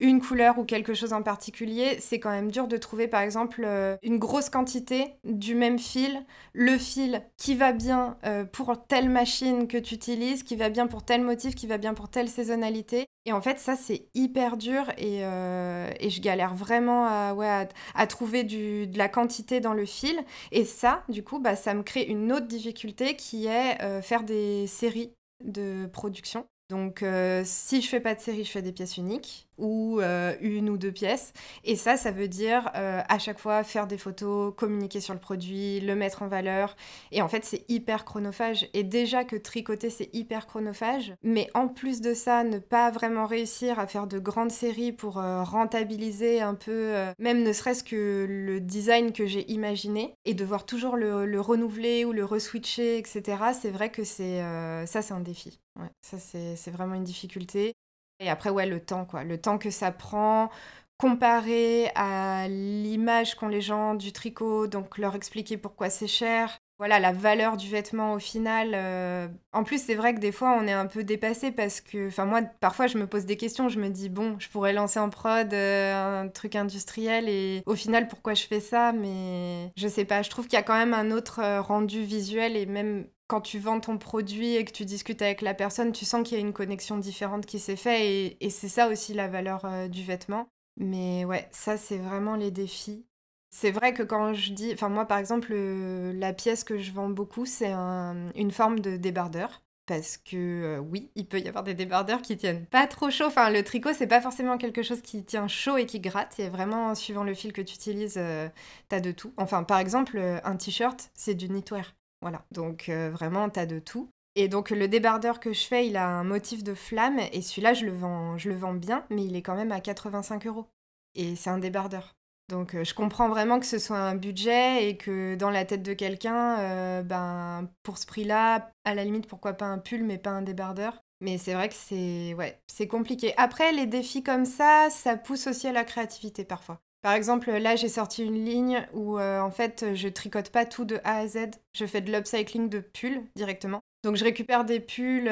une 0.02 0.20
couleur 0.20 0.58
ou 0.58 0.64
quelque 0.64 0.94
chose 0.94 1.12
en 1.12 1.22
particulier, 1.22 1.96
c'est 2.00 2.18
quand 2.18 2.30
même 2.30 2.50
dur 2.50 2.66
de 2.66 2.76
trouver 2.76 3.06
par 3.06 3.20
exemple 3.20 3.62
euh, 3.64 3.96
une 4.02 4.18
grosse 4.18 4.50
quantité 4.50 5.14
du 5.22 5.54
même 5.54 5.78
fil, 5.78 6.24
le 6.52 6.76
fil 6.76 7.22
qui 7.36 7.54
va 7.54 7.72
bien 7.72 8.18
euh, 8.26 8.44
pour 8.44 8.84
telle 8.84 9.08
machine 9.08 9.68
que 9.68 9.78
tu 9.78 9.94
utilises, 9.94 10.42
qui 10.42 10.56
va 10.56 10.70
bien 10.70 10.88
pour 10.88 11.04
tel 11.04 11.22
motif, 11.22 11.54
qui 11.54 11.68
va 11.68 11.78
bien 11.78 11.94
pour 11.94 12.08
telle 12.08 12.28
saisonnalité. 12.28 13.06
Et 13.26 13.32
en 13.32 13.40
fait, 13.40 13.60
ça, 13.60 13.76
c'est 13.76 14.08
hyper 14.14 14.56
dur 14.56 14.90
et, 14.98 15.24
euh, 15.24 15.88
je 16.00 16.20
galère 16.20 16.56
vraiment 16.56 17.06
à, 17.06 17.68
à, 17.94 18.06
trouver 18.08 18.42
du, 18.42 18.88
de 18.88 18.98
la 18.98 19.08
quantité 19.08 19.60
dans 19.60 19.72
le 19.72 19.86
fil. 19.86 20.18
Et 20.50 20.64
ça, 20.64 21.04
du 21.08 21.22
coup, 21.22 21.38
bah, 21.38 21.54
ça 21.54 21.74
me 21.74 21.84
crée 21.84 22.02
une 22.02 22.32
autre 22.32 22.48
difficulté 22.48 23.14
qui 23.14 23.46
est 23.46 24.02
faire 24.02 24.24
des 24.24 24.66
séries 24.66 25.12
de 25.44 25.86
production. 25.86 26.44
Donc, 26.70 27.04
si 27.44 27.80
je 27.80 27.88
fais 27.88 28.00
pas 28.00 28.16
de 28.16 28.20
série, 28.20 28.42
je 28.42 28.50
fais 28.50 28.62
des 28.62 28.72
pièces 28.72 28.96
uniques 28.96 29.46
ou 29.62 30.00
euh, 30.00 30.34
une 30.40 30.68
ou 30.68 30.76
deux 30.76 30.92
pièces. 30.92 31.32
Et 31.64 31.76
ça, 31.76 31.96
ça 31.96 32.10
veut 32.10 32.28
dire 32.28 32.70
euh, 32.74 33.00
à 33.08 33.18
chaque 33.18 33.38
fois 33.38 33.62
faire 33.62 33.86
des 33.86 33.96
photos, 33.96 34.52
communiquer 34.56 35.00
sur 35.00 35.14
le 35.14 35.20
produit, 35.20 35.80
le 35.80 35.94
mettre 35.94 36.22
en 36.22 36.28
valeur. 36.28 36.76
Et 37.12 37.22
en 37.22 37.28
fait, 37.28 37.44
c'est 37.44 37.64
hyper 37.70 38.04
chronophage. 38.04 38.68
Et 38.74 38.82
déjà 38.82 39.24
que 39.24 39.36
tricoter, 39.36 39.88
c'est 39.88 40.10
hyper 40.12 40.46
chronophage. 40.46 41.14
Mais 41.22 41.48
en 41.54 41.68
plus 41.68 42.00
de 42.00 42.12
ça, 42.12 42.42
ne 42.42 42.58
pas 42.58 42.90
vraiment 42.90 43.26
réussir 43.26 43.78
à 43.78 43.86
faire 43.86 44.08
de 44.08 44.18
grandes 44.18 44.50
séries 44.50 44.92
pour 44.92 45.18
euh, 45.18 45.44
rentabiliser 45.44 46.40
un 46.40 46.54
peu, 46.54 46.92
même 47.18 47.42
ne 47.42 47.52
serait-ce 47.52 47.84
que 47.84 48.26
le 48.28 48.60
design 48.60 49.12
que 49.12 49.26
j'ai 49.26 49.50
imaginé, 49.50 50.16
et 50.24 50.34
devoir 50.34 50.66
toujours 50.66 50.96
le, 50.96 51.40
renouveler 51.40 52.04
ou 52.04 52.12
le 52.12 52.24
reswitcher, 52.24 52.98
etc. 52.98 53.22
C'est 53.58 53.70
vrai 53.70 53.90
que 53.90 54.02
c'est 54.02 54.42
ça, 54.86 55.02
c'est 55.02 55.14
un 55.14 55.20
défi. 55.20 55.60
Ça, 56.00 56.18
c'est 56.18 56.70
vraiment 56.70 56.94
une 56.94 57.04
difficulté. 57.04 57.74
Et 58.22 58.30
après, 58.30 58.50
ouais, 58.50 58.66
le 58.66 58.80
temps, 58.80 59.04
quoi. 59.04 59.24
Le 59.24 59.36
temps 59.36 59.58
que 59.58 59.70
ça 59.70 59.90
prend, 59.90 60.48
comparé 60.96 61.90
à 61.96 62.46
l'image 62.48 63.34
qu'ont 63.34 63.48
les 63.48 63.60
gens 63.60 63.94
du 63.94 64.12
tricot, 64.12 64.68
donc 64.68 64.98
leur 64.98 65.16
expliquer 65.16 65.56
pourquoi 65.56 65.90
c'est 65.90 66.06
cher. 66.06 66.56
Voilà, 66.78 67.00
la 67.00 67.12
valeur 67.12 67.56
du 67.56 67.68
vêtement 67.68 68.12
au 68.12 68.18
final. 68.20 68.72
Euh, 68.74 69.28
en 69.52 69.64
plus, 69.64 69.82
c'est 69.82 69.94
vrai 69.94 70.14
que 70.14 70.20
des 70.20 70.32
fois, 70.32 70.56
on 70.60 70.66
est 70.66 70.72
un 70.72 70.86
peu 70.86 71.04
dépassé 71.04 71.52
parce 71.52 71.80
que, 71.80 72.08
enfin, 72.08 72.24
moi, 72.24 72.42
parfois, 72.42 72.86
je 72.86 72.98
me 72.98 73.06
pose 73.06 73.24
des 73.24 73.36
questions. 73.36 73.68
Je 73.68 73.78
me 73.78 73.88
dis, 73.88 74.08
bon, 74.08 74.36
je 74.38 74.48
pourrais 74.48 74.72
lancer 74.72 74.98
en 74.98 75.10
prod 75.10 75.52
euh, 75.52 76.22
un 76.22 76.28
truc 76.28 76.56
industriel 76.56 77.28
et 77.28 77.62
au 77.66 77.74
final, 77.74 78.08
pourquoi 78.08 78.34
je 78.34 78.46
fais 78.46 78.60
ça? 78.60 78.92
Mais 78.92 79.72
je 79.76 79.88
sais 79.88 80.04
pas, 80.04 80.22
je 80.22 80.30
trouve 80.30 80.46
qu'il 80.46 80.56
y 80.56 80.60
a 80.60 80.64
quand 80.64 80.76
même 80.76 80.94
un 80.94 81.10
autre 81.10 81.40
euh, 81.40 81.60
rendu 81.60 82.02
visuel 82.02 82.56
et 82.56 82.66
même 82.66 83.06
quand 83.26 83.40
tu 83.40 83.58
vends 83.58 83.80
ton 83.80 83.98
produit 83.98 84.56
et 84.56 84.64
que 84.64 84.72
tu 84.72 84.84
discutes 84.84 85.22
avec 85.22 85.40
la 85.40 85.54
personne, 85.54 85.92
tu 85.92 86.04
sens 86.04 86.26
qu'il 86.26 86.38
y 86.38 86.40
a 86.40 86.44
une 86.44 86.52
connexion 86.52 86.98
différente 86.98 87.46
qui 87.46 87.58
s'est 87.58 87.76
faite 87.76 88.36
et, 88.40 88.50
c'est 88.50 88.68
ça 88.68 88.88
aussi 88.88 89.14
la 89.14 89.28
valeur 89.28 89.64
euh, 89.64 89.88
du 89.88 90.04
vêtement. 90.04 90.48
Mais 90.76 91.24
ouais, 91.24 91.48
ça 91.50 91.76
c'est 91.76 91.98
vraiment 91.98 92.36
les 92.36 92.50
défis. 92.50 93.06
C'est 93.50 93.70
vrai 93.70 93.94
que 93.94 94.02
quand 94.02 94.34
je 94.34 94.52
dis, 94.52 94.70
enfin 94.72 94.88
moi 94.88 95.06
par 95.06 95.18
exemple, 95.18 95.54
la 95.54 96.32
pièce 96.32 96.64
que 96.64 96.78
je 96.78 96.92
vends 96.92 97.10
beaucoup, 97.10 97.46
c'est 97.46 97.72
une 97.72 98.50
forme 98.50 98.80
de 98.80 98.96
débardeur 98.96 99.62
parce 99.86 100.16
que 100.16 100.78
oui, 100.78 101.10
il 101.16 101.26
peut 101.26 101.40
y 101.40 101.48
avoir 101.48 101.64
des 101.64 101.74
débardeurs 101.74 102.22
qui 102.22 102.36
tiennent 102.36 102.64
pas 102.66 102.86
trop 102.86 103.10
chaud. 103.10 103.26
Enfin, 103.26 103.50
le 103.50 103.62
tricot, 103.62 103.90
c'est 103.92 104.06
pas 104.06 104.20
forcément 104.20 104.56
quelque 104.56 104.82
chose 104.82 105.02
qui 105.02 105.24
tient 105.24 105.48
chaud 105.48 105.76
et 105.76 105.86
qui 105.86 106.00
gratte. 106.00 106.32
C'est 106.36 106.48
vraiment 106.48 106.94
suivant 106.94 107.24
le 107.24 107.34
fil 107.34 107.52
que 107.52 107.60
tu 107.60 107.74
utilises, 107.74 108.14
tu 108.14 108.94
as 108.94 109.00
de 109.00 109.12
tout. 109.12 109.32
Enfin, 109.36 109.64
par 109.64 109.78
exemple, 109.78 110.18
un 110.44 110.56
t-shirt, 110.56 111.10
c'est 111.14 111.34
du 111.34 111.48
knitwear. 111.48 111.94
Voilà, 112.22 112.44
donc 112.52 112.88
vraiment, 112.88 113.50
tu 113.50 113.60
as 113.60 113.66
de 113.66 113.78
tout. 113.78 114.08
Et 114.34 114.48
donc 114.48 114.70
le 114.70 114.88
débardeur 114.88 115.40
que 115.40 115.52
je 115.52 115.62
fais, 115.66 115.86
il 115.86 115.96
a 115.96 116.08
un 116.08 116.24
motif 116.24 116.64
de 116.64 116.74
flamme 116.74 117.18
et 117.32 117.42
celui-là, 117.42 117.74
je 117.74 117.84
le 117.84 117.92
vends, 117.92 118.38
je 118.38 118.48
le 118.48 118.54
vends 118.54 118.72
bien, 118.72 119.04
mais 119.10 119.24
il 119.24 119.36
est 119.36 119.42
quand 119.42 119.56
même 119.56 119.72
à 119.72 119.80
85 119.80 120.46
euros. 120.46 120.66
Et 121.14 121.36
c'est 121.36 121.50
un 121.50 121.58
débardeur. 121.58 122.14
Donc 122.48 122.74
euh, 122.74 122.84
je 122.84 122.94
comprends 122.94 123.28
vraiment 123.28 123.60
que 123.60 123.66
ce 123.66 123.78
soit 123.78 123.98
un 123.98 124.14
budget 124.14 124.88
et 124.88 124.96
que 124.96 125.34
dans 125.36 125.50
la 125.50 125.64
tête 125.64 125.82
de 125.82 125.94
quelqu'un, 125.94 126.58
euh, 126.60 127.02
ben 127.02 127.68
pour 127.82 127.98
ce 127.98 128.06
prix-là, 128.06 128.70
à 128.84 128.94
la 128.94 129.04
limite 129.04 129.26
pourquoi 129.26 129.54
pas 129.54 129.66
un 129.66 129.78
pull 129.78 130.04
mais 130.04 130.18
pas 130.18 130.30
un 130.30 130.42
débardeur. 130.42 131.02
Mais 131.20 131.38
c'est 131.38 131.54
vrai 131.54 131.68
que 131.68 131.74
c'est 131.74 132.34
ouais, 132.34 132.60
c'est 132.66 132.88
compliqué. 132.88 133.32
Après 133.36 133.72
les 133.72 133.86
défis 133.86 134.22
comme 134.22 134.44
ça, 134.44 134.88
ça 134.90 135.16
pousse 135.16 135.46
aussi 135.46 135.66
à 135.68 135.72
la 135.72 135.84
créativité 135.84 136.44
parfois. 136.44 136.80
Par 137.02 137.12
exemple, 137.12 137.50
là, 137.50 137.76
j'ai 137.76 137.88
sorti 137.88 138.24
une 138.24 138.44
ligne 138.44 138.86
où, 138.94 139.18
euh, 139.18 139.40
en 139.40 139.50
fait, 139.50 139.94
je 139.94 140.08
tricote 140.08 140.50
pas 140.50 140.64
tout 140.64 140.84
de 140.84 141.00
A 141.04 141.18
à 141.18 141.26
Z. 141.26 141.50
Je 141.74 141.84
fais 141.84 142.00
de 142.00 142.12
l'upcycling 142.12 142.68
de 142.68 142.80
pulls 142.80 143.24
directement. 143.36 143.80
Donc, 144.04 144.16
je 144.16 144.24
récupère 144.24 144.64
des 144.64 144.80
pulls 144.80 145.28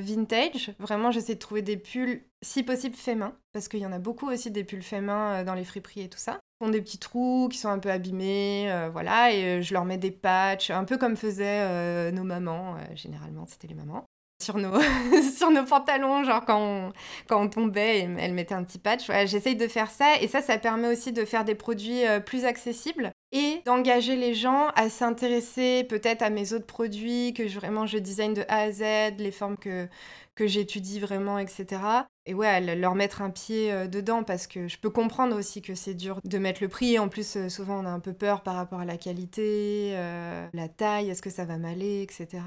vintage. 0.00 0.72
Vraiment, 0.78 1.10
j'essaie 1.10 1.34
de 1.34 1.40
trouver 1.40 1.62
des 1.62 1.76
pulls, 1.76 2.22
si 2.42 2.62
possible, 2.62 2.96
faits 2.96 3.18
main. 3.18 3.36
Parce 3.52 3.68
qu'il 3.68 3.80
y 3.80 3.86
en 3.86 3.92
a 3.92 3.98
beaucoup 3.98 4.28
aussi 4.28 4.50
des 4.50 4.64
pulls 4.64 4.82
faits 4.82 5.02
main 5.02 5.44
dans 5.44 5.54
les 5.54 5.64
friperies 5.64 6.02
et 6.02 6.08
tout 6.08 6.18
ça 6.18 6.40
ont 6.60 6.68
des 6.68 6.80
petits 6.80 6.98
trous, 6.98 7.48
qui 7.50 7.58
sont 7.58 7.68
un 7.68 7.78
peu 7.78 7.90
abîmés, 7.90 8.70
euh, 8.70 8.90
voilà, 8.90 9.32
et 9.32 9.44
euh, 9.44 9.62
je 9.62 9.72
leur 9.72 9.84
mets 9.84 9.98
des 9.98 10.10
patchs, 10.10 10.70
un 10.70 10.84
peu 10.84 10.98
comme 10.98 11.16
faisaient 11.16 11.62
euh, 11.62 12.10
nos 12.10 12.24
mamans, 12.24 12.76
généralement 12.94 13.46
c'était 13.46 13.66
les 13.66 13.74
mamans, 13.74 14.04
sur 14.42 14.56
nos, 14.56 14.80
sur 15.36 15.50
nos 15.50 15.64
pantalons, 15.64 16.24
genre 16.24 16.44
quand 16.44 16.60
on, 16.60 16.92
quand 17.28 17.42
on 17.42 17.48
tombait, 17.48 18.08
elles 18.18 18.34
mettaient 18.34 18.54
un 18.54 18.64
petit 18.64 18.78
patch. 18.78 19.06
J'essaye 19.26 19.56
de 19.56 19.68
faire 19.68 19.90
ça, 19.90 20.20
et 20.20 20.28
ça, 20.28 20.40
ça 20.40 20.58
permet 20.58 20.88
aussi 20.88 21.12
de 21.12 21.24
faire 21.24 21.44
des 21.44 21.54
produits 21.54 22.02
plus 22.26 22.44
accessibles 22.44 23.12
et 23.32 23.62
d'engager 23.64 24.16
les 24.16 24.34
gens 24.34 24.68
à 24.74 24.88
s'intéresser 24.88 25.84
peut-être 25.84 26.22
à 26.22 26.30
mes 26.30 26.52
autres 26.52 26.66
produits, 26.66 27.32
que 27.32 27.42
vraiment 27.54 27.86
je 27.86 27.98
design 27.98 28.34
de 28.34 28.42
A 28.48 28.62
à 28.62 28.70
Z, 28.72 28.82
les 29.18 29.30
formes 29.30 29.56
que, 29.56 29.86
que 30.34 30.46
j'étudie 30.46 31.00
vraiment, 31.00 31.38
etc. 31.38 32.06
Et 32.26 32.34
ouais, 32.34 32.76
leur 32.76 32.94
mettre 32.94 33.22
un 33.22 33.30
pied 33.30 33.72
euh, 33.72 33.86
dedans 33.88 34.22
parce 34.22 34.46
que 34.46 34.68
je 34.68 34.78
peux 34.78 34.90
comprendre 34.90 35.36
aussi 35.36 35.62
que 35.62 35.74
c'est 35.74 35.94
dur 35.94 36.20
de 36.22 36.38
mettre 36.38 36.62
le 36.62 36.68
prix. 36.68 36.98
En 36.98 37.08
plus, 37.08 37.36
euh, 37.36 37.48
souvent, 37.48 37.82
on 37.82 37.86
a 37.86 37.90
un 37.90 38.00
peu 38.00 38.12
peur 38.12 38.42
par 38.42 38.54
rapport 38.54 38.80
à 38.80 38.84
la 38.84 38.96
qualité, 38.96 39.92
euh, 39.94 40.46
la 40.52 40.68
taille, 40.68 41.10
est-ce 41.10 41.22
que 41.22 41.30
ça 41.30 41.44
va 41.44 41.56
m'aller, 41.56 42.02
etc. 42.02 42.42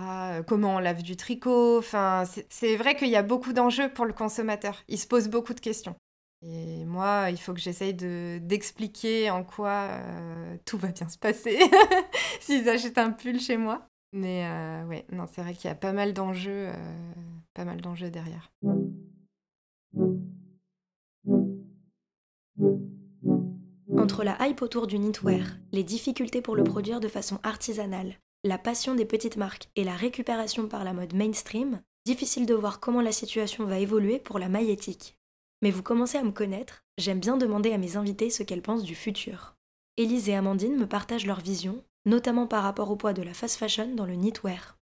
comment 0.48 0.76
on 0.76 0.80
lave 0.80 1.02
du 1.02 1.16
tricot. 1.16 1.80
Enfin, 1.80 2.24
c'est 2.50 2.76
vrai 2.78 2.96
qu'il 2.96 3.10
y 3.10 3.16
a 3.16 3.24
beaucoup 3.24 3.52
d'enjeux 3.52 3.92
pour 3.92 4.06
le 4.06 4.14
consommateur. 4.14 4.84
Il 4.88 4.98
se 4.98 5.08
pose 5.08 5.28
beaucoup 5.28 5.54
de 5.54 5.60
questions. 5.60 5.96
Et 6.42 6.86
moi, 6.86 7.28
il 7.30 7.38
faut 7.38 7.54
que 7.54 7.60
j'essaye 7.60 7.94
d'expliquer 7.94 9.30
en 9.32 9.44
quoi 9.44 9.90
tout 10.66 10.78
va 10.78 10.90
bien 10.90 11.08
se 11.08 11.18
passer 11.18 11.58
s'ils 12.42 12.68
achètent 12.70 12.98
un 12.98 13.12
pull 13.12 13.40
chez 13.40 13.58
moi. 13.58 13.88
Mais 14.12 14.46
ouais, 14.88 15.06
non, 15.12 15.26
c'est 15.32 15.42
vrai 15.42 15.54
qu'il 15.54 15.70
y 15.70 15.72
a 15.72 15.76
pas 15.76 15.94
mal 15.94 16.14
d'enjeux, 16.14 16.70
pas 17.54 17.66
mal 17.66 17.82
d'enjeux 17.82 18.10
derrière. 18.10 18.52
Entre 23.98 24.24
la 24.24 24.38
hype 24.46 24.62
autour 24.62 24.88
du 24.88 24.98
knitwear, 24.98 25.46
les 25.72 25.84
difficultés 25.84 26.42
pour 26.42 26.56
le 26.56 26.64
produire 26.64 27.00
de 27.00 27.08
façon 27.08 27.40
artisanale, 27.44 28.16
la 28.44 28.58
passion 28.58 28.96
des 28.96 29.06
petites 29.06 29.38
marques 29.38 29.70
et 29.76 29.84
la 29.84 29.96
récupération 29.96 30.68
par 30.68 30.84
la 30.84 30.94
mode 30.94 31.14
mainstream, 31.14 31.82
difficile 32.06 32.46
de 32.46 32.54
voir 32.54 32.80
comment 32.80 33.02
la 33.02 33.12
situation 33.12 33.66
va 33.66 33.80
évoluer 33.80 34.20
pour 34.20 34.40
la 34.40 34.50
maille 34.50 34.72
éthique. 34.72 35.18
Mais 35.62 35.72
vous 35.72 35.84
commencez 35.84 36.18
à 36.18 36.24
me 36.24 36.32
connaître, 36.32 36.84
j'aime 36.98 37.20
bien 37.20 37.38
demander 37.38 37.72
à 37.72 37.78
mes 37.78 37.96
invités 37.96 38.30
ce 38.30 38.44
qu'elles 38.44 38.62
pensent 38.62 38.84
du 38.84 38.96
futur. 38.96 39.56
Élise 39.96 40.28
et 40.28 40.36
Amandine 40.36 40.76
me 40.76 40.88
partagent 40.88 41.26
leur 41.26 41.40
vision 41.40 41.84
notamment 42.06 42.48
par 42.48 42.64
rapport 42.64 42.92
au 42.92 42.96
poids 42.96 43.14
de 43.14 43.22
la 43.22 43.34
fast 43.34 43.58
fashion 43.58 43.96
dans 43.96 44.06
le 44.06 44.16
knitwear. 44.16 44.78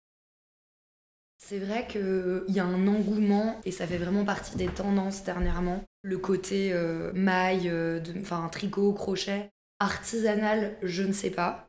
C'est 1.38 1.60
vrai 1.60 1.86
qu'il 1.86 2.44
y 2.48 2.58
a 2.58 2.64
un 2.64 2.86
engouement 2.88 3.60
et 3.64 3.70
ça 3.70 3.86
fait 3.86 3.96
vraiment 3.96 4.24
partie 4.24 4.56
des 4.56 4.66
tendances 4.66 5.22
dernièrement. 5.22 5.84
Le 6.02 6.18
côté 6.18 6.72
euh, 6.72 7.12
maille, 7.14 7.68
euh, 7.68 8.00
enfin 8.20 8.48
tricot, 8.50 8.92
crochet, 8.92 9.50
artisanal, 9.78 10.76
je 10.82 11.04
ne 11.04 11.12
sais 11.12 11.30
pas. 11.30 11.68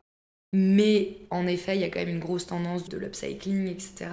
Mais 0.52 1.18
en 1.30 1.46
effet, 1.46 1.76
il 1.76 1.80
y 1.80 1.84
a 1.84 1.88
quand 1.88 2.00
même 2.00 2.08
une 2.08 2.18
grosse 2.18 2.46
tendance 2.46 2.88
de 2.88 2.98
l'upcycling, 2.98 3.68
etc. 3.68 4.10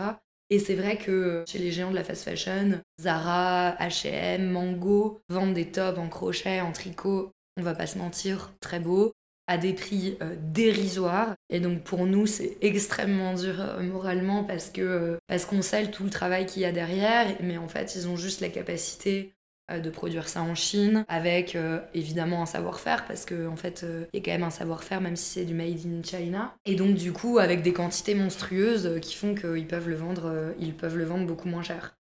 Et 0.49 0.59
c'est 0.59 0.75
vrai 0.75 0.97
que 0.97 1.43
chez 1.47 1.57
les 1.57 1.71
géants 1.71 1.89
de 1.89 1.95
la 1.95 2.03
fast 2.03 2.23
fashion, 2.23 2.79
Zara, 3.01 3.75
HM, 3.79 4.49
Mango 4.49 5.19
vendent 5.29 5.55
des 5.55 5.71
tops 5.71 5.97
en 5.97 6.07
crochet, 6.07 6.61
en 6.61 6.71
tricot, 6.71 7.31
on 7.57 7.63
va 7.63 7.73
pas 7.73 7.87
se 7.87 7.97
mentir, 7.97 8.53
très 8.61 8.79
beau 8.79 9.11
à 9.47 9.57
des 9.57 9.73
prix 9.73 10.17
euh, 10.21 10.35
dérisoires. 10.39 11.33
Et 11.49 11.59
donc 11.59 11.81
pour 11.83 12.05
nous, 12.05 12.27
c'est 12.27 12.57
extrêmement 12.61 13.33
dur 13.33 13.55
euh, 13.59 13.81
moralement 13.81 14.43
parce 14.43 14.69
que 14.69 14.81
euh, 14.81 15.17
parce 15.27 15.45
qu'on 15.45 15.61
sait 15.61 15.87
tout 15.87 16.03
le 16.03 16.09
travail 16.09 16.45
qu'il 16.45 16.61
y 16.61 16.65
a 16.65 16.71
derrière, 16.71 17.35
mais 17.41 17.57
en 17.57 17.67
fait, 17.67 17.95
ils 17.95 18.07
ont 18.07 18.17
juste 18.17 18.41
la 18.41 18.49
capacité 18.49 19.33
de 19.69 19.89
produire 19.89 20.29
ça 20.29 20.43
en 20.43 20.55
Chine 20.55 21.03
avec 21.09 21.57
évidemment 21.93 22.41
un 22.41 22.45
savoir-faire 22.45 23.05
parce 23.05 23.25
qu'en 23.25 23.51
en 23.51 23.57
fait 23.57 23.85
il 24.13 24.17
y 24.17 24.21
a 24.21 24.23
quand 24.23 24.31
même 24.31 24.43
un 24.43 24.49
savoir-faire 24.49 25.01
même 25.01 25.17
si 25.17 25.25
c'est 25.25 25.43
du 25.43 25.53
made 25.53 25.85
in 25.85 26.01
China 26.01 26.55
et 26.63 26.75
donc 26.75 26.95
du 26.95 27.11
coup 27.11 27.37
avec 27.37 27.63
des 27.63 27.73
quantités 27.73 28.15
monstrueuses 28.15 28.97
qui 29.01 29.13
font 29.13 29.35
qu'ils 29.35 29.67
peuvent 29.67 29.89
le 29.89 29.97
vendre 29.97 30.53
ils 30.57 30.73
peuvent 30.73 30.97
le 30.97 31.03
vendre 31.03 31.25
beaucoup 31.25 31.49
moins 31.49 31.63
cher. 31.63 31.97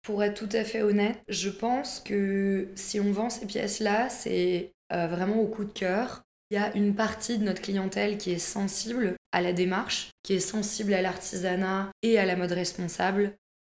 Pour 0.00 0.24
être 0.24 0.38
tout 0.38 0.56
à 0.56 0.64
fait 0.64 0.80
honnête, 0.80 1.18
je 1.28 1.50
pense 1.50 2.00
que 2.00 2.68
si 2.76 2.98
on 2.98 3.12
vend 3.12 3.28
ces 3.28 3.46
pièces 3.46 3.80
là, 3.80 4.08
c'est 4.08 4.72
vraiment 4.90 5.38
au 5.38 5.48
coup 5.48 5.66
de 5.66 5.72
cœur 5.72 6.25
il 6.50 6.54
y 6.54 6.58
a 6.58 6.74
une 6.76 6.94
partie 6.94 7.38
de 7.38 7.44
notre 7.44 7.62
clientèle 7.62 8.18
qui 8.18 8.30
est 8.30 8.38
sensible 8.38 9.16
à 9.32 9.40
la 9.40 9.52
démarche, 9.52 10.10
qui 10.22 10.34
est 10.34 10.40
sensible 10.40 10.94
à 10.94 11.02
l'artisanat 11.02 11.90
et 12.02 12.18
à 12.18 12.26
la 12.26 12.36
mode 12.36 12.52
responsable, 12.52 13.36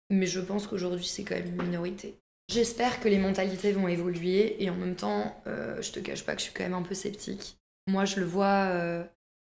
mais 0.10 0.28
je 0.28 0.40
pense 0.40 0.68
qu'aujourd'hui 0.68 1.06
c'est 1.06 1.24
quand 1.24 1.36
même 1.36 1.48
une 1.48 1.64
minorité. 1.64 2.20
J'espère 2.50 3.00
que 3.00 3.08
les 3.08 3.20
mentalités 3.20 3.72
vont 3.72 3.88
évoluer 3.88 4.64
et 4.64 4.70
en 4.70 4.76
même 4.76 4.96
temps, 4.96 5.40
euh, 5.48 5.82
je 5.82 5.92
te 5.92 6.00
cache 6.00 6.26
pas 6.26 6.34
que 6.34 6.40
je 6.40 6.46
suis 6.46 6.54
quand 6.54 6.64
même 6.64 6.74
un 6.74 6.82
peu 6.82 6.96
sceptique. 6.96 7.58
Moi 7.88 8.06
je 8.06 8.20
le 8.20 8.26
vois, 8.26 8.68
euh, 8.72 9.04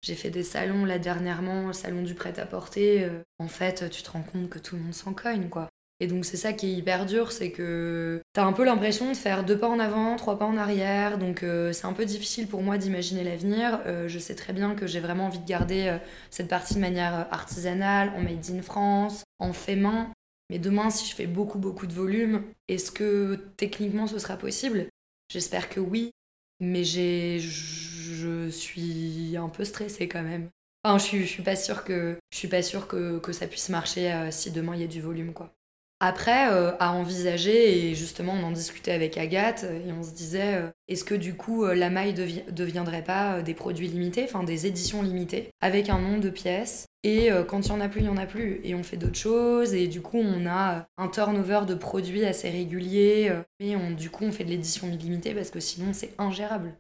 j'ai 0.02 0.14
fait 0.14 0.30
des 0.30 0.42
salons 0.42 0.84
là 0.84 0.98
dernièrement, 0.98 1.68
le 1.68 1.72
salon 1.72 2.02
du 2.02 2.14
prêt-à-porter. 2.14 3.04
Euh, 3.04 3.20
en 3.38 3.48
fait, 3.48 3.88
tu 3.90 4.02
te 4.02 4.10
rends 4.10 4.22
compte 4.22 4.48
que 4.48 4.58
tout 4.58 4.76
le 4.76 4.82
monde 4.82 4.94
s'en 4.94 5.12
cogne 5.12 5.48
quoi. 5.48 5.68
Et 6.00 6.06
donc 6.06 6.24
c'est 6.24 6.36
ça 6.36 6.52
qui 6.52 6.66
est 6.66 6.72
hyper 6.74 7.06
dur, 7.06 7.32
c'est 7.32 7.50
que 7.50 8.22
t'as 8.32 8.44
un 8.44 8.52
peu 8.52 8.64
l'impression 8.64 9.10
de 9.10 9.16
faire 9.16 9.44
deux 9.44 9.58
pas 9.58 9.68
en 9.68 9.80
avant, 9.80 10.14
trois 10.14 10.38
pas 10.38 10.44
en 10.44 10.56
arrière, 10.56 11.18
donc 11.18 11.42
euh, 11.42 11.72
c'est 11.72 11.86
un 11.86 11.92
peu 11.92 12.04
difficile 12.04 12.46
pour 12.46 12.62
moi 12.62 12.78
d'imaginer 12.78 13.24
l'avenir. 13.24 13.80
Euh, 13.86 14.06
je 14.06 14.18
sais 14.20 14.36
très 14.36 14.52
bien 14.52 14.76
que 14.76 14.86
j'ai 14.86 15.00
vraiment 15.00 15.26
envie 15.26 15.40
de 15.40 15.46
garder 15.46 15.88
euh, 15.88 15.98
cette 16.30 16.46
partie 16.46 16.74
de 16.74 16.78
manière 16.78 17.26
artisanale, 17.32 18.12
en 18.16 18.22
made 18.22 18.48
in 18.48 18.62
France, 18.62 19.24
en 19.40 19.52
fait 19.52 19.74
main. 19.74 20.12
Mais 20.50 20.60
demain, 20.60 20.88
si 20.90 21.04
je 21.10 21.16
fais 21.16 21.26
beaucoup 21.26 21.58
beaucoup 21.58 21.88
de 21.88 21.92
volume, 21.92 22.44
est-ce 22.68 22.92
que 22.92 23.34
techniquement 23.56 24.06
ce 24.06 24.20
sera 24.20 24.36
possible? 24.36 24.86
J'espère 25.28 25.68
que 25.68 25.80
oui, 25.80 26.12
mais 26.60 26.84
j'ai, 26.84 27.40
je 27.40 28.48
suis 28.50 29.36
un 29.36 29.48
peu 29.48 29.64
stressée 29.64 30.06
quand 30.06 30.22
même. 30.22 30.48
Enfin, 30.84 30.98
je, 30.98 31.18
je 31.18 31.26
suis 31.26 31.42
pas 31.42 31.56
sûre 31.56 31.82
que 31.82 32.16
je 32.30 32.38
suis 32.38 32.48
pas 32.48 32.62
sûre 32.62 32.86
que, 32.86 33.18
que 33.18 33.32
ça 33.32 33.48
puisse 33.48 33.68
marcher 33.68 34.28
si 34.30 34.52
demain 34.52 34.76
il 34.76 34.80
y 34.82 34.84
a 34.84 34.86
du 34.86 35.00
volume 35.00 35.32
quoi. 35.32 35.52
Après, 36.00 36.52
euh, 36.52 36.70
à 36.78 36.92
envisager, 36.92 37.88
et 37.88 37.94
justement 37.96 38.32
on 38.32 38.44
en 38.44 38.50
discutait 38.52 38.92
avec 38.92 39.18
Agathe, 39.18 39.64
et 39.64 39.92
on 39.92 40.04
se 40.04 40.12
disait, 40.12 40.54
euh, 40.54 40.70
est-ce 40.86 41.02
que 41.04 41.16
du 41.16 41.34
coup 41.34 41.64
euh, 41.64 41.74
la 41.74 41.90
maille 41.90 42.14
deviendrait 42.14 43.02
pas 43.02 43.42
des 43.42 43.54
produits 43.54 43.88
limités, 43.88 44.22
enfin 44.22 44.44
des 44.44 44.66
éditions 44.66 45.02
limitées, 45.02 45.48
avec 45.60 45.88
un 45.88 45.98
nombre 45.98 46.20
de 46.20 46.30
pièces, 46.30 46.86
et 47.02 47.30
quand 47.46 47.66
il 47.66 47.68
y 47.68 47.72
en 47.72 47.80
a 47.80 47.88
plus, 47.88 48.00
il 48.00 48.06
y 48.06 48.10
en 48.10 48.16
a 48.16 48.26
plus, 48.26 48.60
et 48.64 48.74
on 48.74 48.82
fait 48.82 48.96
d'autres 48.96 49.18
choses, 49.18 49.72
et 49.72 49.86
du 49.86 50.00
coup 50.00 50.18
on 50.18 50.46
a 50.46 50.86
un 50.98 51.08
turnover 51.08 51.60
de 51.66 51.74
produits 51.74 52.24
assez 52.24 52.50
régulier, 52.50 53.32
mais 53.60 53.76
on, 53.76 53.92
du 53.92 54.10
coup 54.10 54.24
on 54.24 54.32
fait 54.32 54.44
de 54.44 54.50
l'édition 54.50 54.88
limitée 54.88 55.32
parce 55.32 55.50
que 55.50 55.60
sinon 55.60 55.92
c'est 55.92 56.12
ingérable. 56.18 56.74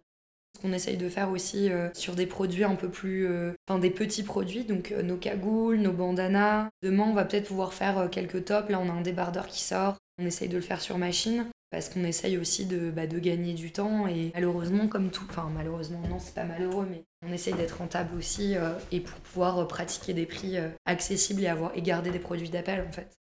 Qu'on 0.60 0.72
essaye 0.72 0.96
de 0.96 1.08
faire 1.08 1.30
aussi 1.30 1.70
euh, 1.70 1.88
sur 1.94 2.14
des 2.14 2.26
produits 2.26 2.64
un 2.64 2.74
peu 2.74 2.88
plus. 2.88 3.26
Euh, 3.26 3.52
enfin, 3.68 3.78
des 3.78 3.90
petits 3.90 4.22
produits, 4.22 4.64
donc 4.64 4.92
euh, 4.92 5.02
nos 5.02 5.16
cagoules, 5.16 5.78
nos 5.78 5.92
bandanas. 5.92 6.68
Demain, 6.82 7.04
on 7.08 7.14
va 7.14 7.24
peut-être 7.24 7.46
pouvoir 7.46 7.72
faire 7.72 8.08
quelques 8.10 8.44
tops. 8.46 8.68
Là, 8.70 8.80
on 8.80 8.88
a 8.88 8.92
un 8.92 9.02
débardeur 9.02 9.46
qui 9.46 9.60
sort. 9.60 9.96
On 10.20 10.26
essaye 10.26 10.48
de 10.48 10.56
le 10.56 10.62
faire 10.62 10.80
sur 10.80 10.98
machine 10.98 11.46
parce 11.70 11.90
qu'on 11.90 12.02
essaye 12.02 12.38
aussi 12.38 12.64
de, 12.64 12.90
bah, 12.90 13.06
de 13.06 13.18
gagner 13.18 13.52
du 13.52 13.70
temps 13.70 14.06
et 14.08 14.32
malheureusement 14.34 14.88
comme 14.88 15.10
tout, 15.10 15.26
enfin 15.28 15.50
malheureusement 15.54 16.00
non 16.08 16.18
c'est 16.18 16.34
pas 16.34 16.44
malheureux 16.44 16.88
mais 16.90 17.04
on 17.24 17.30
essaye 17.30 17.52
d'être 17.52 17.76
rentable 17.76 18.16
aussi 18.16 18.54
et 18.90 19.00
pour 19.00 19.18
pouvoir 19.18 19.68
pratiquer 19.68 20.14
des 20.14 20.24
prix 20.24 20.56
accessibles 20.86 21.42
et 21.42 21.46
avoir 21.46 21.76
et 21.76 21.82
garder 21.82 22.10
des 22.10 22.18
produits 22.18 22.48
d'appel 22.48 22.86
en 22.88 22.90
fait. 22.90 23.18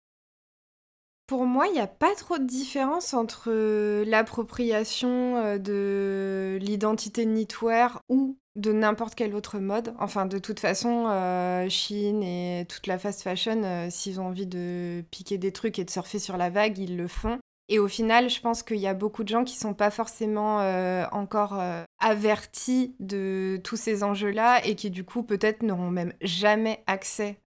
Pour 1.33 1.47
moi, 1.47 1.67
il 1.67 1.73
n'y 1.73 1.81
a 1.81 1.87
pas 1.87 2.15
trop 2.15 2.37
de 2.37 2.45
différence 2.45 3.15
entre 3.15 3.45
euh, 3.49 4.05
l'appropriation 4.05 5.39
euh, 5.39 5.57
de 5.57 6.59
l'identité 6.61 7.25
knitwear 7.25 8.03
ou 8.11 8.37
de 8.55 8.71
n'importe 8.71 9.15
quel 9.15 9.35
autre 9.35 9.59
mode. 9.59 9.95
Enfin, 9.99 10.27
de 10.27 10.37
toute 10.37 10.61
façon, 10.61 11.07
euh, 11.09 11.71
Chine 11.71 12.23
et 12.23 12.67
toute 12.69 12.87
la 12.87 12.99
fast 12.99 13.23
fashion, 13.23 13.89
s'ils 13.89 14.21
ont 14.21 14.27
envie 14.27 14.47
de 14.47 15.03
piquer 15.11 15.39
des 15.39 15.53
trucs 15.53 15.79
et 15.79 15.85
de 15.85 15.91
surfer 15.91 16.19
sur 16.19 16.37
la 16.37 16.51
vague, 16.51 16.77
ils 16.77 16.99
le 16.99 17.09
font. 17.09 17.39
Et 17.69 17.79
au 17.79 17.89
final, 17.89 18.29
je 18.29 18.41
pense 18.41 18.63
qu'il 18.63 18.79
y 18.79 18.87
a 18.87 18.95
beaucoup 18.95 19.25
de 19.25 19.29
gens 19.29 19.45
qui 19.45 19.57
sont 19.57 19.75
pas 19.75 19.91
forcément 19.91 20.61
euh, 20.61 21.05
encore 21.13 21.59
euh, 21.59 21.83
avertis 22.01 22.95
de 23.01 23.61
tous 23.65 23.77
ces 23.77 24.05
enjeux-là 24.05 24.65
et 24.67 24.75
qui 24.75 24.91
du 24.91 25.05
coup 25.05 25.23
peut-être 25.23 25.63
n'auront 25.63 25.91
même 25.91 26.13
jamais 26.21 26.83
accès 26.87 27.39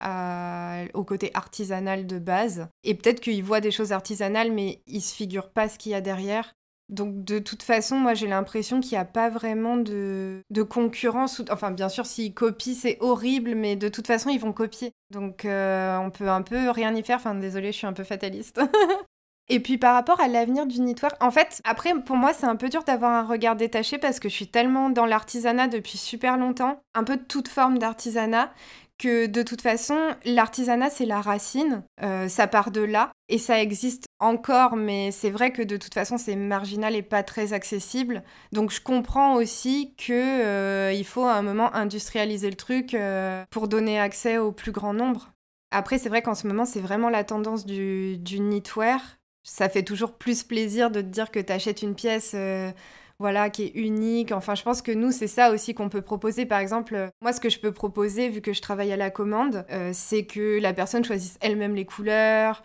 au 0.94 1.04
côté 1.04 1.30
artisanal 1.34 2.06
de 2.06 2.18
base. 2.18 2.68
Et 2.84 2.94
peut-être 2.94 3.20
qu'ils 3.20 3.44
voient 3.44 3.60
des 3.60 3.70
choses 3.70 3.92
artisanales, 3.92 4.52
mais 4.52 4.82
ils 4.86 5.02
se 5.02 5.14
figurent 5.14 5.50
pas 5.50 5.68
ce 5.68 5.78
qu'il 5.78 5.92
y 5.92 5.94
a 5.94 6.00
derrière. 6.00 6.54
Donc 6.90 7.24
de 7.24 7.38
toute 7.38 7.62
façon, 7.62 7.96
moi 7.96 8.12
j'ai 8.14 8.26
l'impression 8.26 8.80
qu'il 8.80 8.92
n'y 8.92 8.98
a 8.98 9.06
pas 9.06 9.30
vraiment 9.30 9.76
de, 9.76 10.42
concurrence. 10.68 11.42
Enfin 11.50 11.70
bien 11.70 11.88
sûr, 11.88 12.04
s'ils 12.04 12.34
copient, 12.34 12.74
c'est 12.74 12.98
horrible, 13.00 13.54
mais 13.54 13.76
de 13.76 13.88
toute 13.88 14.06
façon, 14.06 14.30
ils 14.30 14.40
vont 14.40 14.52
copier. 14.52 14.92
Donc 15.10 15.44
euh, 15.44 15.96
on 15.98 16.10
peut 16.10 16.28
un 16.28 16.42
peu 16.42 16.70
rien 16.70 16.94
y 16.94 17.02
faire. 17.02 17.16
Enfin 17.16 17.34
désolé, 17.34 17.72
je 17.72 17.78
suis 17.78 17.86
un 17.86 17.92
peu 17.92 18.04
fataliste. 18.04 18.60
Et 19.48 19.60
puis 19.60 19.76
par 19.76 19.94
rapport 19.94 20.20
à 20.20 20.28
l'avenir 20.28 20.66
du 20.66 20.80
knitwear, 20.80 21.12
en 21.20 21.30
fait, 21.30 21.60
après 21.64 21.92
pour 22.02 22.16
moi 22.16 22.32
c'est 22.32 22.46
un 22.46 22.56
peu 22.56 22.68
dur 22.68 22.82
d'avoir 22.84 23.12
un 23.12 23.26
regard 23.26 23.56
détaché 23.56 23.98
parce 23.98 24.18
que 24.18 24.28
je 24.28 24.34
suis 24.34 24.48
tellement 24.48 24.88
dans 24.88 25.04
l'artisanat 25.04 25.68
depuis 25.68 25.98
super 25.98 26.38
longtemps, 26.38 26.80
un 26.94 27.04
peu 27.04 27.16
de 27.16 27.22
toute 27.22 27.48
forme 27.48 27.78
d'artisanat, 27.78 28.50
que 28.98 29.26
de 29.26 29.42
toute 29.42 29.60
façon 29.60 29.98
l'artisanat 30.24 30.88
c'est 30.88 31.04
la 31.04 31.20
racine, 31.20 31.82
euh, 32.02 32.28
ça 32.28 32.46
part 32.46 32.70
de 32.70 32.80
là 32.80 33.10
et 33.28 33.36
ça 33.36 33.60
existe 33.60 34.06
encore, 34.18 34.76
mais 34.76 35.10
c'est 35.10 35.30
vrai 35.30 35.52
que 35.52 35.62
de 35.62 35.76
toute 35.76 35.92
façon 35.92 36.16
c'est 36.16 36.36
marginal 36.36 36.94
et 36.94 37.02
pas 37.02 37.22
très 37.22 37.52
accessible. 37.52 38.22
Donc 38.52 38.70
je 38.70 38.80
comprends 38.80 39.34
aussi 39.34 39.94
que 39.98 40.12
euh, 40.12 40.92
il 40.92 41.04
faut 41.04 41.24
à 41.24 41.34
un 41.34 41.42
moment 41.42 41.74
industrialiser 41.74 42.48
le 42.48 42.56
truc 42.56 42.94
euh, 42.94 43.44
pour 43.50 43.68
donner 43.68 44.00
accès 44.00 44.38
au 44.38 44.52
plus 44.52 44.72
grand 44.72 44.94
nombre. 44.94 45.32
Après, 45.70 45.98
c'est 45.98 46.08
vrai 46.08 46.22
qu'en 46.22 46.36
ce 46.36 46.46
moment, 46.46 46.64
c'est 46.64 46.80
vraiment 46.80 47.10
la 47.10 47.24
tendance 47.24 47.66
du, 47.66 48.16
du 48.16 48.38
knitwear 48.38 49.00
ça 49.44 49.68
fait 49.68 49.82
toujours 49.82 50.14
plus 50.14 50.42
plaisir 50.42 50.90
de 50.90 51.00
te 51.00 51.06
dire 51.06 51.30
que 51.30 51.38
tu 51.38 51.52
achètes 51.52 51.82
une 51.82 51.94
pièce 51.94 52.32
euh, 52.34 52.72
voilà 53.20 53.48
qui 53.50 53.64
est 53.64 53.72
unique. 53.76 54.32
Enfin, 54.32 54.56
je 54.56 54.62
pense 54.64 54.82
que 54.82 54.90
nous 54.90 55.12
c'est 55.12 55.28
ça 55.28 55.52
aussi 55.52 55.74
qu'on 55.74 55.88
peut 55.88 56.02
proposer 56.02 56.46
par 56.46 56.58
exemple 56.58 56.94
euh, 56.96 57.08
moi 57.20 57.32
ce 57.32 57.40
que 57.40 57.50
je 57.50 57.60
peux 57.60 57.70
proposer 57.70 58.28
vu 58.30 58.40
que 58.40 58.52
je 58.52 58.62
travaille 58.62 58.92
à 58.92 58.96
la 58.96 59.10
commande, 59.10 59.64
euh, 59.70 59.90
c'est 59.92 60.24
que 60.24 60.58
la 60.60 60.72
personne 60.72 61.04
choisisse 61.04 61.38
elle-même 61.40 61.74
les 61.74 61.84
couleurs, 61.84 62.62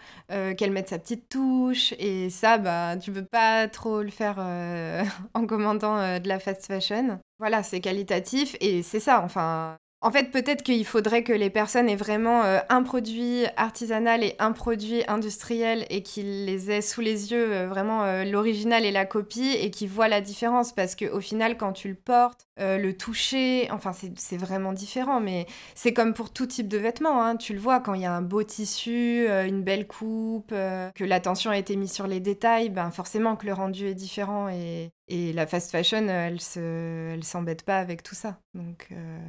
qu'elle 0.58 0.72
mette 0.72 0.90
sa 0.90 1.00
petite 1.00 1.28
touche 1.30 1.94
et 2.00 2.30
ça 2.30 2.58
bah 2.58 2.96
tu 2.98 3.12
peux 3.12 3.26
pas 3.26 3.68
trop 3.68 4.02
le 4.02 4.10
faire 4.10 4.38
en 5.34 5.46
commandant 5.46 6.20
de 6.20 6.28
la 6.28 6.40
fast 6.40 6.66
fashion. 6.66 7.20
Voilà, 7.40 7.64
c'est 7.64 7.82
qualitatif 7.82 8.56
et 8.62 8.84
c'est 8.84 9.00
ça 9.00 9.22
enfin 9.24 9.78
en 10.02 10.12
fait, 10.12 10.32
peut-être 10.32 10.64
qu'il 10.64 10.86
faudrait 10.86 11.24
que 11.24 11.34
les 11.34 11.50
personnes 11.50 11.90
aient 11.90 11.98
vraiment 11.98 12.44
euh, 12.44 12.60
un 12.70 12.84
produit 12.84 13.44
artisanal 13.58 14.24
et 14.24 14.34
un 14.40 14.54
produit 14.54 15.04
industriel 15.10 15.86
et 15.90 16.04
qu'ils 16.04 16.46
les 16.46 16.72
aient 16.72 16.82
sous 16.82 17.02
les 17.02 17.34
yeux, 17.34 17.52
euh, 17.52 17.68
vraiment 17.68 18.04
euh, 18.04 18.24
l'original 18.24 18.86
et 18.86 18.92
la 18.92 19.06
copie, 19.06 19.52
et 19.60 19.72
qu'ils 19.72 19.90
voient 19.90 20.08
la 20.08 20.22
différence. 20.22 20.72
Parce 20.72 20.96
qu'au 20.96 21.20
final, 21.20 21.58
quand 21.58 21.74
tu 21.74 21.90
le 21.90 21.96
portes, 21.96 22.46
le 22.62 22.92
toucher, 22.92 23.70
enfin, 23.72 23.94
c'est 23.94 24.38
vraiment 24.38 24.74
différent. 24.74 25.22
Mais 25.22 25.46
c'est 25.76 25.94
comme 25.94 26.14
pour 26.14 26.32
tout 26.32 26.46
type 26.46 26.68
de 26.68 26.78
vêtements. 26.78 27.24
Hein. 27.24 27.38
Tu 27.38 27.54
le 27.54 27.60
vois, 27.60 27.80
quand 27.80 27.94
il 27.94 28.02
y 28.02 28.06
a 28.06 28.14
un 28.14 28.22
beau 28.22 28.44
tissu, 28.44 29.28
une 29.30 29.64
belle 29.64 29.88
coupe, 29.88 30.50
que 30.50 31.04
l'attention 31.06 31.52
a 31.52 31.58
été 31.58 31.78
mise 31.78 31.94
sur 31.94 32.06
les 32.06 32.20
détails, 32.20 32.70
ben 32.70 32.92
forcément 32.92 33.38
que 33.38 33.46
le 33.46 33.54
rendu 33.54 33.88
est 33.88 33.96
différent. 33.96 34.50
Et, 34.50 34.92
et 35.10 35.34
la 35.34 35.48
fast 35.48 35.72
fashion, 35.72 36.08
elle 36.08 36.40
se, 36.40 37.14
elle 37.14 37.24
s'embête 37.24 37.64
pas 37.64 37.80
avec 37.80 38.04
tout 38.04 38.16
ça. 38.16 38.40
Donc 38.54 38.88
euh, 38.92 39.20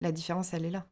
la 0.00 0.12
différence, 0.12 0.52
elle 0.54 0.66
est 0.66 0.70
là. 0.70 0.86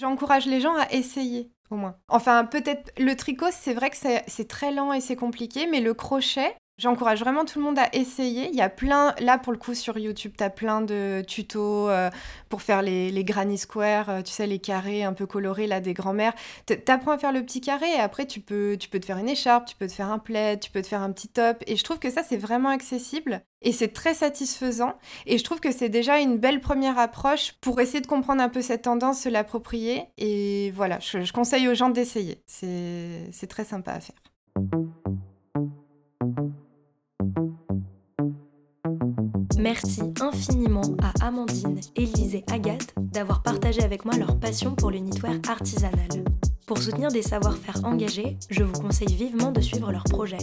J'encourage 0.00 0.46
les 0.46 0.60
gens 0.60 0.76
à 0.76 0.90
essayer, 0.92 1.50
au 1.70 1.76
moins. 1.76 1.98
Enfin, 2.08 2.44
peut-être 2.44 2.92
le 2.98 3.14
tricot, 3.14 3.50
c'est 3.52 3.74
vrai 3.74 3.90
que 3.90 3.96
c'est 3.96 4.48
très 4.48 4.72
lent 4.72 4.92
et 4.92 5.00
c'est 5.00 5.16
compliqué, 5.16 5.66
mais 5.66 5.80
le 5.80 5.92
crochet, 5.92 6.56
J'encourage 6.78 7.18
vraiment 7.18 7.44
tout 7.44 7.58
le 7.58 7.64
monde 7.64 7.78
à 7.80 7.88
essayer. 7.92 8.50
Il 8.50 8.54
y 8.54 8.60
a 8.60 8.68
plein, 8.68 9.12
là 9.18 9.36
pour 9.36 9.52
le 9.52 9.58
coup 9.58 9.74
sur 9.74 9.98
YouTube, 9.98 10.34
tu 10.38 10.44
as 10.44 10.48
plein 10.48 10.80
de 10.80 11.24
tutos 11.26 11.88
euh, 11.88 12.08
pour 12.48 12.62
faire 12.62 12.82
les, 12.82 13.24
granny 13.24 13.58
squares, 13.58 14.08
euh, 14.08 14.22
tu 14.22 14.32
sais, 14.32 14.46
les 14.46 14.60
carrés 14.60 15.02
un 15.02 15.12
peu 15.12 15.26
colorés 15.26 15.66
là 15.66 15.80
des 15.80 15.92
grands-mères. 15.92 16.34
T'apprends 16.84 17.10
à 17.10 17.18
faire 17.18 17.32
le 17.32 17.42
petit 17.42 17.60
carré 17.60 17.90
et 17.96 17.98
après 17.98 18.26
tu 18.26 18.38
peux, 18.38 18.76
tu 18.78 18.88
peux 18.88 19.00
te 19.00 19.06
faire 19.06 19.18
une 19.18 19.28
écharpe, 19.28 19.66
tu 19.66 19.74
peux 19.74 19.88
te 19.88 19.92
faire 19.92 20.08
un 20.08 20.20
plaid, 20.20 20.60
tu 20.60 20.70
peux 20.70 20.80
te 20.80 20.86
faire 20.86 21.02
un 21.02 21.10
petit 21.10 21.26
top. 21.26 21.64
Et 21.66 21.74
je 21.74 21.82
trouve 21.82 21.98
que 21.98 22.10
ça 22.10 22.22
c'est 22.22 22.36
vraiment 22.36 22.68
accessible 22.68 23.42
et 23.60 23.72
c'est 23.72 23.92
très 23.92 24.14
satisfaisant. 24.14 24.94
Et 25.26 25.36
je 25.36 25.42
trouve 25.42 25.58
que 25.58 25.72
c'est 25.72 25.88
déjà 25.88 26.20
une 26.20 26.38
belle 26.38 26.60
première 26.60 27.00
approche 27.00 27.54
pour 27.60 27.80
essayer 27.80 28.00
de 28.00 28.06
comprendre 28.06 28.40
un 28.40 28.48
peu 28.48 28.62
cette 28.62 28.82
tendance, 28.82 29.22
se 29.22 29.28
l'approprier. 29.28 30.04
Et 30.16 30.70
voilà, 30.76 31.00
je, 31.00 31.22
je 31.22 31.32
conseille 31.32 31.66
aux 31.66 31.74
gens 31.74 31.90
d'essayer. 31.90 32.40
C'est 32.46 33.48
très 33.48 33.64
sympa 33.64 33.94
à 33.94 34.00
faire. 34.00 34.14
Merci 39.58 40.02
infiniment 40.20 40.96
à 41.02 41.26
Amandine, 41.26 41.80
Élise 41.96 42.36
et 42.36 42.44
Agathe 42.50 42.94
d'avoir 42.96 43.42
partagé 43.42 43.82
avec 43.82 44.04
moi 44.04 44.16
leur 44.16 44.38
passion 44.38 44.76
pour 44.76 44.92
le 44.92 44.98
knitwear 44.98 45.34
artisanal. 45.48 46.08
Pour 46.66 46.78
soutenir 46.78 47.10
des 47.10 47.22
savoir-faire 47.22 47.84
engagés, 47.84 48.36
je 48.50 48.62
vous 48.62 48.78
conseille 48.80 49.12
vivement 49.12 49.50
de 49.50 49.60
suivre 49.60 49.90
leurs 49.90 50.04
projets. 50.04 50.38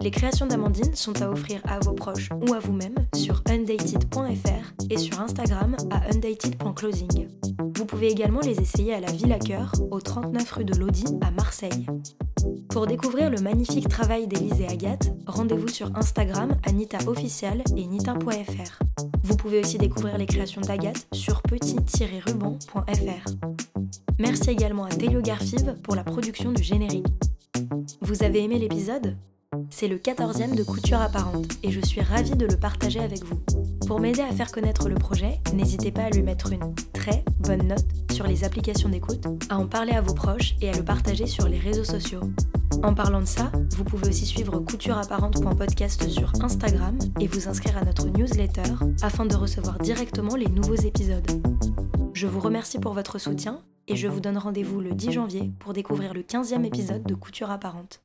Les 0.00 0.12
créations 0.12 0.46
d'Amandine 0.46 0.94
sont 0.94 1.20
à 1.20 1.28
offrir 1.28 1.60
à 1.64 1.80
vos 1.80 1.94
proches 1.94 2.28
ou 2.48 2.54
à 2.54 2.60
vous-même 2.60 2.94
sur 3.16 3.42
undated.fr 3.48 4.72
et 4.88 4.98
sur 4.98 5.20
Instagram 5.20 5.76
à 5.90 6.08
undated.closing. 6.14 7.28
Vous 7.76 7.86
pouvez 7.86 8.08
également 8.08 8.40
les 8.40 8.60
essayer 8.60 8.94
à 8.94 9.00
la 9.00 9.10
Villa 9.10 9.38
Cœur, 9.38 9.72
au 9.90 10.00
39 10.00 10.52
rue 10.52 10.64
de 10.64 10.74
Lodi 10.74 11.06
à 11.22 11.30
Marseille. 11.32 11.86
Pour 12.68 12.86
découvrir 12.86 13.30
le 13.30 13.40
magnifique 13.40 13.88
travail 13.88 14.26
d'Élise 14.26 14.60
et 14.60 14.66
Agathe, 14.66 15.12
rendez-vous 15.26 15.68
sur 15.68 15.94
Instagram 15.96 16.56
à 16.64 16.72
Nita 16.72 16.98
Official 17.06 17.62
et 17.76 17.86
nita.fr. 17.86 18.78
Vous 19.22 19.36
pouvez 19.36 19.60
aussi 19.60 19.78
découvrir 19.78 20.18
les 20.18 20.26
créations 20.26 20.60
d'Agathe 20.60 21.06
sur 21.12 21.42
petit-ruban.fr. 21.42 23.30
Merci 24.18 24.50
également 24.50 24.84
à 24.84 24.90
Telio 24.90 25.22
Garfive 25.22 25.76
pour 25.82 25.94
la 25.94 26.04
production 26.04 26.52
du 26.52 26.62
générique. 26.62 27.06
Vous 28.00 28.22
avez 28.22 28.44
aimé 28.44 28.58
l'épisode? 28.58 29.16
C'est 29.68 29.88
le 29.88 29.96
14e 29.96 30.54
de 30.54 30.62
Couture 30.62 31.00
Apparente 31.00 31.54
et 31.64 31.72
je 31.72 31.80
suis 31.80 32.00
ravie 32.00 32.36
de 32.36 32.46
le 32.46 32.56
partager 32.56 33.00
avec 33.00 33.24
vous. 33.24 33.40
Pour 33.84 33.98
m'aider 33.98 34.20
à 34.20 34.30
faire 34.32 34.52
connaître 34.52 34.88
le 34.88 34.94
projet, 34.94 35.40
n'hésitez 35.54 35.90
pas 35.90 36.02
à 36.02 36.10
lui 36.10 36.22
mettre 36.22 36.52
une 36.52 36.72
très 36.92 37.24
bonne 37.40 37.66
note 37.66 37.86
sur 38.12 38.28
les 38.28 38.44
applications 38.44 38.88
d'écoute, 38.88 39.26
à 39.48 39.58
en 39.58 39.66
parler 39.66 39.92
à 39.92 40.02
vos 40.02 40.14
proches 40.14 40.54
et 40.60 40.70
à 40.70 40.76
le 40.76 40.84
partager 40.84 41.26
sur 41.26 41.48
les 41.48 41.58
réseaux 41.58 41.82
sociaux. 41.82 42.20
En 42.84 42.94
parlant 42.94 43.20
de 43.20 43.26
ça, 43.26 43.50
vous 43.70 43.82
pouvez 43.82 44.08
aussi 44.08 44.24
suivre 44.24 44.60
coutureapparente.podcast 44.60 46.08
sur 46.08 46.32
Instagram 46.42 46.96
et 47.18 47.26
vous 47.26 47.48
inscrire 47.48 47.76
à 47.76 47.84
notre 47.84 48.06
newsletter 48.06 48.70
afin 49.02 49.26
de 49.26 49.34
recevoir 49.34 49.78
directement 49.78 50.36
les 50.36 50.48
nouveaux 50.48 50.76
épisodes. 50.76 51.28
Je 52.14 52.28
vous 52.28 52.40
remercie 52.40 52.78
pour 52.78 52.92
votre 52.92 53.18
soutien 53.18 53.62
et 53.88 53.96
je 53.96 54.06
vous 54.06 54.20
donne 54.20 54.38
rendez-vous 54.38 54.80
le 54.80 54.92
10 54.92 55.10
janvier 55.10 55.50
pour 55.58 55.72
découvrir 55.72 56.14
le 56.14 56.22
15e 56.22 56.64
épisode 56.64 57.02
de 57.02 57.14
Couture 57.16 57.50
Apparente. 57.50 58.00